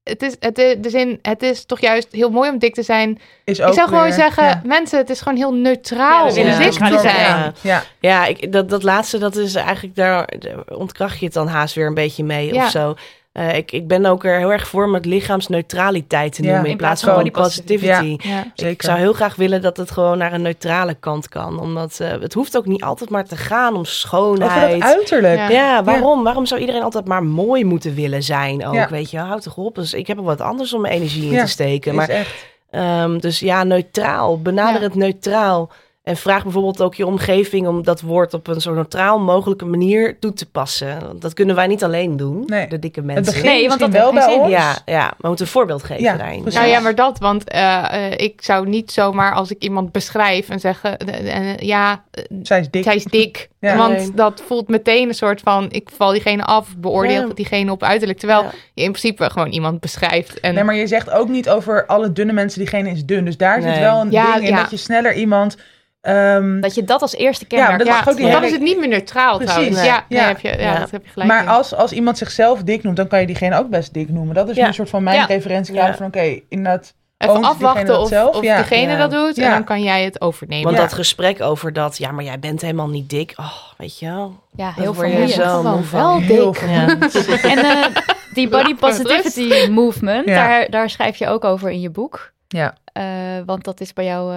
[0.04, 2.82] Het is, het, is- de zin, het is toch juist heel mooi om dik te
[2.82, 3.18] zijn.
[3.44, 4.60] Is ik zou gewoon weer- zeggen, ja.
[4.64, 7.16] mensen, het is gewoon heel neutraal Ja, om dik te zijn.
[7.16, 7.52] Ja.
[7.60, 7.82] Ja.
[8.00, 11.74] Ja, ik, dat, dat laatste, dat is eigenlijk, daar daar ontkracht je het dan haast
[11.74, 12.64] weer een beetje mee Ja.
[12.64, 12.94] of zo.
[13.32, 16.70] Eh, ik, ik ben ook er heel erg voor om het lichaamsneutraliteit te noemen in,
[16.70, 18.16] In plaats van body positivity.
[18.28, 18.40] Ja.
[18.44, 18.84] Ik Zeker.
[18.84, 21.60] zou heel graag willen dat het gewoon naar een neutrale kant kan.
[21.60, 24.80] Omdat eh, het hoeft ook niet altijd maar te gaan om Over schoonheid.
[24.80, 25.50] dat uiterlijk.
[25.50, 25.84] Ja.
[25.84, 26.24] Waarom?
[26.24, 28.88] Waarom zou iedereen altijd maar mooi moeten willen zijn ook?
[28.88, 29.74] Weet je, houd toch op.
[29.74, 31.94] Dus ik heb er wat anders om mijn energie in te steken.
[31.94, 32.26] Maar,
[32.70, 34.40] ehm, dus ja, neutraal.
[34.40, 35.70] Benader het neutraal.
[36.02, 40.18] En vraag bijvoorbeeld ook je omgeving om dat woord op een zo neutraal mogelijke manier
[40.18, 41.00] toe te passen.
[41.06, 42.68] Want Dat kunnen wij niet alleen doen, Nee.
[42.68, 43.24] de dikke Het mensen.
[43.24, 44.50] begint Nee, want dat wel bij ons.
[44.50, 46.40] Ja, ja, maar we moeten een voorbeeld geven Ja, daarin.
[46.40, 46.58] precies.
[46.60, 50.48] Nou ja, maar dat, want eh, eh, ik zou niet zomaar als ik iemand beschrijf
[50.48, 52.04] en zeggen, eh, ja,
[52.42, 52.82] Zij is dik.
[52.82, 53.48] zij is dik.
[53.60, 53.76] Ja.
[53.76, 54.12] Want Nee.
[54.14, 57.34] dat voelt meteen een soort van, ik val diegene af, beoordeel Ja.
[57.34, 58.18] diegene op uiterlijk.
[58.18, 58.50] Terwijl Ja.
[58.74, 60.40] je in principe gewoon iemand beschrijft.
[60.40, 63.24] En Nee, maar je zegt ook niet over alle dunne mensen, diegene is dun.
[63.24, 64.60] Dus daar zit wel een Ja, ding in ja.
[64.60, 65.56] dat je sneller iemand...
[66.02, 68.78] ehm, Dat je dat als eerste Ja, kenmerk dat ja, die dan is het niet
[68.78, 69.52] meer neutraal Precies.
[69.54, 69.80] trouwens.
[69.80, 69.86] Nee.
[69.86, 70.78] Ja, nee, heb je, ja, Ja.
[70.78, 71.48] dat heb je gelijk maar in.
[71.48, 74.34] als, als iemand zichzelf dik noemt, dan kan je diegene ook best dik noemen.
[74.34, 74.66] Dat is Ja.
[74.66, 75.24] een soort van mijn Ja.
[75.24, 75.96] referentiekader Ja.
[75.96, 76.94] van oké, inderdaad...
[77.18, 78.36] Even afwachten dat of, zelf?
[78.36, 78.96] of Ja.
[78.96, 80.64] dat doet en dan kan jij het overnemen.
[80.64, 80.82] Want Ja.
[80.82, 83.32] dat gesprek over dat, ja, maar jij bent helemaal niet dik.
[83.36, 84.40] Oh, weet je wel.
[84.56, 85.32] Ja, Dat heel vermoeiend.
[85.32, 85.84] van.
[85.92, 86.56] wel Heel dik.
[86.56, 86.68] veel.
[86.70, 86.86] Ja.
[87.42, 87.84] En eh,
[88.34, 90.34] die body positivity movement, Ja.
[90.34, 92.32] daar, daar schrijf je ook over in je boek.
[92.48, 92.74] Ja.
[92.92, 93.04] Eh,
[93.46, 94.34] want dat is bij jou...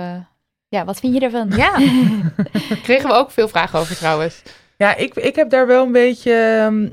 [0.76, 1.52] ja, wat vind je ervan?
[1.56, 1.74] Ja,
[2.84, 4.42] kregen we ook veel vragen over trouwens.
[4.78, 6.32] Ja, ik, ik heb daar wel een beetje...
[6.34, 6.88] ehm,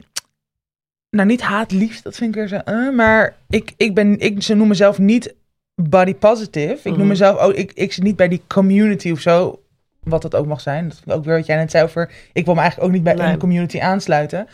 [1.11, 2.57] nou, niet haat-liefst, dat vind ik weer zo...
[2.57, 4.18] eh, maar ik, ik ben...
[4.20, 5.35] Ik, ze noemen mezelf niet
[5.74, 6.78] body positive.
[6.83, 6.99] Ik Mhm.
[6.99, 7.53] noem mezelf ook...
[7.53, 9.61] Ik, ik zit niet bij die community of zo.
[10.03, 10.93] Wat dat ook mag zijn.
[11.05, 12.11] Dat ook weer wat jij net zei over...
[12.33, 13.33] Ik wil me eigenlijk ook niet bij Nee.
[13.33, 14.49] een community aansluiten.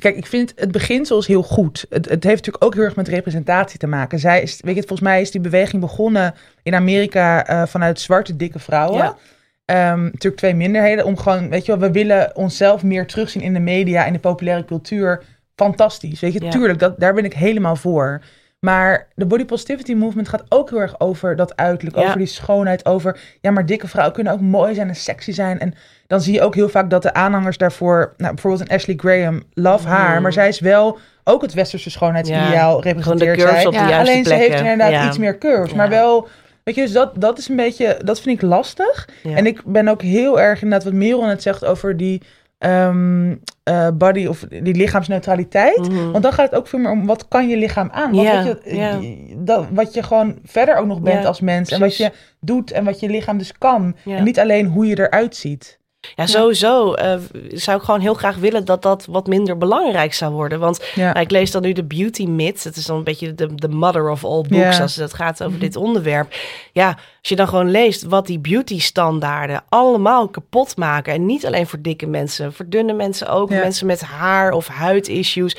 [0.00, 1.86] Kijk, ik vind het beginsel is heel goed.
[1.88, 4.18] Het, het heeft natuurlijk ook heel erg met representatie te maken.
[4.18, 8.36] Zij is, weet je, volgens mij is die beweging begonnen in Amerika eh, vanuit zwarte
[8.36, 8.98] dikke vrouwen.
[8.98, 9.16] Ja.
[9.64, 11.04] Ehm, natuurlijk twee minderheden.
[11.04, 14.18] Om gewoon, weet je wel, we willen onszelf meer terugzien in de media, in de
[14.18, 15.22] populaire cultuur.
[15.56, 16.20] Fantastisch.
[16.20, 16.50] Weet je, Ja.
[16.50, 18.20] tuurlijk, dat, daar ben ik helemaal voor.
[18.60, 22.02] Maar de body positivity movement gaat ook heel erg over dat uiterlijk, Ja.
[22.04, 25.58] over die schoonheid, over ja, maar dikke vrouwen kunnen ook mooi zijn en sexy zijn.
[25.58, 25.74] En
[26.10, 29.42] dan zie je ook heel vaak dat de aanhangers daarvoor, nou, bijvoorbeeld een Ashley Graham,
[29.54, 30.22] love haar, Mm.
[30.22, 33.40] maar zij is wel ook het westerse schoonheidsideaal Ja, Gewoon de representeert
[33.74, 33.88] zij.
[33.88, 33.98] Ja.
[33.98, 35.06] Alleen ze heeft inderdaad Ja.
[35.06, 36.28] iets meer curves, maar wel,
[36.64, 39.08] weet je, dus dat, dat is een beetje, dat vind ik lastig.
[39.24, 42.22] En ik ben ook heel erg inderdaad wat Merel net zegt over die
[42.58, 45.78] ehm, eh, body of die lichaamsneutraliteit.
[45.88, 46.10] Mhm.
[46.10, 48.14] Want dan gaat het ook veel meer om wat kan je lichaam aan?
[48.14, 51.70] Want weet je, dat, wat je gewoon verder ook nog bent als mens.
[51.70, 53.96] En wat je doet en wat je lichaam dus kan.
[54.06, 55.78] En niet alleen hoe je eruit ziet.
[56.16, 60.32] Ja, sowieso eh, zou ik gewoon heel graag willen dat dat wat minder belangrijk zou
[60.32, 60.58] worden.
[60.60, 61.12] Want Ja.
[61.12, 62.64] nou, ik lees dan nu de Beauty Myth.
[62.64, 64.68] Het is dan een beetje de, de mother of all books Ja.
[64.70, 64.82] Mhm.
[64.82, 66.34] als het gaat over dit onderwerp.
[66.72, 71.12] Ja, als je dan gewoon leest wat die beauty standaarden allemaal kapot maken.
[71.14, 73.50] En niet alleen voor dikke mensen, voor dunne mensen ook.
[73.50, 73.58] Ja.
[73.58, 75.56] Mensen met haar of huidissues.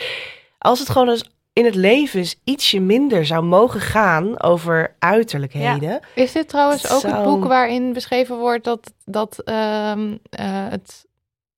[0.58, 6.00] Als het gewoon eens in het leven eens ietsje minder zou mogen gaan over uiterlijkheden.
[6.16, 11.06] Is dit trouwens ook het boek waarin beschreven wordt dat, dat ehm, eh, het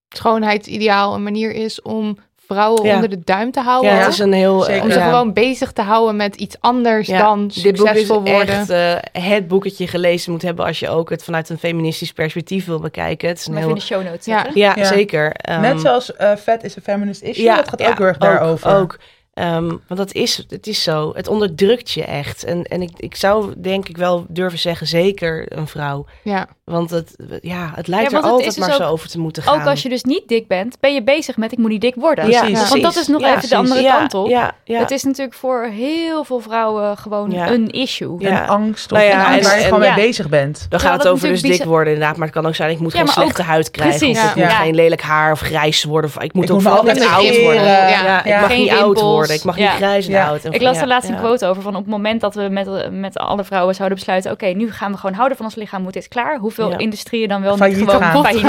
[0.10, 2.94] schoonheidsideaal een manier is om vrouwen Ja.
[2.96, 3.92] onder de duim te houden?
[3.92, 4.62] Ja, het is een heel...
[4.62, 4.84] Zeker.
[4.84, 5.06] Om ze ja.
[5.10, 8.48] gewoon bezig te houden met iets anders Ja, dan Dit boek is succesvol worden.
[8.48, 11.58] echt eh, het boek dat je gelezen moet hebben als je ook het vanuit een
[11.58, 13.28] feministisch perspectief wil bekijken.
[13.28, 13.80] Het is een Even in heel...
[13.80, 14.46] de show notes Ja.
[14.54, 14.86] Ja, Ja.
[14.86, 15.32] zeker.
[15.32, 17.44] Ehm, Net zoals eh Fat is a Feminist Issue.
[17.44, 18.76] ja, dat gaat ja, ook heel erg daarover.
[18.76, 18.98] Ook.
[19.34, 21.12] Ehm, want dat is, het is zo.
[21.16, 22.44] Het onderdrukt je echt.
[22.44, 26.06] En, en ik, ik zou denk ik wel durven zeggen, zeker een vrouw.
[26.24, 26.48] Ja.
[26.64, 29.20] Want het, ja, het lijkt Ja, er het altijd is dus maar zo over te
[29.20, 29.60] moeten gaan.
[29.62, 31.96] Ook als je dus niet dik bent, ben je bezig met ik moet niet dik
[31.96, 32.30] worden.
[32.30, 32.70] Ja, Precies.
[32.70, 34.28] Want dat is nog Ja, even de andere kant op.
[34.30, 34.80] Ja, ja.
[34.80, 37.52] Het is natuurlijk voor heel veel vrouwen gewoon Ja.
[37.52, 38.16] een issue.
[38.20, 38.42] Ja.
[38.44, 39.96] Een angst of Nou ja, een angst en- waar je gewoon ja.
[39.96, 40.66] mee bezig bent.
[40.70, 42.18] Dan Ja, gaat het over dus dik worden inderdaad.
[42.18, 43.98] Maar het kan ook zijn, ik moet Ja, geen maar slechte ook- huid krijgen.
[44.00, 44.44] Precies, Of ik ja.
[44.46, 46.10] moet geen lelijk haar of grijs worden.
[46.16, 47.64] Of ik moet Ik ook vooral niet altijd oud worden.
[47.64, 48.26] Ja.
[48.26, 49.23] Ik mag Geen niet oud rimpels.
[49.28, 49.36] Worden.
[49.36, 49.68] Ik mag Ja.
[49.70, 50.28] niet grijs en Ja.
[50.28, 50.44] oud.
[50.46, 51.22] En Ik las ja, er laatst een ja.
[51.22, 54.46] quote over van op het moment dat we met, met alle vrouwen zouden besluiten, oké,
[54.46, 56.38] nu gaan we gewoon houden van ons lichaam, moet dit klaar.
[56.38, 56.78] Hoeveel Ja.
[56.78, 58.24] industrieën dan wel niet gewoon gaan.
[58.24, 58.44] failliet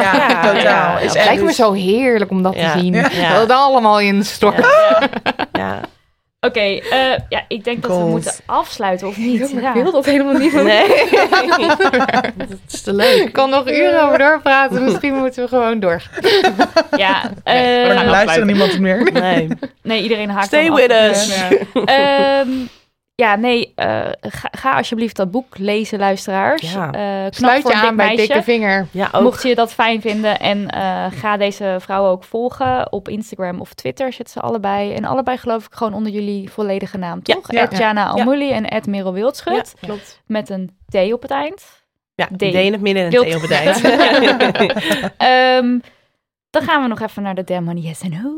[1.02, 2.72] Het lijkt me zo heerlijk om dat Ja.
[2.72, 2.92] te zien.
[2.94, 3.02] Ja.
[3.32, 4.66] Dat het allemaal instort.
[5.52, 5.80] Ja.
[6.44, 9.50] Oké, eh, ja, ik denk dat we moeten afsluiten of niet.
[9.60, 9.74] Ja.
[9.74, 10.52] Ik wil dat helemaal niet.
[10.52, 10.88] Nee.
[12.48, 13.22] dat is te leuk.
[13.22, 14.84] Ik kan nog uren over doorpraten.
[14.84, 16.02] Misschien moeten we gewoon door.
[16.96, 19.12] Ja, Maar eh, dan luistert niemand meer.
[19.12, 19.48] Nee.
[19.82, 21.10] nee, iedereen haakt Stay with af.
[21.10, 21.36] us.
[21.36, 21.48] Ja.
[21.84, 22.48] Ehm,
[23.16, 26.72] ja, nee, eh, ga, ga alsjeblieft dat boek lezen, luisteraars.
[26.72, 26.90] Ja.
[26.90, 28.86] Knap Sluit je aan bij dikke vinger.
[28.90, 29.22] Ja, ook.
[29.22, 33.74] Mocht je dat fijn vinden en eh, ga deze vrouwen ook volgen op Instagram of
[33.74, 34.94] Twitter zitten ze allebei.
[34.94, 37.52] En allebei geloof ik gewoon onder jullie volledige naam, Ja, toch?
[37.52, 37.62] ja.
[37.62, 39.74] Ed Jana Almouli en Ed Merel Wildschut.
[39.80, 40.22] Ja, klopt.
[40.26, 41.82] Met een T op het eind.
[42.14, 42.38] Ja, D.
[42.38, 43.80] D in het midden en een T op het eind.
[45.16, 45.78] Ehm,
[46.50, 48.32] dan gaan we nog even naar de Money Yes and No.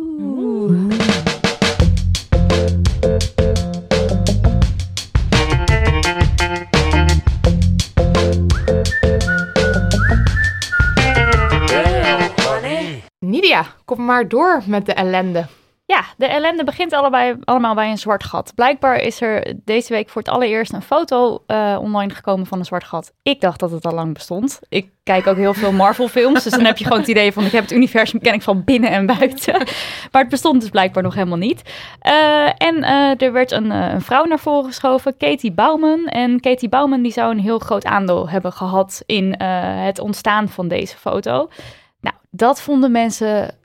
[13.85, 15.47] Kom maar door met de ellende.
[15.87, 18.53] Ja, de ellende begint allebei, allemaal bij een zwart gat.
[18.55, 22.65] Blijkbaar is er deze week voor het allereerst een foto eh, online gekomen van een
[22.65, 23.13] zwart gat.
[23.23, 24.61] Ik dacht dat het al lang bestond.
[24.69, 27.45] Ik kijk ook heel veel Marvel films, dus dan heb je gewoon het idee van
[27.45, 29.55] ik heb het universum ken ik van binnen en buiten.
[30.13, 31.63] Maar het bestond dus blijkbaar nog helemaal niet.
[32.01, 36.07] Eh, en eh, er werd een, vrouw naar voren geschoven, Katie Bouwman.
[36.07, 40.69] En Katie Bouwman die zou een heel groot aandeel hebben gehad in het ontstaan van
[40.69, 41.49] deze foto.
[42.37, 43.59] Dat vonden mensen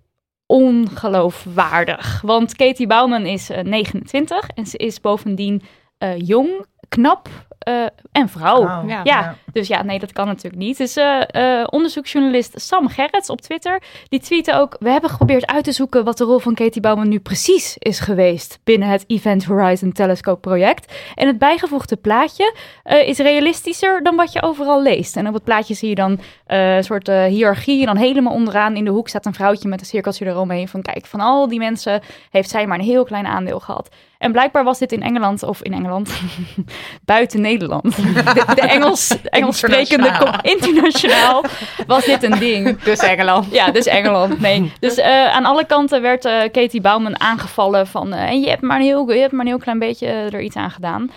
[0.45, 2.21] ongeloofwaardig.
[2.21, 5.61] Want Katie Bouwman is eh, 29 en ze is bovendien
[5.97, 6.65] eh, jong,
[6.99, 7.29] knap
[7.61, 8.87] eh, en vrouw.
[8.87, 9.01] Ja.
[9.03, 10.77] Ja, dus ja, nee, dat kan natuurlijk niet.
[10.77, 14.75] Dus eh, eh, onderzoeksjournalist Sam Gerrits op Twitter, die tweette ook...
[14.79, 17.99] We hebben geprobeerd uit te zoeken wat de rol van Katie Bouwman nu precies is
[17.99, 18.59] geweest...
[18.63, 20.93] binnen het Event Horizon Telescope project.
[21.15, 25.15] En het bijgevoegde plaatje is realistischer dan wat je overal leest.
[25.15, 27.79] En op het plaatje zie je dan een soort hiërarchie.
[27.79, 30.67] En dan helemaal onderaan in de hoek staat een vrouwtje met een cirkeltje eromheen.
[30.67, 33.89] Van kijk, van al die mensen heeft zij maar een heel klein aandeel gehad.
[34.21, 36.11] En blijkbaar was dit in Engeland, of in Engeland,
[37.05, 37.95] buiten Nederland.
[37.95, 41.43] De, de Engels, Engels sprekende, Internationaal.
[41.87, 42.77] was dit een ding.
[42.83, 43.51] Dus Engeland.
[43.51, 44.39] Ja, dus Engeland.
[44.39, 44.71] Nee.
[44.79, 48.13] Dus eh, aan alle kanten werd eh, Katie Bouwman aangevallen van...
[48.13, 50.41] eh, en je hebt, maar een heel, je hebt maar een heel klein beetje er
[50.41, 51.09] iets aan gedaan.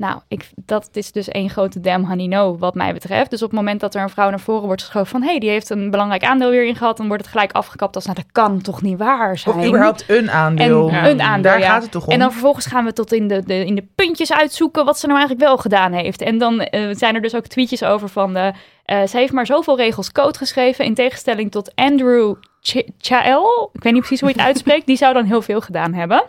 [0.00, 3.30] Nou, ik, dat is dus één grote damn honey no wat mij betreft.
[3.30, 5.22] Dus op het moment dat er een vrouw naar voren wordt geschoven van...
[5.22, 6.96] hé, hey, die heeft een belangrijk aandeel weer in gehad...
[6.96, 8.04] dan wordt het gelijk afgekapt als...
[8.04, 9.56] nou, dat kan toch niet waar zijn?
[9.56, 10.88] Of überhaupt een aandeel.
[10.88, 11.70] En een aandeel, Daar ja.
[11.70, 12.12] gaat het toch om?
[12.12, 15.06] En dan vervolgens gaan we tot in de, de, in de puntjes uitzoeken wat ze
[15.06, 16.20] nou eigenlijk wel gedaan heeft.
[16.20, 18.34] En dan eh, zijn er dus ook tweetjes over van...
[18.34, 18.52] De,
[18.84, 20.84] eh, ze heeft maar zoveel regels code geschreven...
[20.84, 23.70] in tegenstelling tot Andrew Ch- Chael.
[23.72, 24.86] Ik weet niet precies hoe je het uitspreekt.
[24.86, 26.24] Die zou dan heel veel gedaan hebben.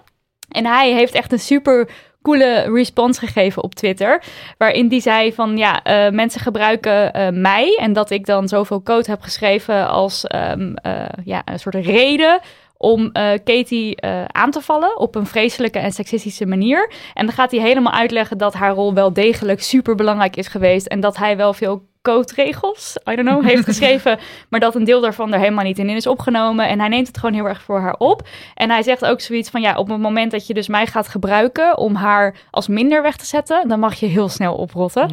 [0.50, 1.90] En hij heeft echt een super
[2.22, 4.24] coole response gegeven op Twitter.
[4.58, 7.78] Waarin die zei van ja, eh, mensen gebruiken eh, mij.
[7.80, 12.40] En dat ik dan zoveel code heb geschreven als ehm, eh, ja, een soort reden
[12.78, 13.12] om
[13.44, 16.92] Katie aan te vallen op een vreselijke en seksistische manier.
[17.14, 20.88] En dan gaat hij helemaal uitleggen dat haar rol wel degelijk super belangrijk is geweest
[20.88, 24.20] en dat hij wel veel coderegels, I don't know, heeft geschreven,
[24.50, 26.68] maar dat een deel daarvan er helemaal niet in is opgenomen.
[26.68, 28.28] En hij neemt het gewoon heel erg voor haar op.
[28.56, 31.08] En hij zegt ook zoiets van, ja, op het moment dat je dus mij gaat
[31.08, 35.10] gebruiken om haar als minder weg te zetten, dan mag je heel snel oprotten.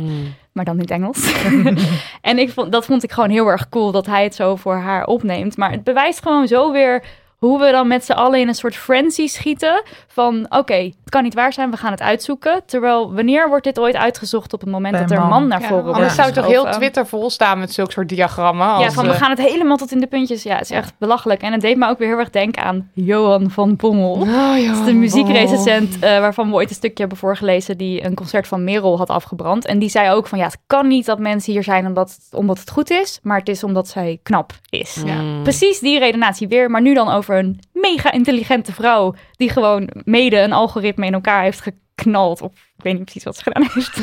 [0.52, 1.32] Maar dan in het Engels.
[2.20, 4.76] en ik vond, dat vond ik gewoon heel erg cool dat hij het zo voor
[4.76, 5.56] haar opneemt.
[5.56, 7.04] Maar het bewijst gewoon zo weer
[7.38, 9.82] hoe we dan met z'n allen in een soort frenzy schieten.
[10.06, 12.62] Van oké, het kan niet waar zijn, we gaan het uitzoeken.
[12.66, 15.46] Terwijl wanneer wordt dit ooit uitgezocht op het moment Bij dat er een man.
[15.46, 16.70] naar Ja, voren wordt anders zou toch heel?
[16.70, 18.78] Twitter vol staan met zulke soort diagrammen.
[18.78, 20.42] Ja, van we eh, gaan het helemaal tot in de puntjes.
[20.42, 21.42] Ja, het is echt belachelijk.
[21.42, 24.12] En het deed me ook weer heel erg denken aan Johan van Bommel.
[24.12, 24.68] Oh, ja.
[24.68, 27.78] Dat is de muziekrecensent eh, waarvan we ooit een stukje hebben voorgelezen...
[27.78, 29.66] die een concert van Merel had afgebrand.
[29.66, 32.58] En die zei ook van ja, het kan niet dat mensen hier zijn omdat, omdat
[32.58, 33.20] het goed is...
[33.22, 35.02] maar het is omdat zij knap is.
[35.04, 35.42] Ja.
[35.42, 39.14] Precies die redenatie weer, maar nu dan over een mega intelligente vrouw...
[39.32, 42.42] die gewoon mede een algoritme in elkaar heeft ge- knalt.
[42.42, 43.96] Of ik weet niet precies wat ze gedaan heeft.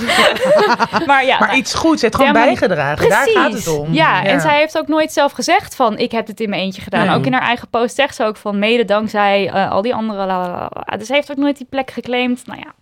[1.07, 3.09] maar ja, Maar nou, iets goeds, het heeft gewoon bijgedragen.
[3.09, 3.93] Daar gaat het om.
[3.93, 6.81] Ja, en zij heeft ook nooit zelf gezegd van ik heb dit in mijn eentje
[6.81, 7.07] gedaan.
[7.07, 7.15] Nee.
[7.15, 10.69] Ook in haar eigen post zegt ze ook van mede dankzij eh, al die andere.
[10.97, 12.45] Dus ze heeft ook nooit die plek geclaimd.
[12.47, 12.73] Nou ja,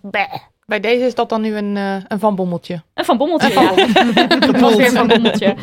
[0.00, 0.32] bleh.
[0.68, 2.82] Bij deze is dat dan nu een, eh, een Van Bommeltje.
[2.94, 3.52] Een Van Bommeltje.
[3.52, 3.74] ja.
[3.74, 5.54] Het was weer een Van Bommeltje.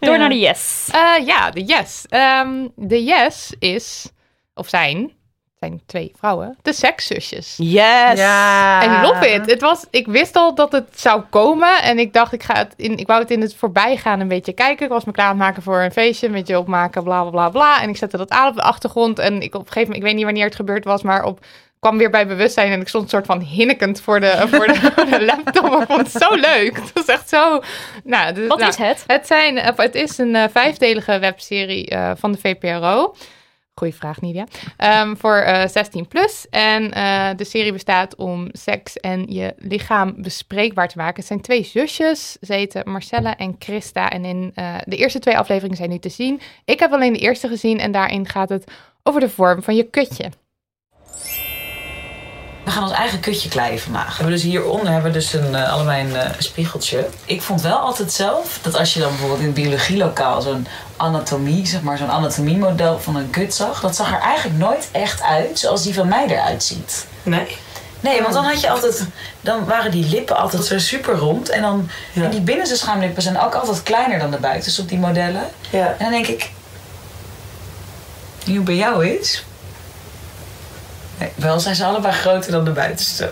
[0.00, 0.88] Door naar de yes.
[0.92, 2.04] Eh, ja, de yes.
[2.08, 4.10] Ehm, de yes is,
[4.54, 5.10] of zijn, het
[5.58, 7.54] zijn twee vrouwen, de sekszusjes.
[7.58, 8.18] Yes!
[8.18, 8.84] Ja.
[8.84, 9.50] I love it.
[9.50, 11.82] Het was, ik wist al dat het zou komen.
[11.82, 14.52] En ik dacht, ik, ga het in, ik wou het in het voorbijgaan een beetje
[14.52, 14.84] kijken.
[14.86, 16.26] Ik was me klaar aan het maken voor een feestje.
[16.26, 17.82] Een beetje opmaken, bla bla bla bla.
[17.82, 19.18] En ik zette dat aan op de achtergrond.
[19.18, 21.40] En ik op een gegeven moment, ik weet niet wanneer het gebeurd was, maar op
[21.82, 24.74] kwam weer bij bewustzijn en ik stond een soort van hinnekend voor de, voor de,
[24.74, 25.80] voor de laptop.
[25.80, 26.76] Ik vond het zo leuk.
[26.76, 27.62] Het was echt zo...
[28.04, 29.04] Nou, dus, Wat nou, is het?
[29.06, 33.14] Het, zijn, of het is een eh, vijfdelige webserie eh, van de VPRO.
[33.74, 34.46] Goeie vraag, Nidia.
[34.76, 36.46] Ehm, voor eh 16 plus.
[36.50, 41.16] En eh, de serie bestaat om seks en je lichaam bespreekbaar te maken.
[41.16, 42.36] Het zijn twee zusjes.
[42.40, 44.10] Ze heten Marcella en Christa.
[44.10, 46.40] En in eh, de eerste twee afleveringen zijn nu te zien.
[46.64, 48.70] Ik heb alleen de eerste gezien en daarin gaat het
[49.02, 50.30] over de vorm van je kutje.
[52.64, 54.08] We gaan ons eigen kutje kleien vandaag.
[54.08, 57.08] We hebben dus hieronder hebben we dus een, allebei een eh, spiegeltje.
[57.24, 60.66] Ik vond wel altijd zelf dat als je dan bijvoorbeeld in het biologielokaal zo'n
[60.96, 65.22] anatomie, zeg maar zo'n anatomiemodel van een kut zag, dat zag er eigenlijk nooit echt
[65.22, 67.06] uit zoals die van mij eruit ziet.
[67.22, 67.56] Nee?
[68.00, 69.06] Nee, want dan had je altijd,
[69.40, 71.48] dan waren die lippen altijd zo super rond.
[71.48, 74.98] En, dan, en die binnenste schaamlippen zijn ook altijd kleiner dan de buitenste op die
[74.98, 75.42] modellen.
[75.70, 75.86] Ja.
[75.86, 76.50] En dan denk ik,
[78.44, 79.44] hoe bij jou is.
[81.22, 83.30] Nee, wel zijn ze allebei groter dan de buitenste.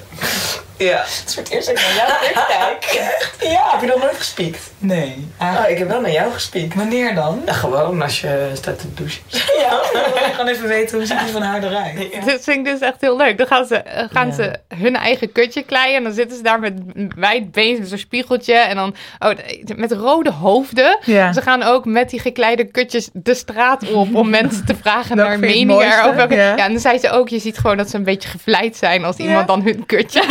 [0.85, 0.99] Ja.
[0.99, 3.31] Het is voor het eerst dat ik naar jou kijk.
[3.53, 3.71] Ja.
[3.71, 4.71] Heb je nog nooit gespiekt?
[4.79, 5.29] Nee.
[5.41, 6.75] Oh, ik heb wel naar jou gespiekt.
[6.75, 7.43] Wanneer dan?
[7.47, 9.23] Ja, gewoon als je staat te douchen.
[9.61, 12.25] Ja, dan wil ik gewoon even weten hoe ziet die van haar eruit.
[12.27, 13.39] Dat vind ik dus echt heel leuk.
[13.39, 15.97] Dan gaan ze, eh, gaan ze hun eigen kutje kleien.
[15.97, 16.73] En dan zitten ze daar met
[17.17, 18.55] wijd been, met zo'n spiegeltje.
[18.55, 19.31] En dan oh,
[19.77, 20.99] met rode hoofden.
[21.05, 21.33] Ja.
[21.33, 25.39] Ze gaan ook met die gekleide kutjes de straat op om mensen te vragen naar
[25.39, 25.87] meningen.
[25.87, 26.27] Ja.
[26.29, 26.57] Ja.
[26.57, 29.16] en dan zei ze ook, je ziet gewoon dat ze een beetje gevleid zijn als
[29.16, 30.23] iemand dan hun kutje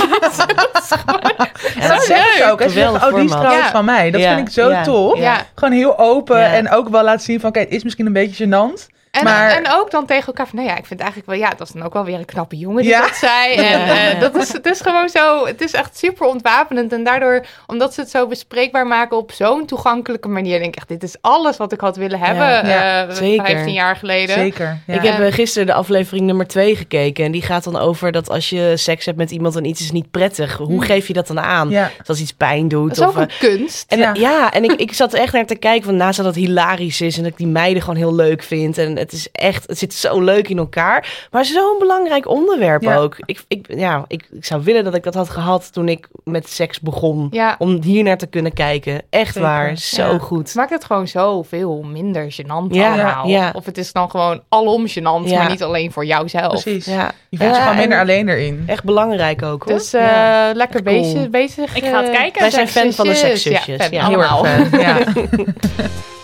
[1.80, 2.62] En dat zeggen ze ook.
[2.62, 3.72] Als je zegt, Geweldig oh, die is trouwens Ja.
[3.72, 4.12] van mij.
[4.12, 4.36] Dat Ja.
[4.36, 4.84] vind ik zo Ja.
[4.84, 5.18] tof.
[5.20, 5.46] Ja.
[5.56, 6.54] Gewoon heel open Ja.
[6.54, 8.88] en ook wel laten zien van, kijk, het is misschien een beetje gênant.
[9.12, 11.50] En, Maar- en ook dan tegen elkaar van, nou ja, ik vind eigenlijk wel, ja,
[11.50, 13.02] dat is dan ook wel weer een knappe jongen die Ja.
[13.02, 13.54] dat zei.
[13.70, 16.94] En eh, dat is, het is gewoon zo, het is echt super ontwapenend.
[16.94, 20.88] En daardoor, omdat ze het zo bespreekbaar maken op zo'n toegankelijke manier, denk ik echt,
[20.88, 23.08] dit is alles wat ik had willen hebben Ja.
[23.08, 23.46] eh, Zeker.
[23.46, 24.36] 15 jaar geleden.
[24.36, 24.78] Zeker.
[24.88, 24.94] Ja.
[24.94, 27.26] Ik heb eh, gisteren de aflevering nummer 2 gekeken.
[27.26, 29.92] En die gaat dan over dat als je seks hebt met iemand en iets is
[29.92, 30.58] niet prettig.
[30.58, 31.70] Hoe geef je dat dan aan?
[31.70, 31.92] Ja.
[31.98, 32.96] Dus als iets pijn doet.
[32.96, 33.92] Dat is ook of, een eh, kunst.
[33.92, 34.52] en, Ja.
[34.52, 37.18] en ik, ik zat er echt naar te kijken van naast dat het hilarisch is
[37.18, 38.78] en dat ik die meiden gewoon heel leuk vind.
[38.78, 41.28] En het is echt, het zit zo leuk in elkaar.
[41.32, 42.96] Maar zo'n belangrijk onderwerp Ja.
[42.96, 43.16] ook.
[43.26, 46.50] Ik, ik, ja, ik, ik zou willen dat ik dat had gehad toen ik met
[46.50, 47.28] seks begon.
[47.32, 47.56] Ja.
[47.58, 49.02] Om hier naar te kunnen kijken.
[49.10, 49.42] Echt Zeker.
[49.50, 50.18] waar, zo Ja.
[50.18, 50.48] goed.
[50.48, 53.28] Het maakt het gewoon zoveel minder gênant Ja, allemaal.
[53.28, 53.52] ja.
[53.56, 55.38] Of het is dan gewoon alom gênant, Ja.
[55.38, 56.62] maar niet alleen voor jouzelf.
[56.64, 56.86] Precies.
[56.86, 58.64] Ja, Je voelt je gewoon minder en alleen erin.
[58.68, 59.74] Echt belangrijk ook hoor.
[59.74, 60.52] Dus eh, Ja.
[60.54, 61.02] lekker Cool.
[61.02, 61.76] bezig, bezig.
[61.76, 62.42] Ik ga het eh, kijken.
[62.42, 63.76] Wij zijn fan van de sekszusjes.
[63.82, 64.66] fan, Ja, Heel erg allemaal.
[64.66, 65.46] fan.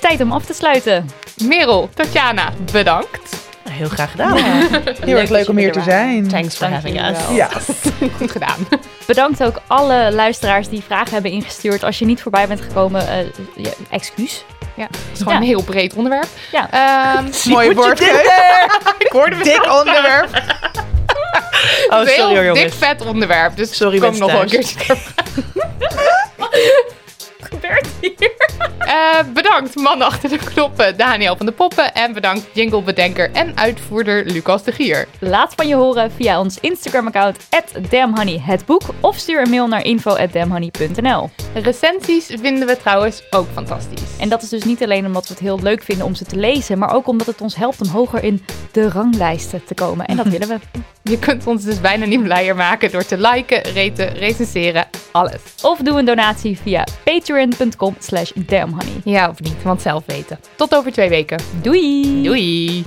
[0.00, 1.10] Tijd om af te sluiten.
[1.44, 3.36] Merel, Tatjana, bedankt.
[3.70, 4.36] Heel graag gedaan.
[5.04, 6.28] Heel erg leuk om hier te zijn.
[6.28, 7.18] Thanks for having us.
[7.36, 7.48] Ja.
[8.18, 8.68] Goed gedaan.
[9.06, 11.84] Bedankt ook alle luisteraars die vragen hebben ingestuurd.
[11.84, 13.16] Als je niet voorbij bent gekomen, eh,
[13.56, 14.44] ja, excuus.
[14.76, 15.40] Ja, het is gewoon Ja.
[15.40, 16.28] een heel breed onderwerp.
[16.52, 16.70] Ja.
[16.70, 18.22] Ehm, Mooi woordkeuze.
[18.98, 20.42] ik hoorde mezelf Dik onderwerp.
[21.88, 22.74] Oh, sorry heel dik jongens.
[22.76, 23.56] vet onderwerp.
[23.56, 24.96] Dus Sorry, kom nog wel een keertje
[27.48, 28.36] gebeurt hier?
[28.78, 31.94] Eh, bedankt man achter de knoppen Daniel van de Poppen.
[31.94, 35.06] En bedankt jinglebedenker en uitvoerder Lucas de Gier.
[35.18, 37.36] Laat van je horen via ons Instagram-account
[37.90, 41.30] @damhoney_hetboek of stuur een mail naar info@damhoney.nl.
[41.54, 44.16] Recensies vinden we trouwens ook fantastisch.
[44.18, 46.36] En dat is dus niet alleen omdat we het heel leuk vinden om ze te
[46.36, 50.06] lezen, maar ook omdat het ons helpt om hoger in de ranglijsten te komen.
[50.06, 50.58] En dat willen we.
[51.08, 55.40] Je kunt ons dus bijna niet blijer maken door te liken, raten, recenseren, alles.
[55.62, 59.00] Of doe een donatie via patreon.com slash damhoney.
[59.04, 60.38] Ja of niet, want zelf weten.
[60.56, 61.40] Tot over twee weken.
[61.62, 62.22] Doei!
[62.22, 62.84] Doei!